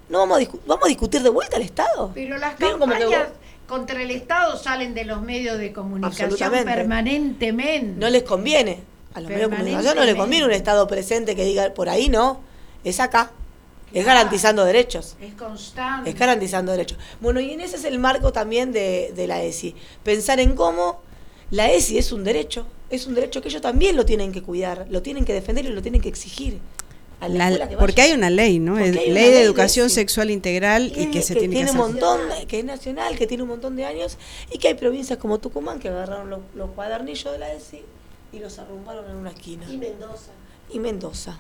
[0.10, 2.12] ¿no vamos a, vamos a discutir de vuelta al Estado?
[2.14, 3.30] Pero las campañas
[3.68, 8.00] contra el Estado salen de los medios de comunicación permanentemente.
[8.00, 8.82] No les conviene.
[9.14, 12.10] A los medios de comunicación no les conviene un Estado presente que diga, por ahí
[12.10, 12.40] no,
[12.84, 13.32] es acá.
[13.94, 15.16] Es garantizando derechos.
[15.22, 16.10] Es constante.
[16.10, 16.98] Es garantizando derechos.
[17.22, 19.76] Bueno, y en ese es el marco también de, de la ESI.
[20.04, 21.02] Pensar en cómo
[21.52, 24.86] la ESI es un derecho, es un derecho que ellos también lo tienen que cuidar,
[24.90, 26.60] lo tienen que defender y lo tienen que exigir.
[27.22, 28.74] a la escuela que porque hay una ley, ¿no?
[28.74, 29.96] Porque Es hay una ley de ley de educación ESI.
[29.96, 31.82] sexual integral y que se tiene que tiene hacer.
[31.82, 34.18] un montón, que es nacional, que tiene un montón de años
[34.52, 37.82] y que hay provincias como Tucumán que agarraron los, los cuadernillos de la ESI
[38.34, 39.66] y los arrumbaron en una esquina.
[39.72, 40.32] Y Mendoza.
[40.74, 41.40] Y Mendoza,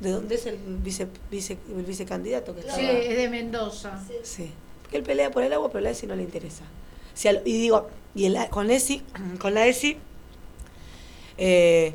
[0.00, 2.88] de donde es el, vice, vice, el vicecandidato que Sí, estaba.
[2.92, 4.00] es de Mendoza.
[4.22, 4.50] Sí,
[4.82, 6.62] porque él pelea por el agua, pero la ESI no le interesa.
[7.14, 9.02] Si al- y digo, y el- con ESI,
[9.40, 9.96] con la ESI,
[11.36, 11.94] eh,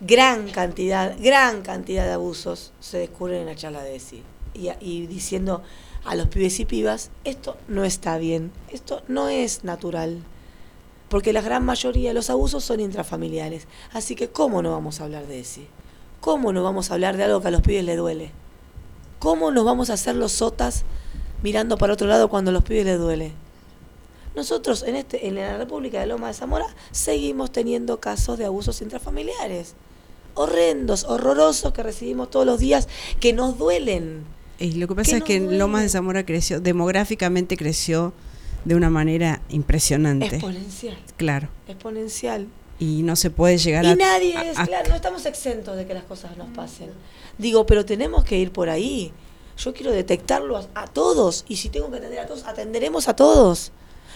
[0.00, 4.22] gran cantidad, gran cantidad de abusos se descubren en la charla de ESI.
[4.54, 5.62] Y, a- y diciendo
[6.04, 10.22] a los pibes y pibas, esto no está bien, esto no es natural.
[11.08, 13.66] Porque la gran mayoría de los abusos son intrafamiliares.
[13.92, 15.66] Así que, ¿cómo no vamos a hablar de ESI?
[16.20, 18.30] ¿Cómo no vamos a hablar de algo que a los pibes les duele?
[19.18, 20.84] ¿Cómo nos vamos a hacer los sotas
[21.42, 23.32] mirando para otro lado cuando a los pibes les duele?
[24.36, 28.80] Nosotros en, este, en la República de Loma de Zamora seguimos teniendo casos de abusos
[28.82, 29.74] intrafamiliares.
[30.34, 34.24] Horrendos, horrorosos que recibimos todos los días, que nos duelen.
[34.58, 35.58] Y lo que que pasa es que duele.
[35.58, 38.12] Lomas de Zamora creció, demográficamente creció
[38.64, 40.26] de una manera impresionante.
[40.26, 41.48] Exponencial, Claro.
[41.66, 42.46] exponencial.
[42.80, 43.92] Y no se puede llegar a.
[43.92, 46.90] Y nadie es, a- claro, no estamos exentos de que las cosas nos pasen.
[47.38, 49.12] Digo, pero tenemos que ir por ahí.
[49.58, 51.44] Yo quiero detectarlo a, a todos.
[51.46, 53.70] Y si tengo que atender a todos, atenderemos a todos.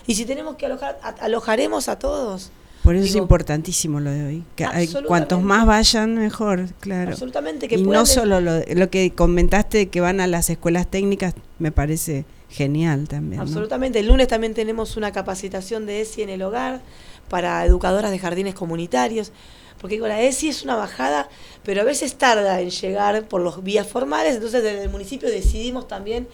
[0.06, 2.50] Y si tenemos que alojar, a- alojaremos a todos.
[2.82, 4.44] Por eso es importantísimo lo de hoy.
[4.56, 5.08] Que hay- Absolutamente.
[5.08, 7.12] cuantos más vayan, mejor, claro.
[7.12, 11.34] Absolutamente que y no solo lo, lo que comentaste que van a las escuelas técnicas,
[11.58, 13.38] me parece genial también.
[13.38, 13.42] ¿no?
[13.42, 14.00] Absolutamente.
[14.00, 16.82] El lunes también tenemos una capacitación de ESI en el hogar
[17.29, 19.33] para educadoras de jardines comunitarios.
[19.81, 21.29] Porque digo, la ESI es una bajada,
[21.62, 24.35] pero a veces tarda en llegar por los vías formales.
[24.37, 26.27] Entonces, desde el municipio decidimos también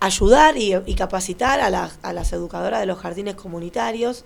[0.00, 4.24] ayudar y, capacitar a, las- a las educadoras de los jardines comunitarios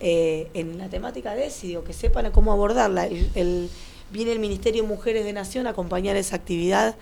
[0.00, 3.06] eh, en la temática de ESI, digo, que sepan cómo abordarla.
[3.06, 3.70] El, el-
[4.10, 6.96] viene el Ministerio de Mujeres de Nación a acompañar esa actividad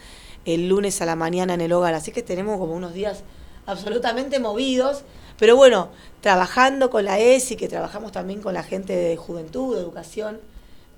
[0.45, 1.95] el lunes a la mañana en el hogar.
[1.95, 3.23] Así que tenemos como unos días
[3.65, 5.03] absolutamente movidos,
[5.43, 5.89] pero bueno,
[6.21, 10.39] trabajando con la ESI, que trabajamos también con la gente de juventud, de educación,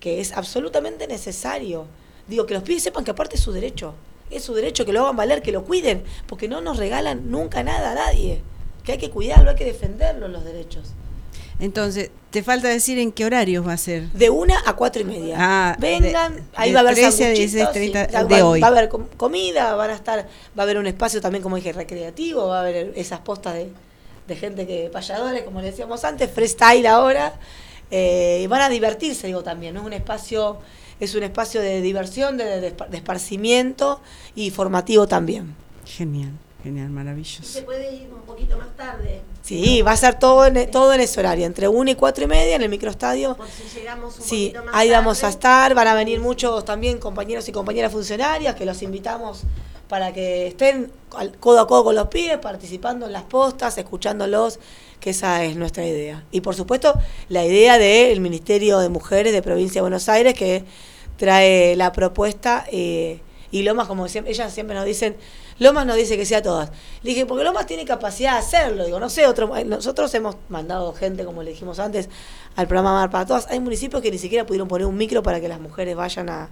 [0.01, 1.86] que es absolutamente necesario.
[2.28, 3.95] Digo, que los pibes sepan que aparte es su derecho,
[4.30, 7.62] es su derecho, que lo hagan valer, que lo cuiden, porque no nos regalan nunca
[7.62, 8.42] nada a nadie,
[8.84, 10.90] que hay que cuidarlo, hay que defenderlo los derechos.
[11.59, 14.11] Entonces, te falta decir en qué horarios va a ser.
[14.11, 15.36] De una a cuatro y media.
[15.38, 18.47] Ah, Vengan, de- ahí de va a haber 13 a sanguchitos, 16:30 sí, de va,
[18.47, 18.61] hoy.
[18.61, 21.57] va a haber com- comida, van a estar, va a haber un espacio también, como
[21.57, 23.68] dije, recreativo, va a haber esas postas de,
[24.27, 27.35] de gente que, payadores, como le decíamos antes, freestyle ahora,
[27.91, 29.77] eh, y van a divertirse, digo también.
[29.77, 30.59] Es un espacio,
[31.01, 34.01] es un espacio de diversión, de, de de esparcimiento
[34.35, 35.55] y formativo también.
[35.87, 36.33] Genial,
[36.64, 37.64] genial, Se maravilloso.
[37.64, 39.20] puede ir un poquito más tarde.
[39.42, 42.26] Sí, va a ser todo en, todo en ese horario, entre 1 y 4 y
[42.26, 43.36] media en el microestadio.
[43.36, 46.64] Por si llegamos un Sí, poquito más ahí vamos a estar, van a venir muchos
[46.64, 49.42] también compañeros y compañeras funcionarias que los invitamos
[49.88, 50.90] para que estén
[51.38, 54.58] codo a codo con los pibes, participando en las postas, escuchándolos,
[54.98, 56.24] que esa es nuestra idea.
[56.32, 56.94] Y por supuesto,
[57.28, 60.64] la idea del Ministerio de Mujeres de Provincia de Buenos Aires que
[61.18, 65.16] trae la propuesta eh, y Lomas, como siempre, ellas siempre nos dicen,
[65.59, 66.70] Lomas nos dice que sea todas.
[67.02, 68.84] Le dije, porque Lomas tiene capacidad de hacerlo.
[68.84, 72.09] Digo, no sé, otro, eh, nosotros hemos mandado gente, como le dijimos antes,
[72.57, 73.46] al programa Mar para Todas.
[73.50, 76.48] Hay municipios que ni siquiera pudieron poner un micro para que las mujeres vayan a,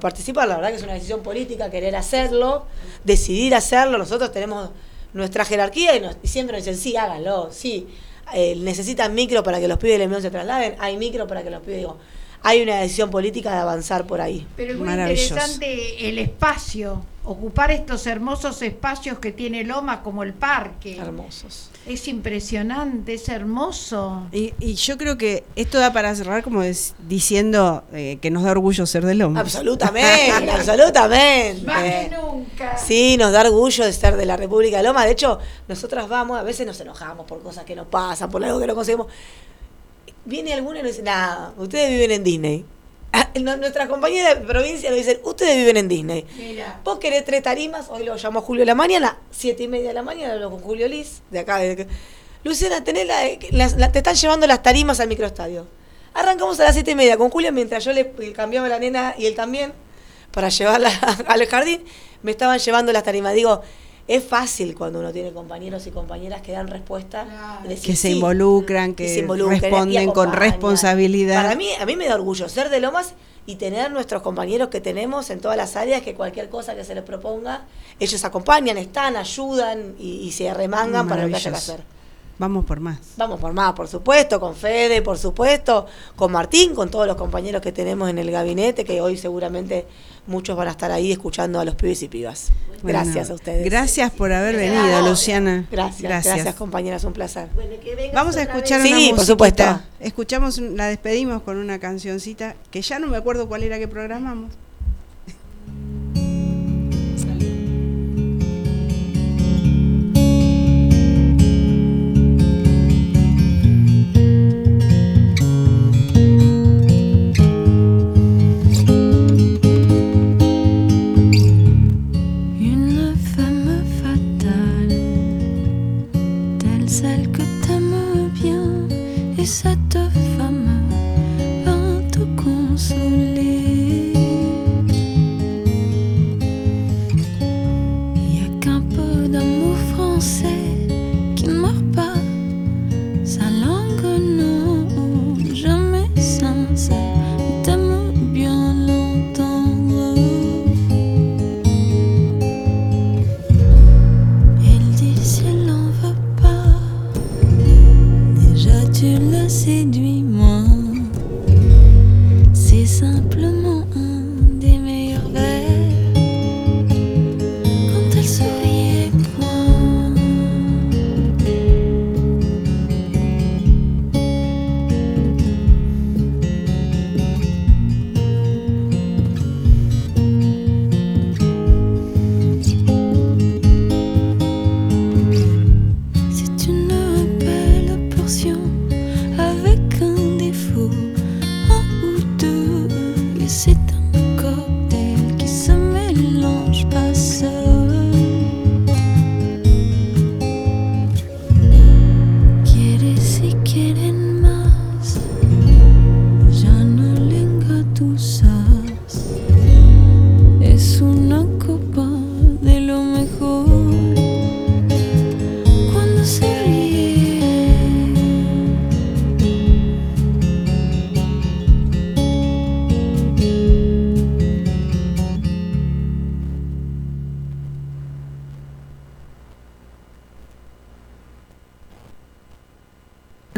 [0.00, 0.48] participar.
[0.48, 2.66] La verdad que es una decisión política querer hacerlo,
[3.04, 3.96] decidir hacerlo.
[3.96, 4.70] Nosotros tenemos
[5.12, 7.86] nuestra jerarquía y, nos- y siempre nos dicen, sí, háganlo, sí.
[8.34, 10.76] Eh, necesitan micro para que los pibes del se trasladen.
[10.80, 11.98] Hay micro para que los pibes, digo,
[12.46, 14.46] hay una decisión política de avanzar por ahí.
[14.56, 15.34] Pero es muy Maravilloso.
[15.34, 20.98] interesante el espacio, ocupar estos hermosos espacios que tiene Loma como el parque.
[20.98, 21.70] Hermosos.
[21.86, 24.26] Es impresionante, es hermoso.
[24.32, 28.42] Y, y yo creo que esto da para cerrar como des- diciendo eh, que nos
[28.42, 29.40] da orgullo ser de Lomas.
[29.40, 31.62] Absolutamente, absolutamente.
[31.66, 32.76] Más que nunca.
[32.76, 35.04] Sí, nos da orgullo de ser de la República de Loma.
[35.06, 35.38] De hecho,
[35.68, 38.74] nosotras vamos, a veces nos enojamos por cosas que no pasan, por algo que no
[38.74, 39.06] conseguimos.
[40.24, 42.64] Viene alguno y nos dice, nada, ustedes viven en Disney.
[43.16, 46.26] Ah, Nuestras compañeras de provincia nos dicen, ustedes viven en Disney.
[46.36, 49.88] Mira, Vos querés tres tarimas, hoy lo llamó Julio de la mañana, siete y media
[49.88, 51.58] de la mañana, hablo con Julio Liz, de acá.
[51.58, 51.86] de-
[52.42, 53.22] Luciana, tenés la-
[53.52, 55.64] las- la- te están llevando las tarimas al microestadio.
[56.12, 59.26] Arrancamos a las siete y media con Julio mientras yo le cambiaba la nena y
[59.26, 59.72] él también
[60.32, 60.90] para llevarla
[61.28, 61.84] al jardín.
[62.22, 63.34] Me estaban llevando las tarimas.
[63.34, 63.62] Digo,
[64.06, 67.24] es fácil cuando uno tiene compañeros y compañeras que dan respuesta.
[67.24, 67.64] Claro.
[67.64, 71.42] y decir Que se sí, involucran, que se involucran responden con responsabilidad.
[71.42, 73.14] Para mí, a mí me da orgullo ser de Lomas
[73.46, 76.94] y tener nuestros compañeros que tenemos en todas las áreas que cualquier cosa que se
[76.94, 77.66] les proponga,
[78.00, 81.80] ellos acompañan, están, ayudan y, se remangan para lo que haya que hacer.
[82.38, 82.98] Vamos por más.
[83.16, 87.62] Vamos por más, por supuesto, con Fede, por supuesto, con Martín, con todos los compañeros
[87.62, 89.86] que tenemos en el gabinete, que hoy seguramente
[90.26, 92.50] muchos van a estar ahí escuchando a los pibes y pibas.
[92.82, 93.64] gracias a ustedes.
[93.64, 95.66] Gracias por haber venido, Luciana.
[95.70, 97.48] Gracias, gracias, compañeras, un placer.
[98.12, 99.80] Vamos a escuchar una sí, por supuesto.
[100.00, 104.50] Escuchamos, la despedimos con una cancioncita que ya no me acuerdo cuál era que programamos.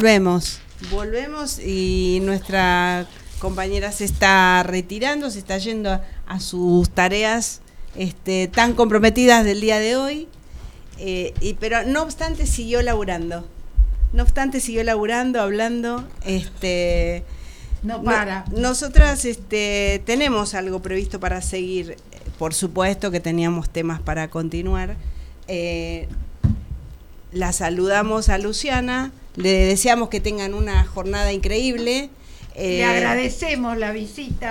[0.06, 0.60] Volvemos,
[0.92, 3.08] volvemos y nuestra
[3.40, 7.60] compañera se está retirando, se está yendo a, sus tareas
[7.96, 10.28] este, tan comprometidas del día de hoy,
[11.00, 13.48] eh, y, pero no obstante siguió laburando,
[14.12, 17.24] no obstante siguió laburando, hablando, este...
[17.82, 18.44] No para.
[18.52, 21.96] nosotras este, tenemos algo previsto para seguir,
[22.38, 24.94] por supuesto que teníamos temas para continuar.
[25.48, 26.06] Eh,
[27.32, 32.10] la saludamos a Luciana, le deseamos que tengan una jornada increíble.
[32.56, 34.48] Le eh, agradecemos la visita.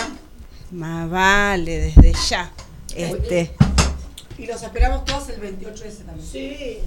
[0.72, 2.52] Más vale, desde ya.
[2.96, 3.52] Este.
[4.38, 6.26] Y los esperamos todos el 28 de septiembre.
[6.32, 6.80] Sí.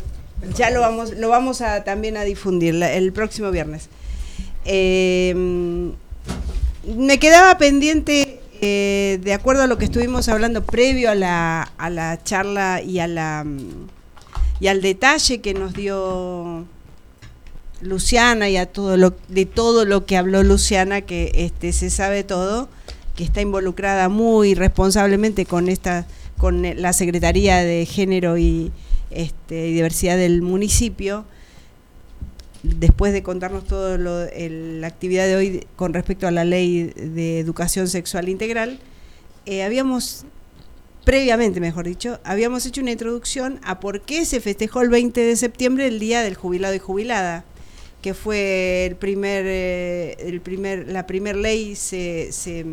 [0.56, 3.88] Ya lo vamos, lo vamos a también a difundir el próximo viernes.
[4.64, 5.92] Em,
[6.96, 11.90] me quedaba pendiente, eh, de acuerdo a lo que estuvimos hablando previo a la, a
[11.90, 13.44] la charla y a la
[14.60, 16.66] y al detalle que nos dio
[17.80, 22.24] Luciana y a todo lo de todo lo que habló Luciana que este se sabe
[22.24, 22.68] todo
[23.14, 26.06] que está involucrada muy responsablemente con esta
[26.38, 28.70] con la Secretaría de Género y,
[29.10, 31.24] este, Diversidad del municipio.
[32.62, 37.38] Después de contarnos todo lo, la actividad de hoy con respecto a la ley de
[37.38, 38.80] educación sexual integral
[39.46, 40.24] eh, habíamos
[41.04, 45.36] previamente, mejor dicho, habíamos hecho una introducción a por qué se festejó el 20 de
[45.36, 47.44] septiembre el Día del Jubilado y Jubilada
[48.08, 52.64] que fue el primer, eh, el primer, la primera ley se, se,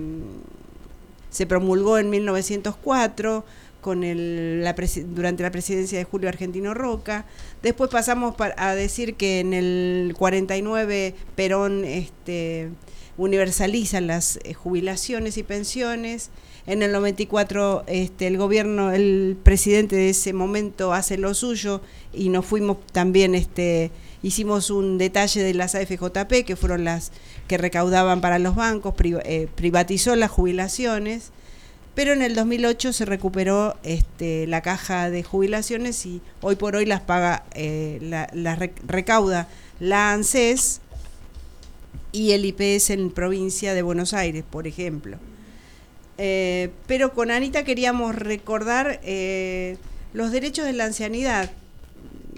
[1.45, 3.43] promulgó en 1904
[3.81, 4.65] con el,
[5.07, 7.25] durante la presidencia de Julio Argentino Roca.
[7.61, 12.69] Después pasamos a decir que en el 49 Perón este,
[13.17, 16.29] universaliza las eh, jubilaciones y pensiones.
[16.65, 21.81] En el 94 este, el gobierno, el presidente de ese momento hace lo suyo
[22.13, 23.91] y nos fuimos también este,
[24.24, 27.11] hicimos un detalle de las AFJP, que fueron las
[27.47, 31.32] que recaudaban para los bancos, eh, privatizó las jubilaciones,
[31.93, 36.86] pero en el 2008 se recuperó este, la caja de jubilaciones y hoy por hoy
[36.86, 37.99] las paga, eh,
[38.34, 39.47] las recauda
[39.80, 40.82] la ANSES
[42.11, 45.18] y el IPS en provincia de Buenos Aires, por ejemplo.
[46.18, 48.99] Eh, pero con Anita queríamos recordar
[50.13, 51.51] los derechos de la ancianidad,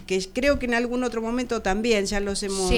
[0.06, 2.72] que creo que en algún otro momento también ya los hemos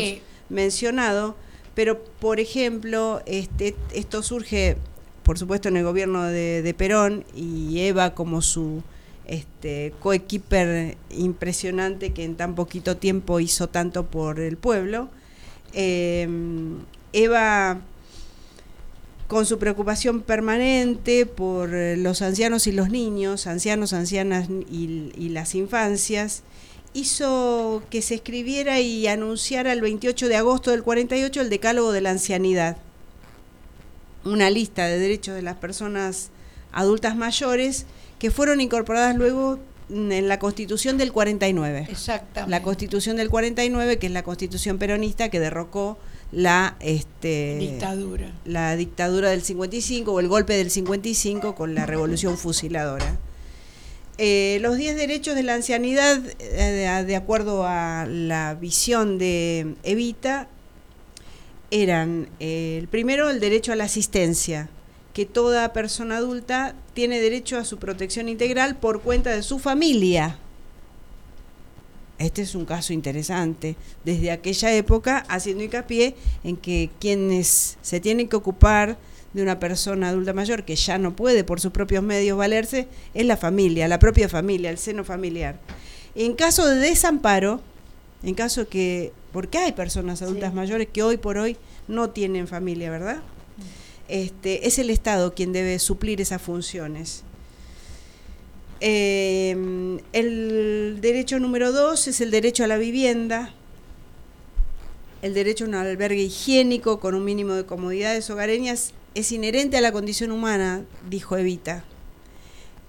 [0.49, 1.35] mencionado,
[1.75, 4.77] pero por ejemplo, este, esto surge,
[5.23, 8.83] por supuesto, en el gobierno de, Perón y Eva como su
[9.27, 15.09] este, coequiper impresionante que en tan poquito tiempo hizo tanto por el pueblo.
[15.73, 16.27] Eh,
[17.13, 17.81] Eva
[19.29, 26.41] con su preocupación permanente por los ancianos y los niños, ancianos, ancianas y, las infancias,
[26.93, 32.01] hizo que se escribiera y anunciara el 28 de agosto del 48 el Decálogo de
[32.01, 32.77] la Ancianidad,
[34.25, 36.29] una lista de derechos de las personas
[36.71, 37.85] adultas mayores
[38.19, 39.59] que fueron incorporadas luego
[39.89, 41.87] en la Constitución del 49.
[41.89, 42.51] Exactamente.
[42.51, 45.97] La Constitución del 49, que es la Constitución peronista que derrocó
[46.31, 48.31] la este, dictadura.
[48.45, 53.17] La dictadura del 55 o el golpe del 55 con la revolución fusiladora.
[54.21, 60.49] Eh, los 10 derechos de la ancianidad, eh, de, acuerdo a la visión de Evita,
[61.71, 64.69] eran eh, el primero el derecho a la asistencia,
[65.13, 70.37] que toda persona adulta tiene derecho a su protección integral por cuenta de su familia.
[72.17, 76.13] Este es un caso interesante, desde aquella época haciendo hincapié
[76.43, 78.97] en que quienes se tienen que ocupar
[79.33, 83.25] de una persona adulta mayor que ya no puede por sus propios medios valerse es
[83.25, 85.59] la familia, la propia familia, el seno familiar.
[86.15, 87.61] En caso de desamparo,
[88.23, 91.57] en caso que, porque hay personas adultas mayores que hoy por hoy
[91.87, 93.21] no tienen familia, ¿verdad?
[94.07, 97.23] Este, es el Estado quien debe suplir esas funciones.
[98.81, 99.55] Eh,
[100.13, 103.53] el derecho número dos es el derecho a la vivienda,
[105.21, 109.81] el derecho a un albergue higiénico con un mínimo de comodidades hogareñas es inherente a
[109.81, 111.83] la condición humana, dijo Evita.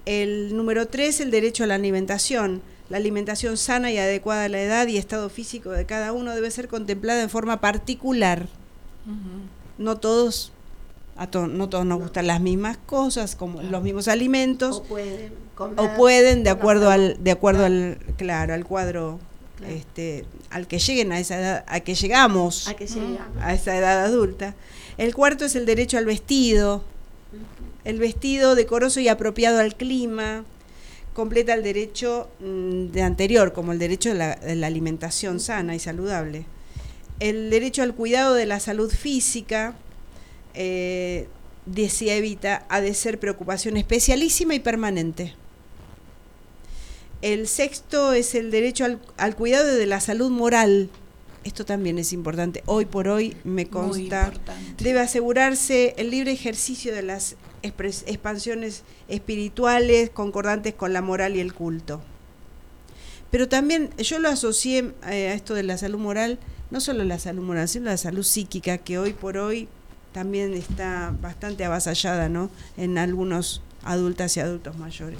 [0.05, 2.61] El número tres, el derecho a la alimentación.
[2.89, 6.51] La alimentación sana y adecuada a la edad y estado físico de cada uno debe
[6.51, 8.47] ser contemplada en forma particular.
[9.77, 10.51] No todos
[11.35, 14.77] no todos nos gustan las mismas cosas, como los mismos alimentos.
[14.77, 19.19] O pueden, o pueden de acuerdo al, de acuerdo al, claro, al cuadro,
[19.67, 22.87] este, al que lleguen a esa edad, a que llegamos a, que
[23.39, 24.55] a esa edad adulta.
[24.97, 26.83] El cuarto es el derecho al vestido,
[27.83, 30.45] el vestido decoroso y apropiado al clima.
[31.13, 35.79] Completa el derecho mm, anterior, como el derecho de la, de la alimentación sana y
[35.79, 36.45] saludable.
[37.19, 39.75] El derecho al cuidado de la salud física,
[40.53, 41.27] eh,
[41.65, 45.35] decía Evita, ha de ser preocupación especialísima y permanente.
[47.21, 48.85] El sexto es el derecho
[49.17, 50.89] al, cuidado de la salud moral.
[51.43, 52.63] Esto también es importante.
[52.65, 54.31] Hoy por hoy me consta.
[54.77, 61.53] Debe asegurarse el libre ejercicio de las expansiones espirituales concordantes con la moral y el
[61.53, 62.01] culto.
[63.31, 66.37] Pero también yo lo asocié eh, a esto de la salud moral,
[66.69, 69.69] no solo la salud moral, sino la salud psíquica, que hoy por hoy
[70.11, 72.49] también está bastante avasallada ¿no?
[72.77, 75.19] en algunos adultas y adultos mayores.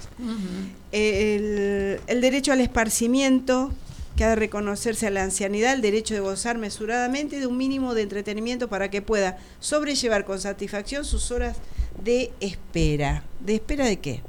[0.91, 3.71] el, derecho al esparcimiento,
[4.15, 7.93] que ha de reconocerse a la ancianidad, el derecho de gozar mesuradamente de un mínimo
[7.93, 11.57] de entretenimiento para que pueda sobrellevar con satisfacción sus horas
[12.03, 13.23] de espera.
[13.39, 14.21] ¿De espera de qué?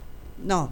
[0.42, 0.70] No,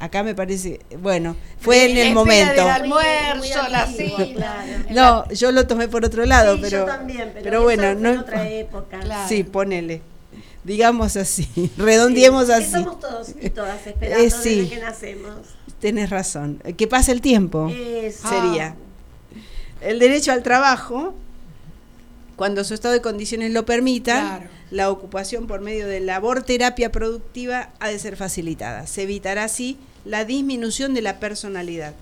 [0.00, 2.62] acá me parece, bueno, fue en el momento.
[2.62, 3.88] almuerzo, la
[4.90, 6.86] No, yo lo tomé por otro lado, pero,
[7.42, 9.00] pero, bueno, no otra época.
[9.28, 10.02] Sí, ponele.
[10.64, 12.64] Digamos así, redondeemos así.
[12.64, 15.36] Estamos todos y todas esperando eh, desde que nacemos.
[15.80, 16.62] Tenés razón.
[16.76, 17.70] Que pase el tiempo.
[17.70, 18.76] Sería.
[19.80, 21.14] El derecho al trabajo,
[22.36, 27.70] cuando su estado de condiciones lo permita, la ocupación por medio de labor terapia productiva
[27.80, 28.86] ha de ser facilitada.
[28.86, 31.94] Se evitará así la disminución de la personalidad.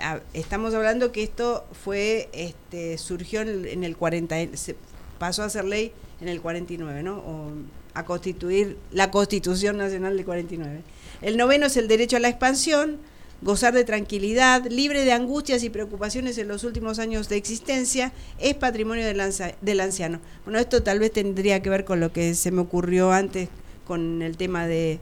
[0.00, 4.76] Ah, estamos hablando que esto fue, este, surgió en el 40, se
[5.18, 7.18] pasó a ser ley en el 49, ¿no?
[7.18, 7.50] O
[7.94, 10.82] a constituir la Constitución Nacional del 49.
[11.22, 12.98] El noveno es el derecho a la expansión,
[13.42, 18.54] gozar de tranquilidad, libre de angustias y preocupaciones en los últimos años de existencia, es
[18.54, 19.22] patrimonio del,
[19.60, 20.20] del anciano.
[20.44, 23.48] Bueno, esto tal vez tendría que ver con lo que se me ocurrió antes
[23.86, 24.98] con el tema de,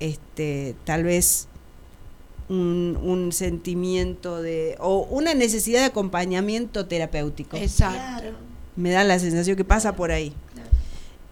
[0.00, 1.48] este, tal vez
[2.48, 7.56] un, sentimiento de, o una necesidad de acompañamiento terapéutico.
[7.56, 8.30] Exacto.
[8.76, 10.34] Me da la sensación que pasa por ahí.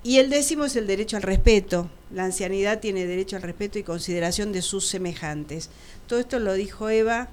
[0.05, 1.89] Y el décimo es el derecho al respeto.
[2.13, 5.71] La ancianidad tiene derecho al respeto y consideración de sus semejantes.
[6.13, 7.29] Todo esto lo dijo Eva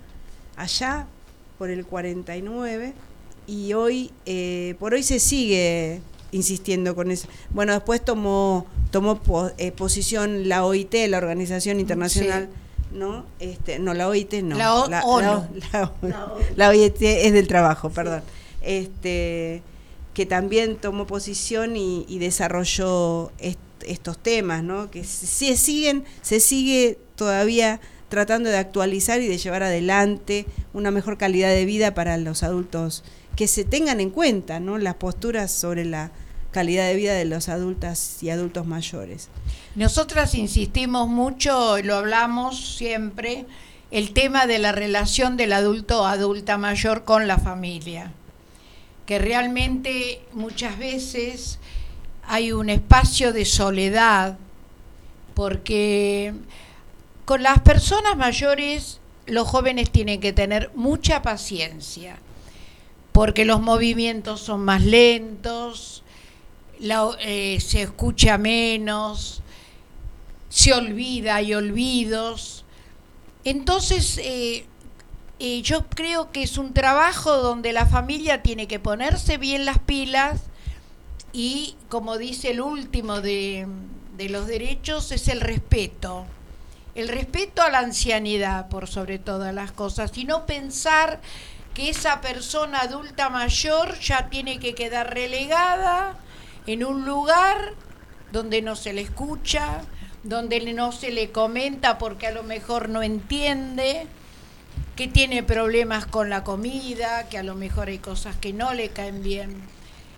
[0.56, 1.06] allá
[1.58, 2.94] por el 49
[3.46, 6.00] y hoy, eh, por hoy se sigue
[6.32, 7.28] insistiendo con eso.
[7.50, 9.20] Bueno, después tomó tomó
[9.58, 12.48] eh, posición la OIT, la Organización Internacional.
[12.94, 13.26] ¿no?
[13.42, 14.56] Este, no, la OIT no.
[14.56, 15.10] La,
[16.56, 18.22] la, OIT es del trabajo, perdón.
[18.62, 19.62] Este,
[20.14, 23.34] que también tomó posición y, desarrolló
[23.86, 24.90] estos temas, ¿no?
[24.90, 31.18] Que se siguen, se sigue todavía tratando de actualizar y de llevar adelante una mejor
[31.18, 33.04] calidad de vida para los adultos,
[33.36, 34.78] que se tengan en cuenta, ¿no?
[34.78, 36.12] Las posturas sobre la
[36.52, 39.30] calidad de vida de los adultas y adultos mayores.
[39.76, 43.46] Nosotras insistimos mucho, lo hablamos siempre,
[43.92, 48.12] el tema de la relación del adulto o adulta mayor con la familia,
[49.06, 51.60] que realmente muchas veces
[52.28, 54.38] hay un espacio de soledad,
[55.34, 56.34] porque
[57.30, 62.18] con las personas mayores los jóvenes tienen que tener mucha paciencia,
[63.12, 66.02] porque los movimientos son más lentos,
[67.20, 69.44] eh, se escucha menos,
[70.50, 72.66] se olvida, y olvidos.
[73.44, 74.66] Entonces, eh,
[75.38, 79.78] eh, yo creo que es un trabajo donde la familia tiene que ponerse bien las
[79.78, 80.42] pilas
[81.32, 83.68] y, como dice el último de
[84.18, 86.26] los derechos, es el respeto.
[86.96, 91.22] El respeto a la ancianidad, por sobre todas las cosas, y no pensar
[91.74, 96.18] que esa persona adulta mayor ya tiene que quedar relegada
[96.66, 97.74] en un lugar
[98.32, 99.82] donde no se le escucha,
[100.24, 104.08] donde no se le comenta porque a lo mejor no entiende,
[104.96, 108.90] que tiene problemas con la comida, que a lo mejor hay cosas que no le
[108.90, 109.62] caen bien.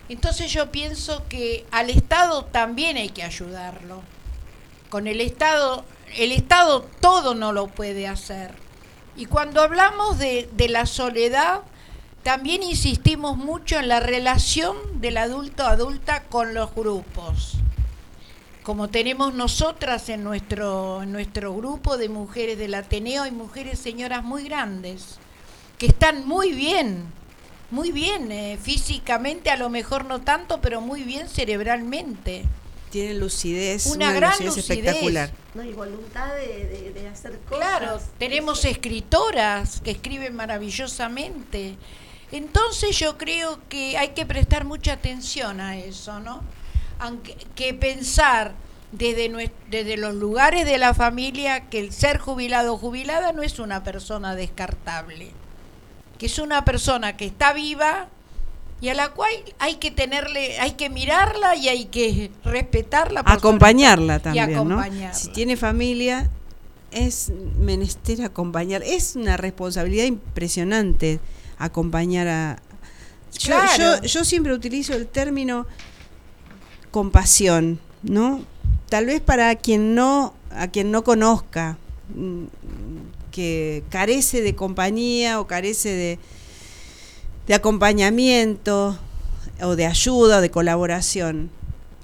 [0.10, 4.02] Entonces yo pienso que al Estado también hay que ayudarlo.
[4.90, 5.86] Con el Estado,
[6.18, 8.54] el Estado todo no lo puede hacer.
[9.16, 11.62] Y cuando hablamos de, de la soledad,
[12.24, 17.58] también insistimos mucho en la relación del adulto adulta con los grupos.
[18.64, 24.44] Como tenemos nosotras en nuestro, nuestro grupo de mujeres del Ateneo, hay mujeres señoras muy
[24.44, 25.18] grandes,
[25.80, 27.06] que están muy bien,
[27.72, 32.44] muy bien, eh, físicamente a lo mejor no tanto, pero muy bien cerebralmente.
[32.92, 35.32] Tienen lucidez, una, gran lucidez, espectacular.
[35.56, 37.58] No, y voluntad de, de hacer cosas.
[37.58, 41.78] Claro, tenemos escritoras que escriben maravillosamente.
[42.32, 46.42] Entonces yo creo que hay que prestar mucha atención a eso, ¿no?
[47.00, 48.54] Aunque, que pensar
[48.92, 53.60] desde, desde los lugares de la familia que el ser jubilado o jubilada no es
[53.60, 55.32] una persona descartable,
[56.18, 58.10] que es una persona que está viva
[58.82, 63.22] y a la cual hay que tenerle, hay que mirarla y hay que respetarla.
[63.26, 64.84] acompañarla también, ¿no?
[65.14, 66.32] Si tiene familia,
[66.90, 68.82] es menester acompañar.
[68.84, 71.20] Es una responsabilidad impresionante
[71.60, 72.62] acompañar a...
[73.38, 75.66] Yo, yo, siempre utilizo el término
[76.90, 78.44] compasión, ¿no?
[78.90, 81.78] Tal vez para quien no, a quien no conozca,
[82.14, 82.46] mm,
[83.32, 86.20] que carece de compañía o carece de,
[87.48, 88.98] de acompañamiento
[89.62, 91.50] o de ayuda o de colaboración.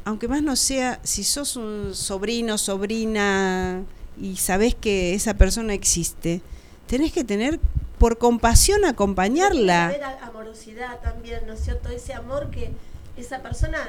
[0.06, 3.84] Aunque más no sea, si sos un sobrino, sobrina
[4.20, 6.42] y sabés que esa persona existe,
[6.88, 7.60] tenés que tener
[7.98, 9.88] por compasión acompañarla.
[9.88, 11.90] Haber amorosidad también, ¿no es cierto?
[11.90, 12.72] Ese amor que
[13.18, 13.80] esa persona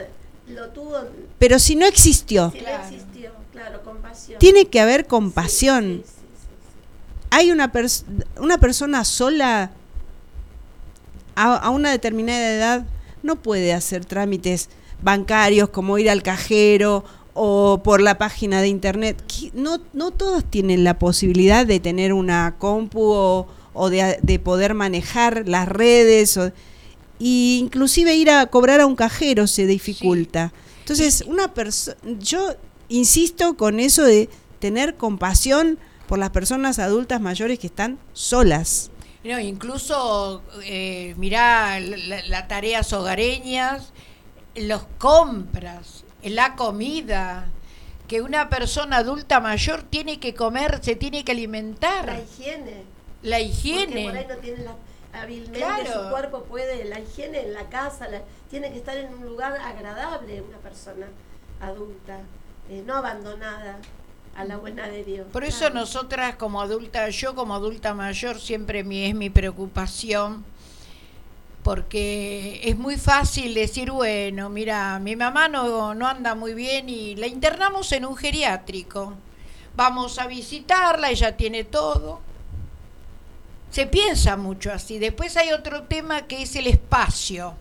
[0.49, 0.97] lo tuvo.
[1.39, 2.51] Pero si no existió.
[2.51, 4.39] Si no existió, claro, compasión.
[4.39, 6.03] Tiene que haber compasión.
[7.31, 7.71] Hay una,
[8.39, 9.71] una persona sola
[11.43, 12.87] a, a una determinada edad
[13.23, 14.69] no puede hacer trámites
[15.03, 17.05] bancarios como ir al cajero
[17.35, 19.23] o por la página de internet.
[19.55, 25.45] No, no todos tienen la posibilidad de tener una compu o, o de, poder manejar
[25.47, 26.51] las redes, o,
[27.21, 30.53] y inclusive ir a cobrar a un cajero se dificulta.
[30.81, 32.57] Entonces, una persona, yo
[32.89, 34.29] insisto con eso de
[34.59, 35.79] tener compasión
[36.09, 38.91] por las personas adultas mayores que están solas.
[39.29, 43.93] No, incluso, eh, mirá, las tareas hogareñas,
[44.55, 47.47] los compras, la comida,
[48.07, 52.07] que una persona adulta mayor tiene que comer, se tiene que alimentar.
[52.07, 54.05] La higiene la higiene.
[54.05, 58.09] Porque por ahí no tiene la, hábilmente su cuerpo puede, la higiene en la casa,
[58.51, 61.07] tiene que estar en un lugar agradable una persona
[61.61, 62.21] adulta,
[62.71, 63.79] eh, no abandonada
[64.39, 65.27] a la buena de Dios.
[65.33, 70.45] Por eso nosotras como adulta, yo como adulta mayor siempre mi, es mi preocupación,
[71.65, 77.17] porque es muy fácil decir, bueno, mira, mi mamá no, no anda muy bien y
[77.17, 79.15] la internamos en un geriátrico.
[79.75, 82.21] Vamos a visitarla, ella tiene todo
[83.71, 84.99] se piensa mucho así.
[84.99, 87.55] Después hay otro tema que es el espacio.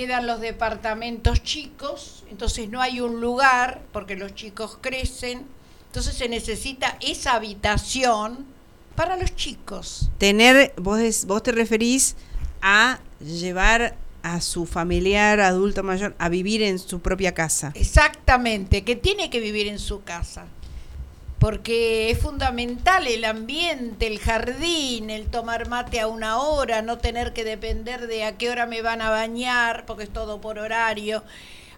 [0.00, 5.42] Quedan los departamentos chicos, entonces no hay un lugar porque los chicos crecen,
[5.88, 8.46] entonces se necesita esa habitación
[8.94, 10.10] para los chicos.
[10.16, 12.16] Tener, vos, vos te referís
[12.62, 17.72] a llevar a su familiar adulto mayor a vivir en su propia casa.
[17.74, 20.46] Exactamente, que tiene que vivir en su casa.
[21.40, 27.32] Porque es fundamental el ambiente, el jardín, el tomar mate a una hora, no tener
[27.32, 31.24] que depender de a qué hora me van a bañar, porque es todo por horario,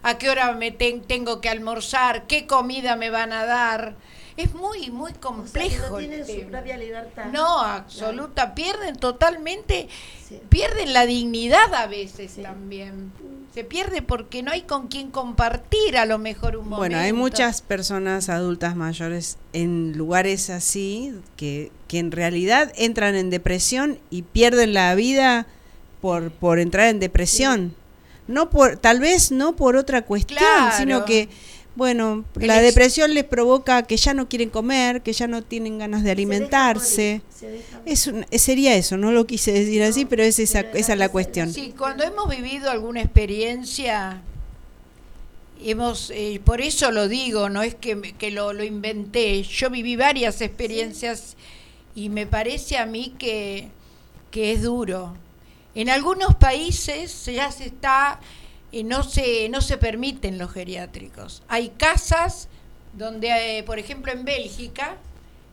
[0.01, 3.95] a qué hora me tengo que almorzar, qué comida me van a dar
[4.37, 5.89] es muy, muy complejo.
[5.91, 7.25] no tienen su propia libertad.
[7.31, 8.55] No, absoluta.
[8.55, 9.87] Pierden totalmente,
[10.49, 13.11] pierden la dignidad a veces también.
[13.53, 16.77] Se pierde porque no hay con quien compartir a lo mejor un momento.
[16.77, 23.29] Bueno, hay muchas personas adultas mayores en lugares así que, que en realidad entran en
[23.29, 25.45] depresión y pierden la vida
[26.01, 27.75] por, por entrar en depresión.
[28.27, 30.39] No por, tal vez no por otra cuestión,
[30.77, 31.29] sino que
[31.75, 36.03] bueno, la depresión les provoca que ya no quieren comer, que ya no tienen ganas
[36.03, 37.21] de alimentarse.
[37.85, 41.51] es sería eso, no lo quise decir así, pero es esa, esa es la cuestión.
[41.51, 44.21] Sí, cuando hemos vivido alguna experiencia,
[45.63, 49.95] hemos, eh, por eso lo digo, no es que, que lo, lo, inventé, yo viví
[49.95, 51.35] varias experiencias
[51.95, 53.69] y me parece a mí que,
[54.29, 55.15] que es duro.
[55.73, 58.19] En algunos países ya se está
[58.73, 61.43] y no se, no se permiten los geriátricos.
[61.47, 62.49] Hay casas
[62.93, 64.95] donde, eh, por ejemplo, en Bélgica,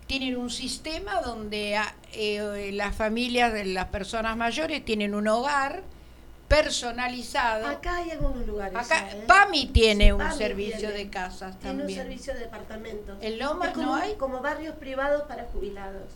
[0.07, 5.83] tienen un sistema donde ah, eh, las familias de las personas mayores tienen un hogar
[6.49, 7.67] personalizado.
[7.67, 8.75] Acá hay algunos lugares.
[8.75, 9.23] Acá ¿eh?
[9.27, 11.89] PAMI tiene un servicio de casas también.
[11.89, 13.19] Tiene un servicio de departamentos.
[13.21, 14.15] ¿En Lomas no hay?
[14.15, 16.09] Como barrios privados para jubilados.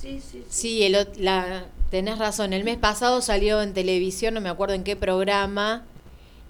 [0.00, 0.86] Sí, sí, sí.
[0.88, 2.52] Sí, la, tenés razón.
[2.52, 5.84] El mes pasado salió en televisión, no me acuerdo en qué programa,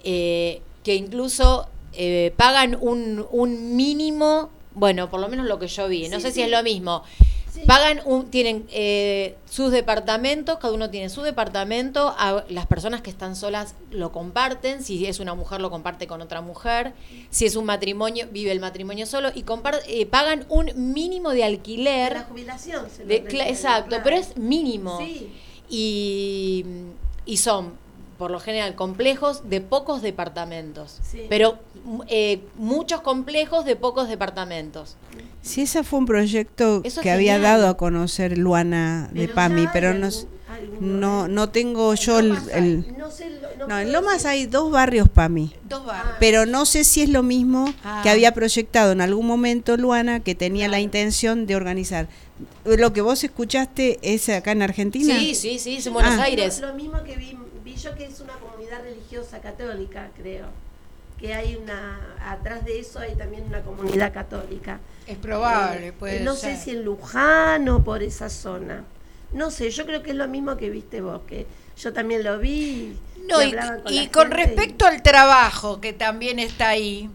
[0.04, 5.88] eh, que incluso eh, pagan un, un, mínimo, bueno, por lo menos lo que yo
[5.88, 7.02] vi, no sé si es lo mismo.
[7.66, 12.14] Pagan un, tienen eh, sus departamentos, cada uno tiene su departamento,
[12.48, 16.40] las personas que están solas lo comparten, si es una mujer lo comparte con otra
[16.40, 16.92] mujer,
[17.30, 22.12] si es un matrimonio, vive el matrimonio solo y pagan un mínimo de alquiler.
[22.12, 22.86] De la jubilación.
[23.08, 24.98] exacto, pero es mínimo.
[25.70, 26.66] Y,
[27.24, 27.83] y son
[28.18, 31.58] por lo general complejos de pocos departamentos, pero
[32.08, 34.96] eh, muchos complejos de pocos departamentos.
[35.42, 40.08] Sí, ese fue un proyecto que había dado a conocer Luana de PAMI, pero no,
[40.80, 42.86] no, no tengo yo el...
[43.68, 46.16] no, en Lomas hay dos barrios PAMI, dos barrios.
[46.20, 47.66] pero no sé si es lo mismo
[48.02, 48.12] que ah.
[48.12, 52.08] había proyectado en algún momento Luana, que tenía la intención de organizar.
[52.64, 55.18] ¿Lo que vos escuchaste es acá en Argentina?
[55.18, 56.24] Sí, sí, sí, es en Buenos ah.
[56.24, 56.60] Aires.
[56.60, 57.36] Lo, mismo que vi
[57.76, 60.46] yo que es una comunidad religiosa católica, creo.
[61.18, 64.80] Que hay una, atrás de eso hay también una comunidad católica.
[65.06, 68.84] Es probable, eh, puede No sé si en Luján o por esa zona.
[69.32, 71.46] No sé, yo creo que es lo mismo que viste vos, que
[71.76, 72.96] yo también lo vi.
[73.28, 73.56] No, y,
[73.88, 77.10] y con respecto al trabajo que también está ahí,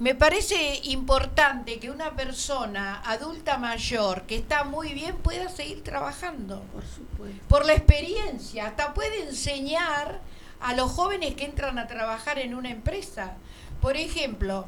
[0.00, 6.62] me parece importante que una persona adulta mayor que está muy bien pueda seguir trabajando.
[6.72, 7.44] Por supuesto.
[7.48, 8.66] Por la experiencia.
[8.66, 10.20] Hasta puede enseñar
[10.58, 13.34] a los jóvenes que entran a trabajar en una empresa.
[13.82, 14.64] Por ejemplo,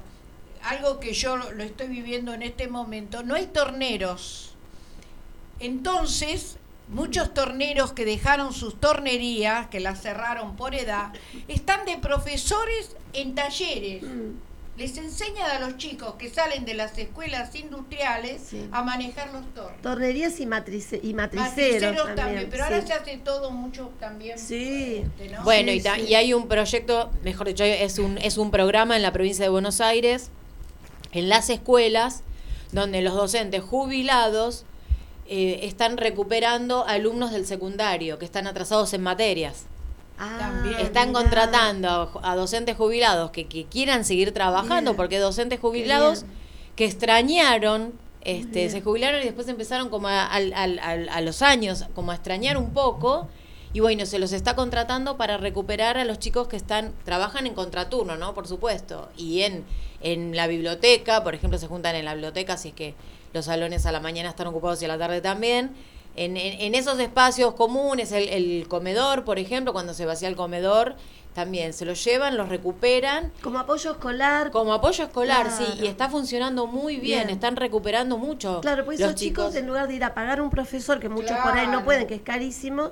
[0.64, 4.54] algo que yo lo estoy viviendo en este momento, no hay torneros.
[5.60, 11.10] Entonces, muchos torneros que dejaron sus tornerías, que las cerraron por edad,
[11.48, 14.02] están de profesores en talleres.
[14.02, 19.44] Mm les enseñan a los chicos que salen de las escuelas industriales a manejar los
[19.54, 19.80] tornos.
[19.82, 24.38] Tornerías y, matrice, y matriceros, también, pero ahora se hace todo mucho también.
[24.38, 25.04] Sí.
[25.44, 29.12] Bueno, y, y, hay un proyecto, mejor dicho, es un, es un programa en la
[29.12, 30.30] provincia de Buenos Aires,
[31.12, 32.22] en las escuelas,
[32.72, 34.64] donde los docentes jubilados
[35.26, 39.66] eh, están recuperando alumnos del secundario que están atrasados en materias.
[40.24, 46.26] Ah, Están contratando a docentes jubilados que, quieran seguir trabajando, porque docentes jubilados
[46.76, 52.14] que extrañaron, este, se jubilaron y después empezaron como a, a, los años, como a
[52.14, 53.26] extrañar un poco.
[53.72, 57.54] Y bueno, se los está contratando para recuperar a los chicos que están, trabajan en
[57.54, 58.32] contraturno, ¿no?
[58.32, 59.08] Por supuesto.
[59.16, 59.64] Y en,
[60.02, 62.94] en la biblioteca, por ejemplo, se juntan en la biblioteca, si es que
[63.32, 65.72] los salones a la mañana están ocupados y a la tarde también
[66.16, 70.94] en, en, esos espacios comunes, el, comedor, por ejemplo, cuando se vacía el comedor,
[71.34, 73.32] también se lo llevan, los recuperan.
[73.42, 74.50] Como apoyo escolar.
[74.50, 78.60] Como apoyo escolar, sí, y está funcionando muy bien, están recuperando mucho.
[78.60, 81.52] Claro, pues esos chicos, en lugar de ir a pagar un profesor, que muchos por
[81.52, 82.90] ahí no pueden, que es carísimo,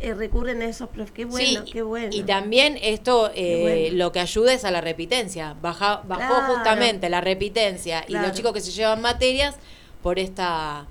[0.00, 1.12] eh, recurren a esos profes.
[1.12, 2.08] Qué bueno, Sí, qué bueno.
[2.10, 4.04] Y también esto eh, bueno.
[4.04, 5.56] lo que ayuda es a la repitencia.
[5.60, 6.54] Baja, bajó Claro.
[6.54, 8.28] justamente la repitencia y Claro.
[8.28, 9.56] los chicos que se llevan materias
[10.02, 10.86] por esta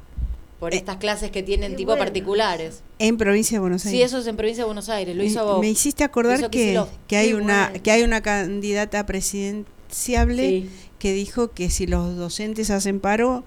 [0.60, 2.04] por estas clases que tienen qué tipo bueno.
[2.04, 2.84] particulares.
[3.00, 3.98] En provincia de Buenos Aires.
[3.98, 5.16] Sí, eso es en provincia de Buenos Aires.
[5.16, 7.84] Lo hizo me, me hiciste acordar que, que hay Qué una bueno.
[7.84, 10.70] que hay una candidata presidenciable Sí.
[11.00, 13.44] que dijo que si los docentes hacen paro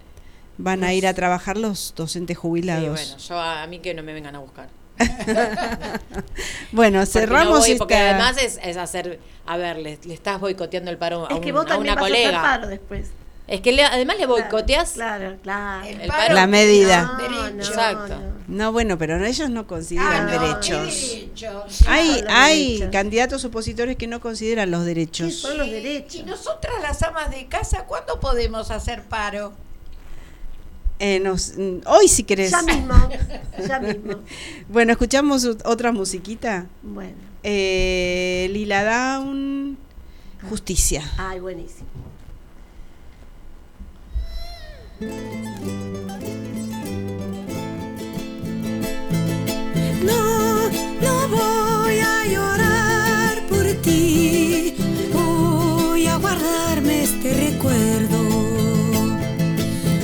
[0.59, 2.89] van a ir a trabajar los docentes Sí, jubilados.
[3.09, 4.68] bueno, yo a, a mí que no me vengan a buscar.
[6.72, 10.14] Bueno, Porque cerramos no voy, porque esta- además es, es hacer, a ver, le, le
[10.14, 12.40] estás boicoteando el paro a, es que un- vos a una colega.
[12.43, 13.09] paro después.
[13.48, 15.85] Es que le- además le boicoteas Claro, claro.
[15.86, 17.19] El paro La medida.
[17.19, 18.16] No, no, Exacto.
[18.19, 18.32] no.
[18.48, 21.10] No, bueno, pero no- ellos no consideran Ah, no, derechos.
[21.10, 21.82] derechos.
[21.89, 22.90] Hay, hay derechos.
[22.93, 25.35] candidatos opositores que no consideran los ¿Qué derechos.
[25.35, 26.24] son los Y derechos?
[26.27, 29.52] nosotras las amas de casa, ¿cuándo podemos hacer paro?
[30.98, 32.52] Eh, nos- mm, hoy si querés.
[32.52, 32.94] Ya mismo,
[33.66, 34.19] ya mismo.
[34.69, 36.66] Bueno, escuchamos ot- otra musiquita.
[36.82, 39.77] Bueno, Eh, Lila Down,
[40.48, 41.02] Justicia.
[41.19, 41.89] ay, buenísimo.
[50.04, 50.68] No,
[51.00, 54.74] no voy a llorar por ti,
[55.12, 58.18] voy a guardarme este recuerdo.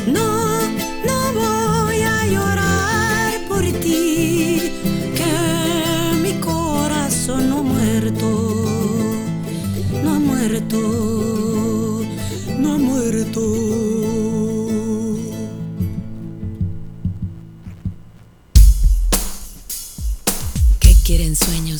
[0.06, 0.60] No,
[1.06, 4.72] no voy a llorar por ti,
[5.16, 5.32] que
[6.22, 8.26] mi corazón no ha muerto,
[10.02, 10.78] no ha muerto,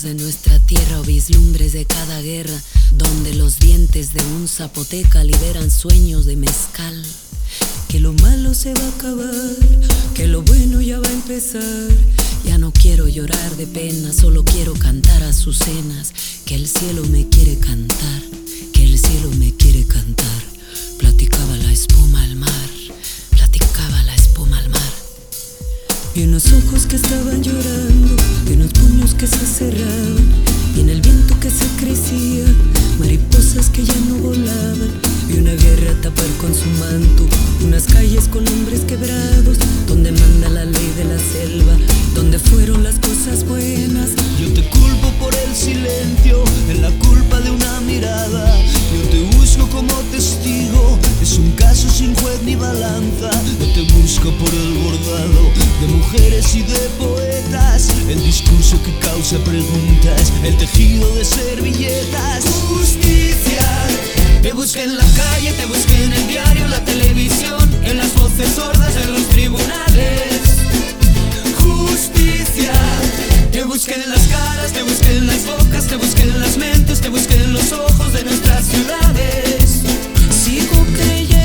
[0.08, 2.58] de nuestra tierra o vislumbres de cada guerra?
[2.92, 7.04] Donde los dientes de un zapoteca liberan sueños de mezcal.
[7.88, 9.56] Que lo malo se va a acabar,
[10.14, 11.88] que lo bueno ya va a empezar.
[12.44, 16.14] Ya no quiero llorar de pena, solo quiero cantar a sus cenas.
[16.46, 18.22] Que el cielo me quiere cantar,
[18.72, 20.57] que el cielo me quiere cantar.
[26.18, 28.16] Y unos ojos que estaban llorando,
[28.50, 30.16] y unos puños que se cerraban,
[30.74, 32.44] y en el viento que se crecía,
[32.98, 34.90] mariposas que ya no volaban,
[35.28, 37.26] y una guerra a tapar con su manto,
[37.64, 41.76] unas calles con hombres quebrados, donde manda la ley de la selva,
[42.14, 44.10] donde fueron las cosas buenas.
[44.40, 48.56] Yo te culpo por el silencio, en la culpa de una mirada.
[48.92, 53.30] Yo te busco como testigo, es un caso sin juez ni balanza.
[53.60, 57.88] Yo te busco por el bordado de mujeres y de poetas.
[58.08, 61.24] El discurso que causa preguntas, el tejido de
[62.68, 63.66] Justicia,
[64.42, 68.14] te busqué en la calle, te busqué en el diario, en la televisión, en las
[68.14, 70.18] voces sordas, en los tribunales
[71.56, 72.72] justicia.
[73.52, 77.00] Te busqué en las caras, te busqué en las bocas, te busqué en las mentes,
[77.00, 79.82] te busqué en los ojos de nuestras ciudades.
[80.30, 81.37] Sigo creyendo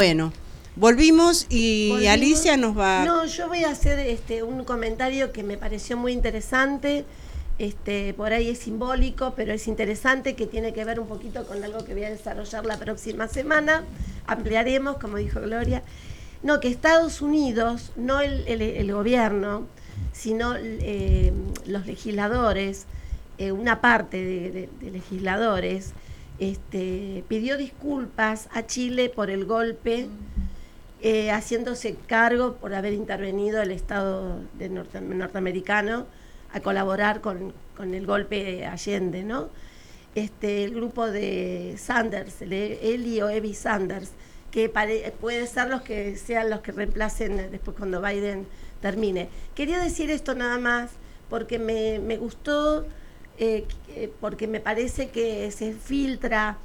[0.00, 0.32] Bueno,
[0.76, 3.04] volvimos y Alicia nos va...
[3.04, 7.04] No, yo voy a hacer este, un comentario que me pareció muy interesante.
[7.58, 11.62] Este, por ahí es simbólico, pero es interesante que tiene que ver un poquito con
[11.62, 13.84] algo que voy a desarrollar la próxima semana.
[14.26, 15.82] Ampliaremos, como dijo Gloria.
[16.42, 19.66] No, que Estados Unidos, no el, gobierno,
[20.14, 21.30] sino eh,
[21.66, 22.86] los legisladores,
[23.36, 25.92] eh, una parte de, legisladores,
[26.40, 30.08] este, pidió disculpas a Chile por el golpe,
[31.02, 36.06] eh, haciéndose cargo por haber intervenido el Estado de norteamericano
[36.52, 39.48] a colaborar con, el golpe de Allende, ¿no?
[40.14, 44.10] Este, el grupo de Sanders, Eli o Evi Sanders,
[44.50, 48.46] que puede ser los que sean los que reemplacen después cuando Biden
[48.80, 49.28] termine.
[49.54, 50.90] Quería decir esto nada más
[51.28, 52.84] porque me, gustó,
[53.40, 53.66] eh,
[54.20, 56.58] porque me parece que se filtra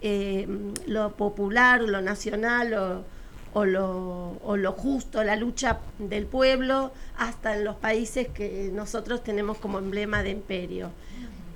[0.00, 0.48] eh,
[0.86, 3.04] lo popular, lo nacional o
[3.54, 9.22] o lo, o lo justo, la lucha del pueblo, hasta en los países que nosotros
[9.22, 10.90] tenemos como emblema de imperio.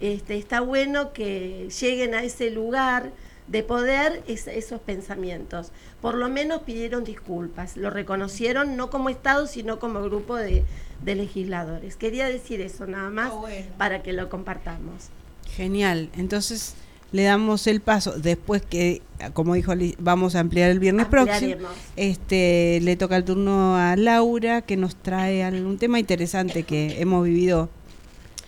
[0.01, 3.13] Este, está bueno que lleguen a ese lugar
[3.47, 5.73] de poder esos pensamientos.
[6.03, 10.65] Por lo menos pidieron disculpas, lo reconocieron no como Estado, sino como grupo de,
[11.05, 11.97] legisladores.
[11.97, 13.33] Quería decir eso nada más
[13.79, 15.11] para que lo compartamos.
[15.55, 16.11] Genial.
[16.17, 16.75] Entonces,
[17.13, 19.03] le damos el paso después que
[19.33, 24.63] como dijo vamos a ampliar el viernes próximo este le toca el turno a Laura
[24.63, 27.71] que nos trae algún tema interesante que hemos vivido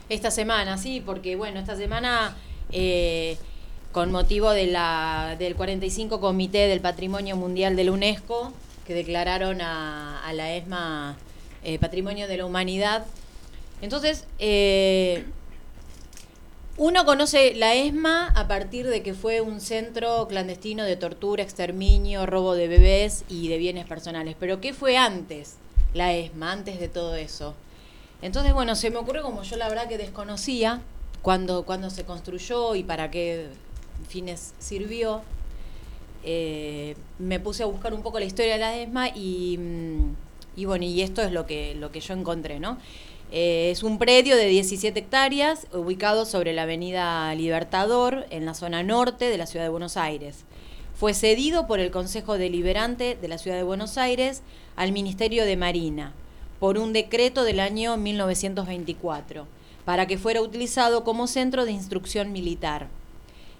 [0.09, 2.37] esta semana sí porque bueno esta semana
[2.73, 3.39] eh,
[3.93, 8.53] con motivo de la del 45 comité del patrimonio mundial de la UNESCO
[8.87, 11.16] que declararon a, la ESMA
[11.74, 13.05] eh, patrimonio de la humanidad
[13.81, 15.24] entonces eh,
[16.77, 22.24] uno conoce la ESMA a partir de que fue un centro clandestino de tortura, exterminio,
[22.24, 24.36] robo de bebés y de bienes personales.
[24.39, 25.57] Pero ¿qué fue antes
[25.93, 27.55] la ESMA, antes de todo eso?
[28.23, 30.81] Entonces, bueno, se me ocurre como yo la verdad que desconocía
[31.20, 33.49] cuando, cuando se construyó y para qué
[34.09, 35.23] fines sirvió.
[36.23, 40.15] Eh, me puse a buscar un poco la historia de la ESMA y, mm,
[40.59, 42.78] y bueno, y esto es lo que, lo que yo encontré, ¿no?
[43.30, 48.82] Eh, es un predio de 17 hectáreas ubicado sobre la avenida Libertador, en la zona
[48.82, 50.44] norte de la ciudad de Buenos Aires.
[50.97, 54.43] Fue cedido por el Consejo Deliberante de la ciudad de Buenos Aires
[54.74, 56.12] al Ministerio de Marina
[56.59, 59.47] por un decreto del año 1924
[59.85, 62.89] para que fuera utilizado como centro de instrucción militar.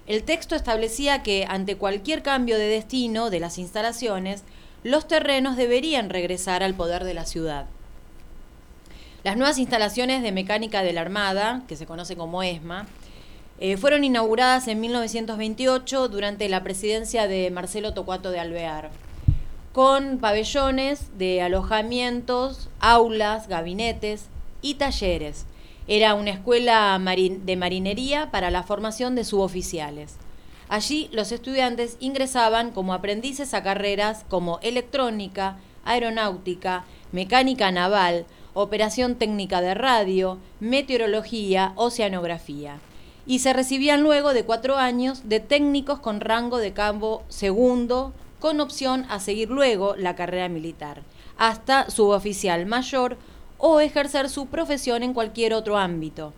[0.05, 4.43] El texto establecía que ante cualquier cambio de destino de las instalaciones,
[4.83, 7.65] los terrenos deberían regresar al poder de la ciudad.
[9.23, 12.87] Las nuevas instalaciones de mecánica de la Armada, que se conoce como ESMA,
[13.59, 18.89] eh, fueron inauguradas en 1928 durante la presidencia de Marcelo Tocuato de Alvear,
[19.73, 24.27] con pabellones de alojamientos, aulas, gabinetes
[24.61, 25.45] y talleres.
[25.87, 30.15] Era una escuela de marinería para la formación de suboficiales.
[30.69, 39.61] Allí los estudiantes ingresaban como aprendices a carreras como electrónica, aeronáutica, mecánica naval, operación técnica
[39.61, 42.79] de radio, meteorología, oceanografía.
[43.25, 48.61] Y se recibían luego de cuatro años de técnicos con rango de campo segundo, con
[48.61, 51.01] opción a seguir luego la carrera militar,
[51.37, 53.17] hasta suboficial mayor
[53.57, 56.33] o ejercer su profesión en cualquier otro ámbito.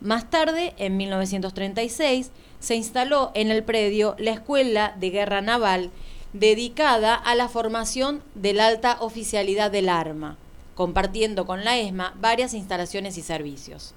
[0.00, 2.30] Más tarde, en 1936,
[2.60, 5.90] se instaló en el predio la Escuela de Guerra Naval,
[6.32, 10.36] dedicada a la formación de la alta oficialidad del arma
[10.80, 13.92] compartiendo con la ESMA varias instalaciones y servicios.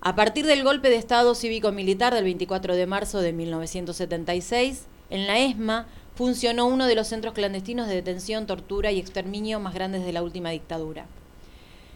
[0.00, 5.38] A partir del golpe de Estado cívico-militar del 24 de marzo de 1976, en la
[5.38, 10.14] ESMA funcionó uno de los centros clandestinos de detención, tortura y exterminio más grandes de
[10.14, 11.04] la última dictadura.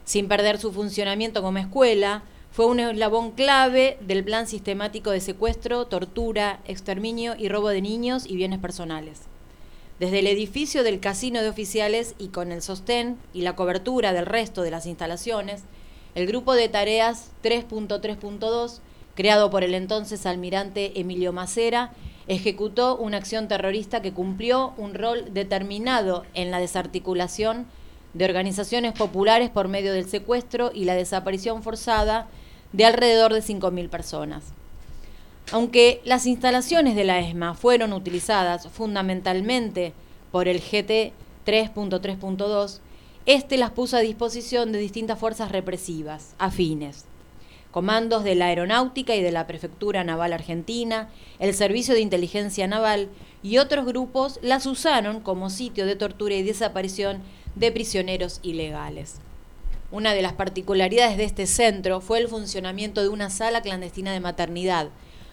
[0.04, 5.86] Sin perder su funcionamiento como escuela, fue un eslabón clave del plan sistemático de secuestro,
[5.86, 9.20] tortura, exterminio y robo de niños y bienes personales.
[10.00, 14.26] Desde el edificio del casino de oficiales y con el sostén y la cobertura del
[14.26, 15.62] resto de las instalaciones,
[16.14, 18.80] el grupo de tareas 3.3.2,
[19.14, 21.92] creado por el entonces almirante Emilio Macera,
[22.26, 27.66] ejecutó una acción terrorista que cumplió un rol determinado en la desarticulación
[28.14, 32.28] de organizaciones populares por medio del secuestro y la desaparición forzada
[32.72, 34.44] de alrededor de 5.000 personas.
[35.52, 39.92] Aunque las instalaciones de la ESMA fueron utilizadas fundamentalmente
[40.30, 41.12] por el GT
[41.44, 42.78] 3.3.2,
[43.26, 47.04] este las puso a disposición de distintas fuerzas represivas, afines.
[47.70, 51.08] Comandos de la Aeronáutica y de la Prefectura Naval Argentina,
[51.38, 53.08] el Servicio de Inteligencia Naval
[53.42, 57.22] y otros grupos las usaron como sitio de tortura y desaparición
[57.54, 59.16] de prisioneros ilegales.
[59.92, 64.20] Una de las particularidades de este centro fue el funcionamiento de una sala clandestina de
[64.20, 64.88] maternidad,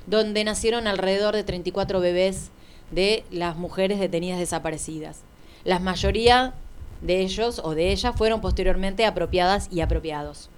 [0.07, 2.49] donde nacieron alrededor de 34 bebés
[2.91, 5.22] de las mujeres detenidas desaparecidas.
[5.64, 6.53] La mayoría
[7.02, 10.49] de ellos o de ellas fueron posteriormente apropiadas y apropiados.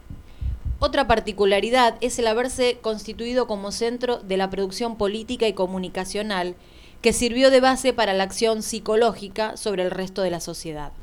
[0.79, 6.55] Otra particularidad es el haberse constituido como centro de la producción política y comunicacional
[7.01, 10.93] que sirvió de base para la acción psicológica sobre el resto de la sociedad.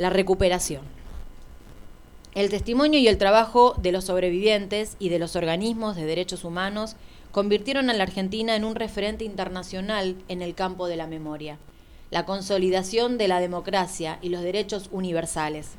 [0.00, 0.80] La recuperación.
[2.34, 6.96] El testimonio y el trabajo de los sobrevivientes y de los organismos de derechos humanos
[7.32, 11.58] convirtieron a la Argentina en un referente internacional en el campo de la memoria,
[12.10, 15.72] la consolidación de la democracia y los derechos universales.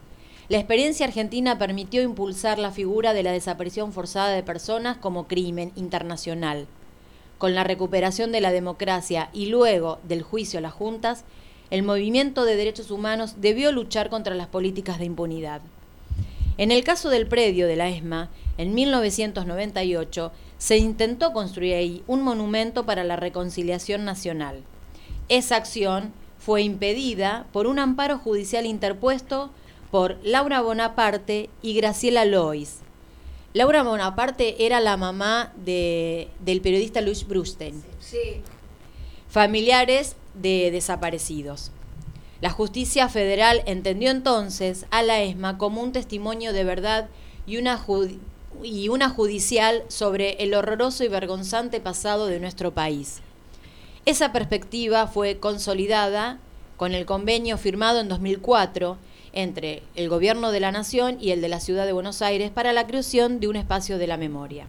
[0.49, 5.71] La experiencia argentina permitió impulsar la figura de la desaparición forzada de personas como crimen
[5.75, 6.67] internacional.
[7.39, 11.25] Con la recuperación de la democracia y luego del juicio a las juntas,
[11.71, 15.61] el movimiento de derechos humanos debió luchar contra las políticas de impunidad.
[16.57, 22.21] En el caso del predio de la ESMA, en 1998, se intentó construir ahí un
[22.21, 24.61] monumento para la reconciliación nacional.
[25.29, 29.49] Esa acción fue impedida por un amparo judicial interpuesto
[29.91, 32.79] por Laura Bonaparte y Graciela Lois.
[33.53, 37.81] Laura Bonaparte era la mamá de, del periodista Luis Brusten.
[37.99, 38.41] Sí.
[39.29, 41.71] Familiares de desaparecidos.
[42.41, 47.09] La justicia federal entendió entonces a la ESMA como un testimonio de verdad
[47.45, 47.85] y una,
[48.63, 53.21] y una judicial sobre el horroroso y vergonzante pasado de nuestro país.
[54.05, 56.39] Esa perspectiva fue consolidada
[56.77, 58.97] con el convenio firmado en 2004
[59.33, 62.73] entre el Gobierno de la Nación y el de la Ciudad de Buenos Aires para
[62.73, 64.65] la creación de un espacio de la memoria.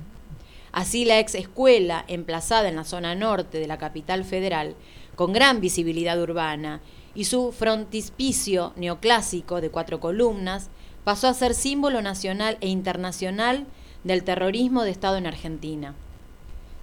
[0.72, 4.74] Así la ex escuela, emplazada en la zona norte de la capital federal,
[5.14, 6.80] con gran visibilidad urbana
[7.14, 10.70] y su frontispicio neoclásico de cuatro columnas
[11.04, 13.66] pasó a ser símbolo nacional e internacional
[14.04, 15.94] del terrorismo de Estado en Argentina.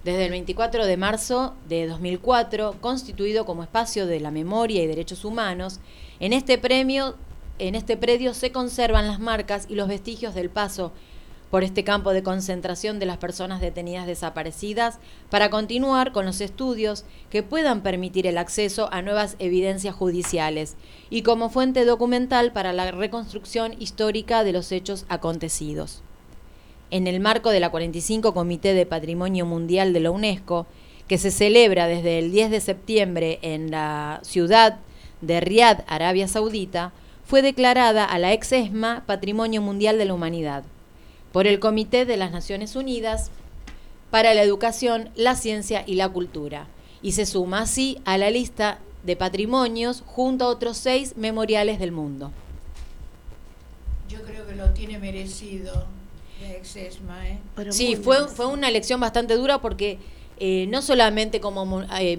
[0.04, 5.26] Desde el 24 de marzo de 2004, constituido como espacio de la memoria y derechos
[5.26, 5.80] humanos,
[6.20, 7.16] en este premio
[7.60, 10.94] en este predio se conservan las marcas y los vestigios del paso
[11.50, 15.00] por este campo de concentración de las personas detenidas desaparecidas
[15.30, 20.76] para continuar con los estudios que puedan permitir el acceso a nuevas evidencias judiciales
[21.10, 26.02] y como fuente documental para la reconstrucción histórica de los hechos acontecidos.
[26.92, 30.66] En el marco de la 45 Comité de Patrimonio Mundial de la UNESCO,
[31.08, 34.78] que se celebra desde el 10 de septiembre en la ciudad
[35.22, 36.94] de Riad, Arabia Saudita,
[37.26, 40.64] fue declarada a la ex ESMA Patrimonio Mundial de la Humanidad
[41.32, 43.32] por el Comité de las Naciones Unidas
[44.12, 46.68] para la Educación, la Ciencia y la Cultura,
[47.02, 51.92] y se suma así a la lista de patrimonios junto a otros seis memoriales del
[51.92, 52.32] mundo.
[54.10, 55.86] Yo creo que lo tiene merecido
[56.42, 57.40] la exesma, ¿eh?
[57.70, 60.00] sí, fue, fue una elección bastante dura porque
[60.40, 62.18] eh, no solamente como eh,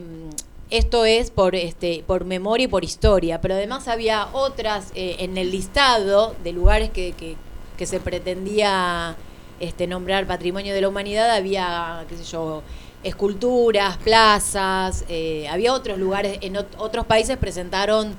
[0.69, 5.39] esto es por este por memoria y por historia, pero además había otras eh, en
[5.39, 7.37] el listado de lugares que, que,
[7.81, 9.17] que se pretendía
[9.59, 12.63] este, nombrar patrimonio de la humanidad, había, qué sé yo,
[13.03, 18.15] esculturas, plazas, eh, había otros lugares, en otros países presentaron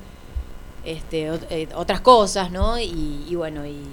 [0.84, 2.80] este, eh, otras cosas, ¿no?
[2.80, 3.84] Y, bueno, y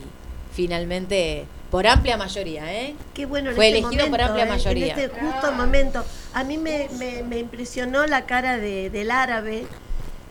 [0.55, 2.95] finalmente por amplia mayoría, ¿eh?
[3.13, 4.49] Qué bueno, fue este elegido por amplia ¿eh?
[4.49, 4.95] mayoría.
[4.95, 6.89] En este justo momento, a mí me,
[7.29, 9.67] me, impresionó la cara de, del árabe.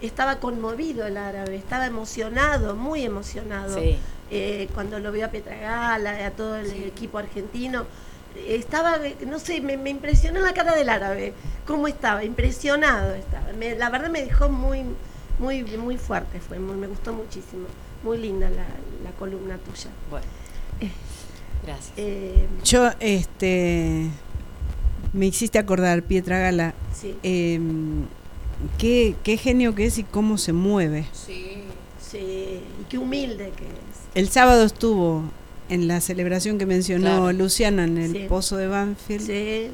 [0.02, 3.78] Estaba conmovido el árabe, estaba emocionado, muy emocionado.
[3.80, 4.00] Sí
[4.32, 7.86] eh, cuando lo vio a Petragala, a todo el equipo argentino.
[8.48, 11.34] Estaba, no sé, me, impresionó la cara del árabe,
[11.66, 13.52] cómo estaba, impresionado estaba.
[13.52, 14.84] la verdad me dejó muy,
[15.40, 17.68] muy, muy fuerte, fue, me gustó muchísimo.
[18.04, 18.66] Muy linda la,
[19.18, 19.90] columna tuya.
[20.10, 20.26] Bueno.
[20.80, 20.92] Eh,
[21.66, 21.94] Gracias.
[21.98, 24.10] Eh, Yo, este,
[25.14, 26.74] me hiciste acordar, Pietra Gala.
[26.94, 27.16] Sí.
[27.24, 28.06] Em,
[28.78, 31.06] qué, qué genio que es y cómo se mueve.
[31.14, 31.64] Sí,
[32.00, 33.87] sí, y qué humilde que es.
[34.18, 35.22] El sábado estuvo
[35.70, 39.28] en la celebración que mencionó Luciana en el Pozo de Banfield.
[39.28, 39.68] Sí.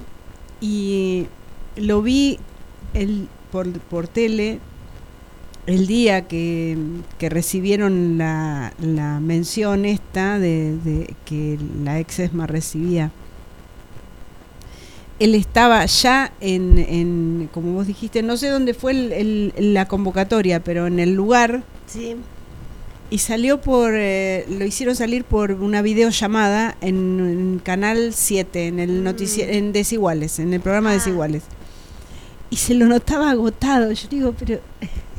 [0.59, 1.27] Y
[1.77, 2.39] lo vi
[2.93, 4.59] el, por, por tele
[5.65, 6.77] el día que,
[7.21, 13.11] recibieron la, la, mención esta de, que la ex ESMA recibía.
[15.19, 20.87] Él estaba ya en, en, como vos dijiste, no sé dónde fue la convocatoria, pero
[20.87, 22.17] en el lugar sí
[23.13, 28.79] y salió por, eh, lo hicieron salir por una videollamada en, en Canal 7, en
[28.79, 29.15] el mm.
[29.41, 30.93] en Desiguales, en el programa ah.
[30.93, 31.43] Desiguales.
[32.49, 33.91] y se lo notaba agotado.
[33.91, 34.59] Yo digo, pero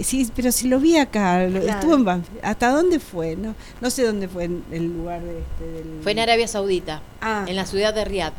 [0.00, 2.40] sí, pero si lo vi acá, estuvo en Banfield.
[2.42, 3.36] ¿Hasta dónde fue?
[3.36, 7.44] No, no sé dónde fue el lugar de este, Fue en Arabia Saudita, ah.
[7.46, 8.34] en la ciudad de Riyadh.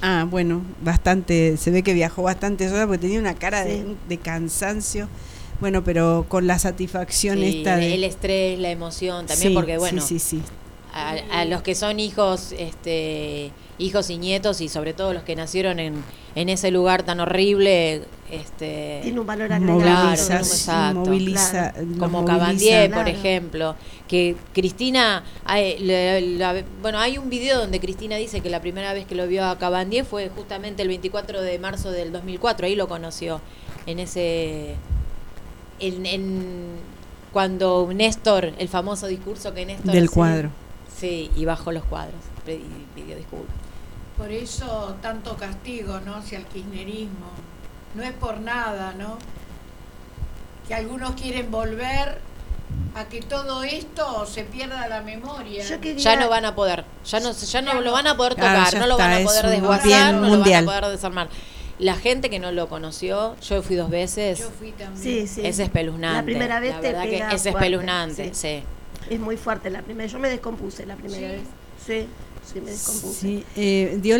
[0.00, 5.08] Ah, bueno, bastante, se ve que viajó bastante sola porque tenía una cara de, cansancio.
[5.64, 7.94] Bueno, pero con la satisfacción esta de...
[7.94, 10.42] El estrés, la emoción también, porque bueno, sí, sí,
[10.92, 15.80] A, los que son hijos, este, hijos y nietos y sobre todo los que nacieron
[15.80, 16.04] en,
[16.34, 19.80] en ese lugar tan horrible, este tiene un valor agregado.
[19.80, 23.74] Claro, moviliza, como Cabandier por ejemplo
[24.06, 25.24] que Cristina
[26.82, 29.58] bueno hay un video donde Cristina dice que la primera vez que lo vio a
[29.58, 33.40] Cabandier fue justamente el 24 de marzo del 2004 ahí lo conoció
[33.86, 34.76] en ese
[35.80, 36.76] en,
[37.32, 40.50] cuando Néstor el famoso discurso que Néstor del cuadro
[40.96, 42.60] sí y bajó los cuadros y
[42.94, 43.54] pidió disculpas
[44.16, 47.30] por eso tanto castigo no hacia el kirchnerismo
[47.94, 49.18] no es por nada, ¿no?
[50.66, 52.18] Que algunos quieren volver
[52.94, 55.64] a que todo esto se pierda la memoria.
[55.96, 58.86] Ya no van a poder, ya no, ya no, lo van a poder tocar, no
[58.86, 61.28] lo van a poder desguazar, no lo van a poder desarmar.
[61.84, 64.38] La gente que no lo conoció, yo fui dos veces.
[64.38, 64.96] Yo fui también.
[64.96, 65.46] Sí, sí.
[65.46, 66.16] Es espeluznante.
[66.16, 68.62] La primera vez la te verdad que es espeluznante, sí.
[69.10, 70.08] Es muy fuerte la primera.
[70.08, 71.42] Yo me descompuse la primera vez.
[71.86, 72.06] Sí,
[72.50, 73.20] sí me descompuse.
[73.20, 74.16] Sí, eh, dio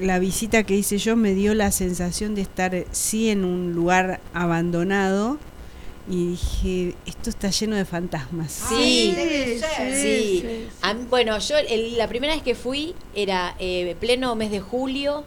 [0.00, 4.20] la visita que hice yo me dio la sensación de estar sí en un lugar
[4.32, 5.36] abandonado
[6.08, 8.50] y dije, esto está lleno de fantasmas.
[8.50, 9.14] Sí,
[9.92, 10.66] sí.
[11.10, 11.56] bueno, yo
[11.98, 15.24] la primera vez que fui era eh, pleno mes de julio,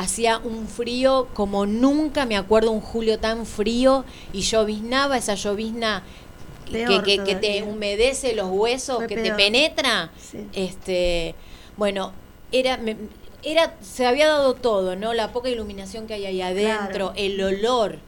[0.00, 6.02] hacía un frío como nunca me acuerdo un julio tan frío y lloviznaba esa llovizna
[6.64, 10.10] que, que, te humedece los huesos, que te penetra.
[10.52, 11.34] Este,
[11.76, 12.12] bueno,
[12.52, 12.78] era
[13.42, 15.12] era se había dado todo, ¿no?
[15.14, 17.98] La poca iluminación que hay ahí adentro, el olor,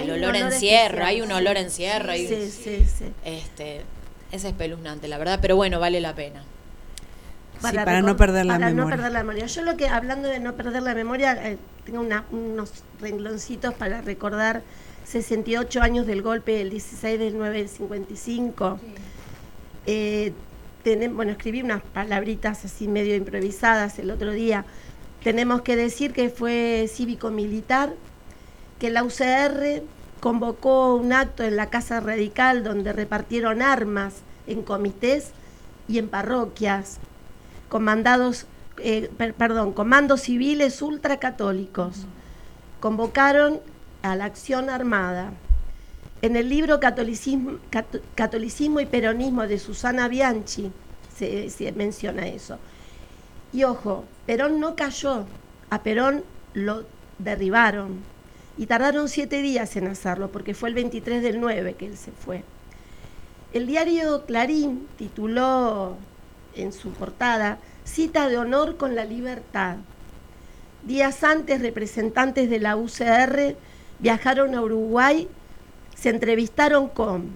[0.00, 3.82] el olor en cierro, hay un olor en cierro, sí, sí, sí, este
[4.32, 6.44] es espeluznante, la verdad, pero bueno, vale la pena.
[7.60, 8.84] Para, no perder la para memoria.
[8.84, 9.46] no perder la memoria.
[9.46, 12.00] Yo lo que, hablando de no perder la memoria, eh, tengo
[12.30, 14.62] unos rengloncitos para recordar
[15.04, 18.78] 68 años del golpe, el 16 del 9 del 55.
[19.86, 20.32] Eh,
[21.12, 24.64] bueno, escribí unas palabritas así medio improvisadas el otro día.
[25.22, 27.92] Tenemos que decir que fue cívico-militar,
[28.78, 29.82] que la UCR
[30.20, 35.32] convocó un acto en la Casa Radical donde repartieron armas en comités
[35.88, 36.98] y en parroquias,
[37.70, 38.44] comandados,
[38.78, 42.04] eh, perdón, comandos civiles ultracatólicos.
[42.80, 43.60] Convocaron
[44.02, 45.32] a la acción armada.
[46.20, 47.58] En el libro Catolicismo,
[48.14, 50.70] Catolicismo y Peronismo de Susana Bianchi
[51.16, 52.58] se, menciona eso.
[53.52, 55.24] Y ojo, Perón no cayó,
[55.70, 56.84] a Perón lo
[57.18, 58.00] derribaron
[58.58, 62.12] y tardaron siete días en hacerlo porque fue el 23 del 9 que él se
[62.12, 62.44] fue.
[63.52, 65.96] El diario Clarín tituló
[66.54, 69.76] en su portada Cita de honor con la libertad.
[70.84, 73.56] Días antes, representantes de la UCR
[73.98, 75.28] viajaron a Uruguay
[76.00, 77.30] se entrevistaron con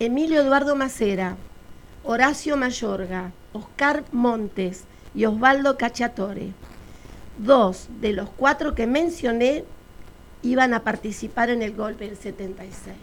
[0.00, 1.36] Emilio Eduardo Macera,
[2.02, 4.82] Horacio Mayorga, Oscar Montes
[5.14, 6.52] y Osvaldo Cachatore.
[7.38, 9.64] Dos de los cuatro que mencioné
[10.42, 12.96] iban a participar en el golpe del 76.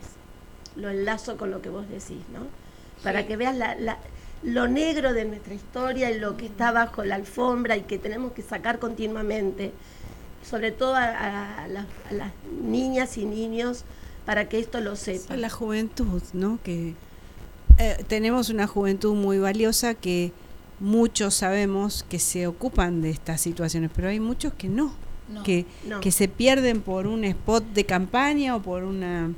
[0.76, 2.48] Lo enlazo con lo que vos decís, ¿no?
[3.02, 3.56] Para que veas
[4.44, 8.32] lo negro de nuestra historia y lo que está bajo la alfombra y que tenemos
[8.32, 9.74] que sacar continuamente,
[10.48, 13.84] sobre todo a las niñas y niños
[14.30, 15.36] para que esto lo sepa.
[15.36, 16.60] la juventud, ¿no?
[16.64, 16.94] Que
[17.80, 20.32] eh, tenemos una juventud muy valiosa que
[20.80, 24.94] muchos sabemos que se ocupan de estas situaciones, pero hay muchos que no,
[25.44, 25.66] que,
[26.00, 29.34] que se pierden por un spot de campaña o por una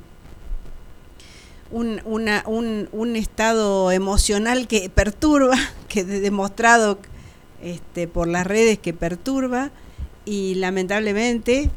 [1.72, 5.56] un, una, un, un estado emocional que perturba,
[5.88, 6.98] que demostrado
[7.62, 9.70] este, por las redes que perturba
[10.24, 11.70] y lamentablemente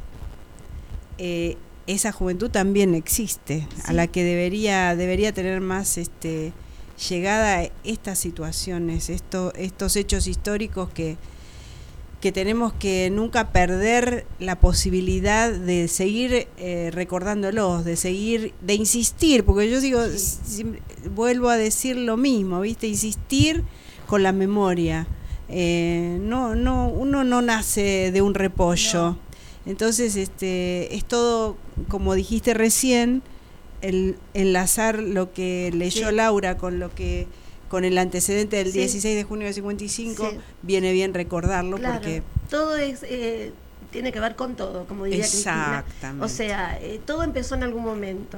[1.17, 1.57] eh,
[1.87, 6.51] esa juventud también existe, a la que debería, debería tener más este,
[7.09, 11.17] llegada estas situaciones, esto, estos hechos históricos que,
[12.25, 19.43] que tenemos que nunca perder la posibilidad de seguir eh, recordándolos, de seguir, de insistir,
[19.43, 20.01] porque yo digo,
[21.13, 22.87] vuelvo a decir lo mismo, ¿viste?
[22.87, 23.63] Insistir
[24.07, 25.05] con la memoria.
[25.49, 29.19] Eh, no, no, uno no nace de un repollo.
[29.67, 31.57] Entonces, este, es todo,
[31.89, 33.21] como dijiste recién,
[33.81, 37.27] el enlazar lo que leyó Laura con lo que
[37.75, 40.31] con el antecedente del 16 de junio de 55
[40.61, 43.51] viene bien recordarlo porque todo es eh,
[43.91, 45.83] tiene que ver con todo, como diría Cristina.
[45.85, 46.25] Exactamente.
[46.25, 48.37] O sea, eh, todo empezó en algún momento.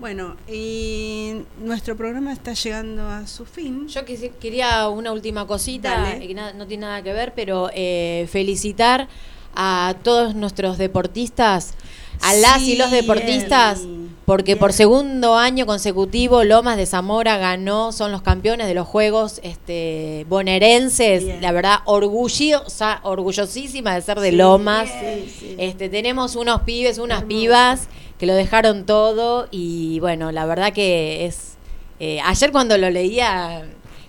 [0.00, 3.88] Bueno, y nuestro programa está llegando a su fin.
[3.88, 6.26] Yo quisi- quería una última cosita, Dale.
[6.26, 9.06] que na- no tiene nada que ver, pero eh, felicitar
[9.54, 11.74] a todos nuestros deportistas,
[12.22, 13.82] a las y los Sí, deportistas.
[14.26, 19.40] Porque por segundo año consecutivo Lomas de Zamora ganó, son los campeones de los Juegos
[19.42, 21.24] este, bonaerenses.
[21.24, 21.42] Bien.
[21.42, 24.88] La verdad, orgullosa, orgullosísima de ser de Lomas.
[24.88, 25.56] Sí.
[25.58, 27.28] Este, tenemos unos pibes, unas Hermoso.
[27.28, 27.88] pibas
[28.18, 31.54] que lo dejaron todo y bueno, la verdad que es...
[32.00, 33.64] eh, ayer cuando lo leía,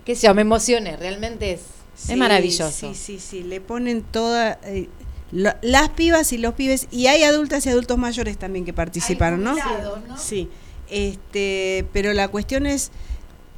[0.05, 1.61] qué sé yo, me emocioné, realmente es,
[1.95, 2.89] Sí, es maravilloso.
[2.89, 4.59] Sí, sí, sí, le ponen toda...
[4.63, 4.89] eh,
[5.35, 9.55] las pibas y los pibes, y hay adultas y adultos mayores también que participaron, ¿no?
[10.17, 10.49] Sí,
[10.89, 12.91] este, pero la cuestión es,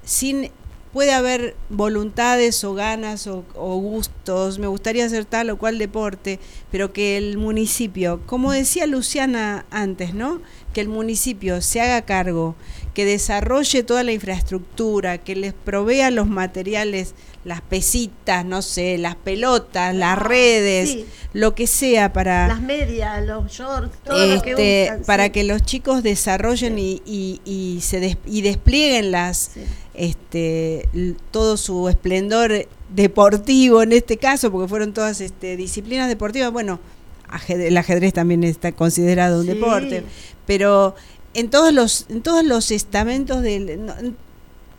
[0.03, 0.49] sin,
[0.91, 6.39] puede haber voluntades o ganas o, o gustos, me gustaría hacer tal o cual deporte,
[6.71, 10.41] pero que el municipio, como decía Luciana antes, ¿no?
[10.73, 12.55] Que el municipio se haga cargo,
[12.95, 17.13] que desarrolle toda la infraestructura, que les provea los materiales,
[17.47, 21.05] las pesitas, no sé, las pelotas, las redes, sí.
[21.33, 25.03] lo que sea para Las medias, los shorts, todo lo que este, usan.
[25.05, 25.29] para sí.
[25.31, 29.51] que los chicos desarrollen y, y, y se des- y desplieguen las
[29.93, 30.87] este
[31.31, 36.79] todo su esplendor deportivo en este caso porque fueron todas este, disciplinas deportivas bueno
[37.29, 40.03] ajedre- el ajedrez también está considerado un deporte
[40.45, 40.95] pero
[41.33, 43.93] en todos los en todos los estamentos del no,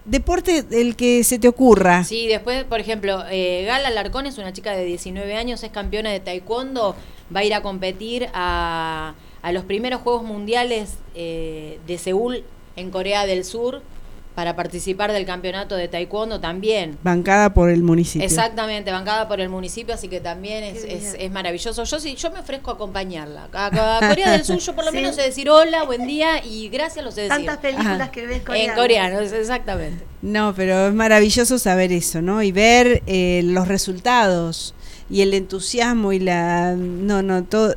[0.08, 2.04] deporte el que se te ocurra.
[2.04, 6.10] Sí, después, por ejemplo, eh, Gala Larcón es una chica de 19 años, es campeona
[6.10, 6.96] de taekwondo,
[7.34, 12.44] va a ir a competir a, a los primeros Juegos Mundiales eh, de Seúl
[12.76, 13.82] en Corea del Sur
[14.38, 16.96] para participar del campeonato de taekwondo también.
[17.02, 21.82] bancada por el municipio Exactamente, bancada por el municipio, así que también es, es, maravilloso.
[21.82, 23.48] Yo sí, yo me ofrezco a acompañarla.
[23.52, 23.66] A,
[23.96, 24.96] a Corea del Sur yo por lo Sí.
[24.98, 27.46] menos sé decir hola, buen día y gracias lo sé decir.
[27.46, 28.10] Tantas películas Ajá.
[28.12, 28.76] que ves en coreanas.
[28.76, 30.04] coreano, exactamente.
[30.22, 32.40] No, pero es maravilloso saber eso, ¿no?
[32.40, 34.72] Y ver eh, los resultados
[35.10, 36.76] y el entusiasmo y la...
[36.76, 37.74] No, no, todo...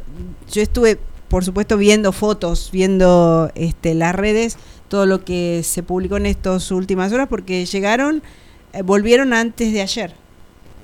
[0.51, 4.59] Yo estuve, por supuesto, viendo fotos, viendo este, las redes,
[4.91, 8.21] todo lo que se publicó en estas últimas horas, porque llegaron,
[8.73, 10.13] eh, volvieron antes de ayer,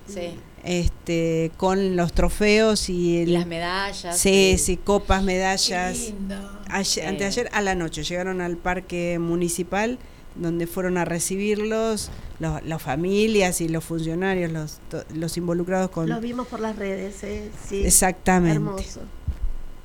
[0.08, 0.30] Sí.
[0.64, 2.94] este, con los trofeos y...
[2.94, 4.18] Y el- las medallas.
[4.18, 5.98] Sí, y- sí, copas, medallas.
[6.00, 6.36] Lindo.
[6.70, 7.02] Ayer- Sí.
[7.02, 10.00] Anteayer a la noche llegaron al parque municipal
[10.36, 12.10] donde fueron a recibirlos
[12.40, 16.08] los, las familias y los funcionarios, los, to- los involucrados con...
[16.08, 17.50] Los vimos por las redes, ¿eh?
[17.68, 17.84] sí.
[17.86, 18.56] Exactamente.
[18.56, 19.02] Hermoso.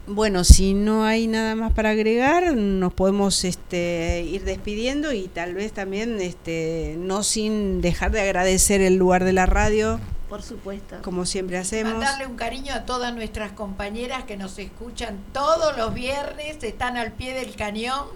[0.06, 5.54] Bueno, si no hay nada más para agregar, nos podemos este, ir despidiendo y tal
[5.54, 10.96] vez también, este, no sin dejar de agradecer el lugar de la radio, Por supuesto.
[11.02, 11.92] como siempre hacemos.
[11.92, 17.12] Mandarle un cariño a todas nuestras compañeras que nos escuchan todos los viernes, están al
[17.12, 18.06] pie del cañón.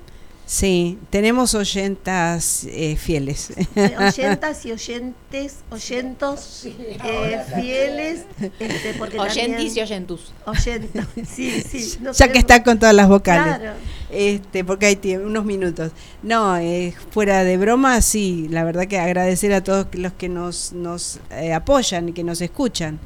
[0.47, 3.51] Sí, tenemos oyentas eh, fieles.
[3.74, 8.20] Eh, Oyentas y oyentes, oyentos, eh, fieles,
[8.60, 10.32] este, porque Oyentis y oyentus.
[10.47, 11.98] Oyentos, sí, sí.
[12.01, 13.59] no ya que está con todas las vocales.
[13.59, 13.73] Claro.
[14.09, 15.90] Este, porque hay unos minutos.
[16.23, 20.73] No, eh, fuera de broma, sí, la verdad que agradecer a todos los que nos,
[20.73, 23.01] nos eh, apoyan y que nos escuchan.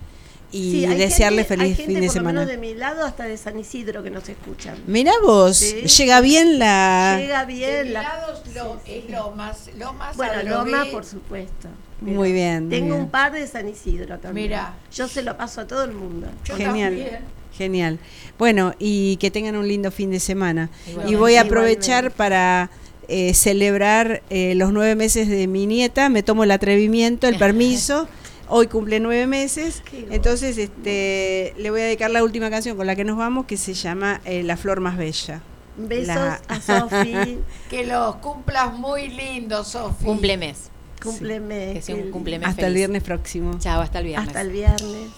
[0.52, 2.40] Y Sí, hay desearle gente- hay feliz gente, fin de por lo semana.
[2.40, 4.76] menos de mi lado hasta de San Isidro que nos escuchan.
[4.88, 5.82] Mira vos, Sí.
[5.82, 7.16] llega bien la...
[7.20, 8.02] Llega De bien mi la...
[8.02, 10.70] lado lo- es Lomas, Lomas Bueno, Adrogué.
[10.72, 11.68] Loma, por supuesto.
[12.00, 13.00] Mira, Muy bien, muy Tengo bien.
[13.02, 14.48] un par de San Isidro también.
[14.48, 14.74] Mira.
[14.92, 16.26] Yo se lo paso a todo el mundo.
[16.44, 16.88] Yo Genial.
[16.96, 17.18] también.
[17.56, 17.98] Genial.
[18.38, 20.70] Bueno, y que tengan un lindo fin de semana.
[20.88, 21.12] Igualmente.
[21.12, 22.16] Y voy a aprovechar Igualmente.
[22.16, 22.70] para
[23.08, 26.08] eh, celebrar eh, los nueve meses de mi nieta.
[26.08, 28.08] Me tomo el atrevimiento, el permiso.
[28.52, 29.82] Hoy cumple nueve meses.
[30.10, 33.56] Entonces este, le voy a dedicar la última canción con la que nos vamos, que
[33.56, 35.40] se llama eh, La Flor Más Bella.
[35.76, 37.38] Besos a Sofi.
[37.70, 40.04] que los cumplas muy lindos, Sofi.
[40.04, 40.68] Cumple mes.
[41.00, 41.74] Cumple mes.
[41.74, 43.56] Que sea un cumple mes Hasta el viernes próximo.
[43.60, 44.26] Chao, hasta el viernes.
[44.26, 45.10] Hasta el viernes.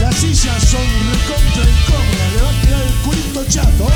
[0.00, 0.80] Las sillas son
[1.10, 3.88] recontra incómodas, le va a tirar el culito chato.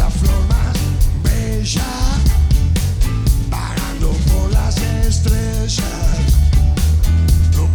[0.00, 0.76] la flor más
[1.22, 1.84] bella,
[3.50, 6.24] parando por las estrellas,
[7.54, 7.68] no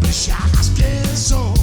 [0.75, 1.54] que soy.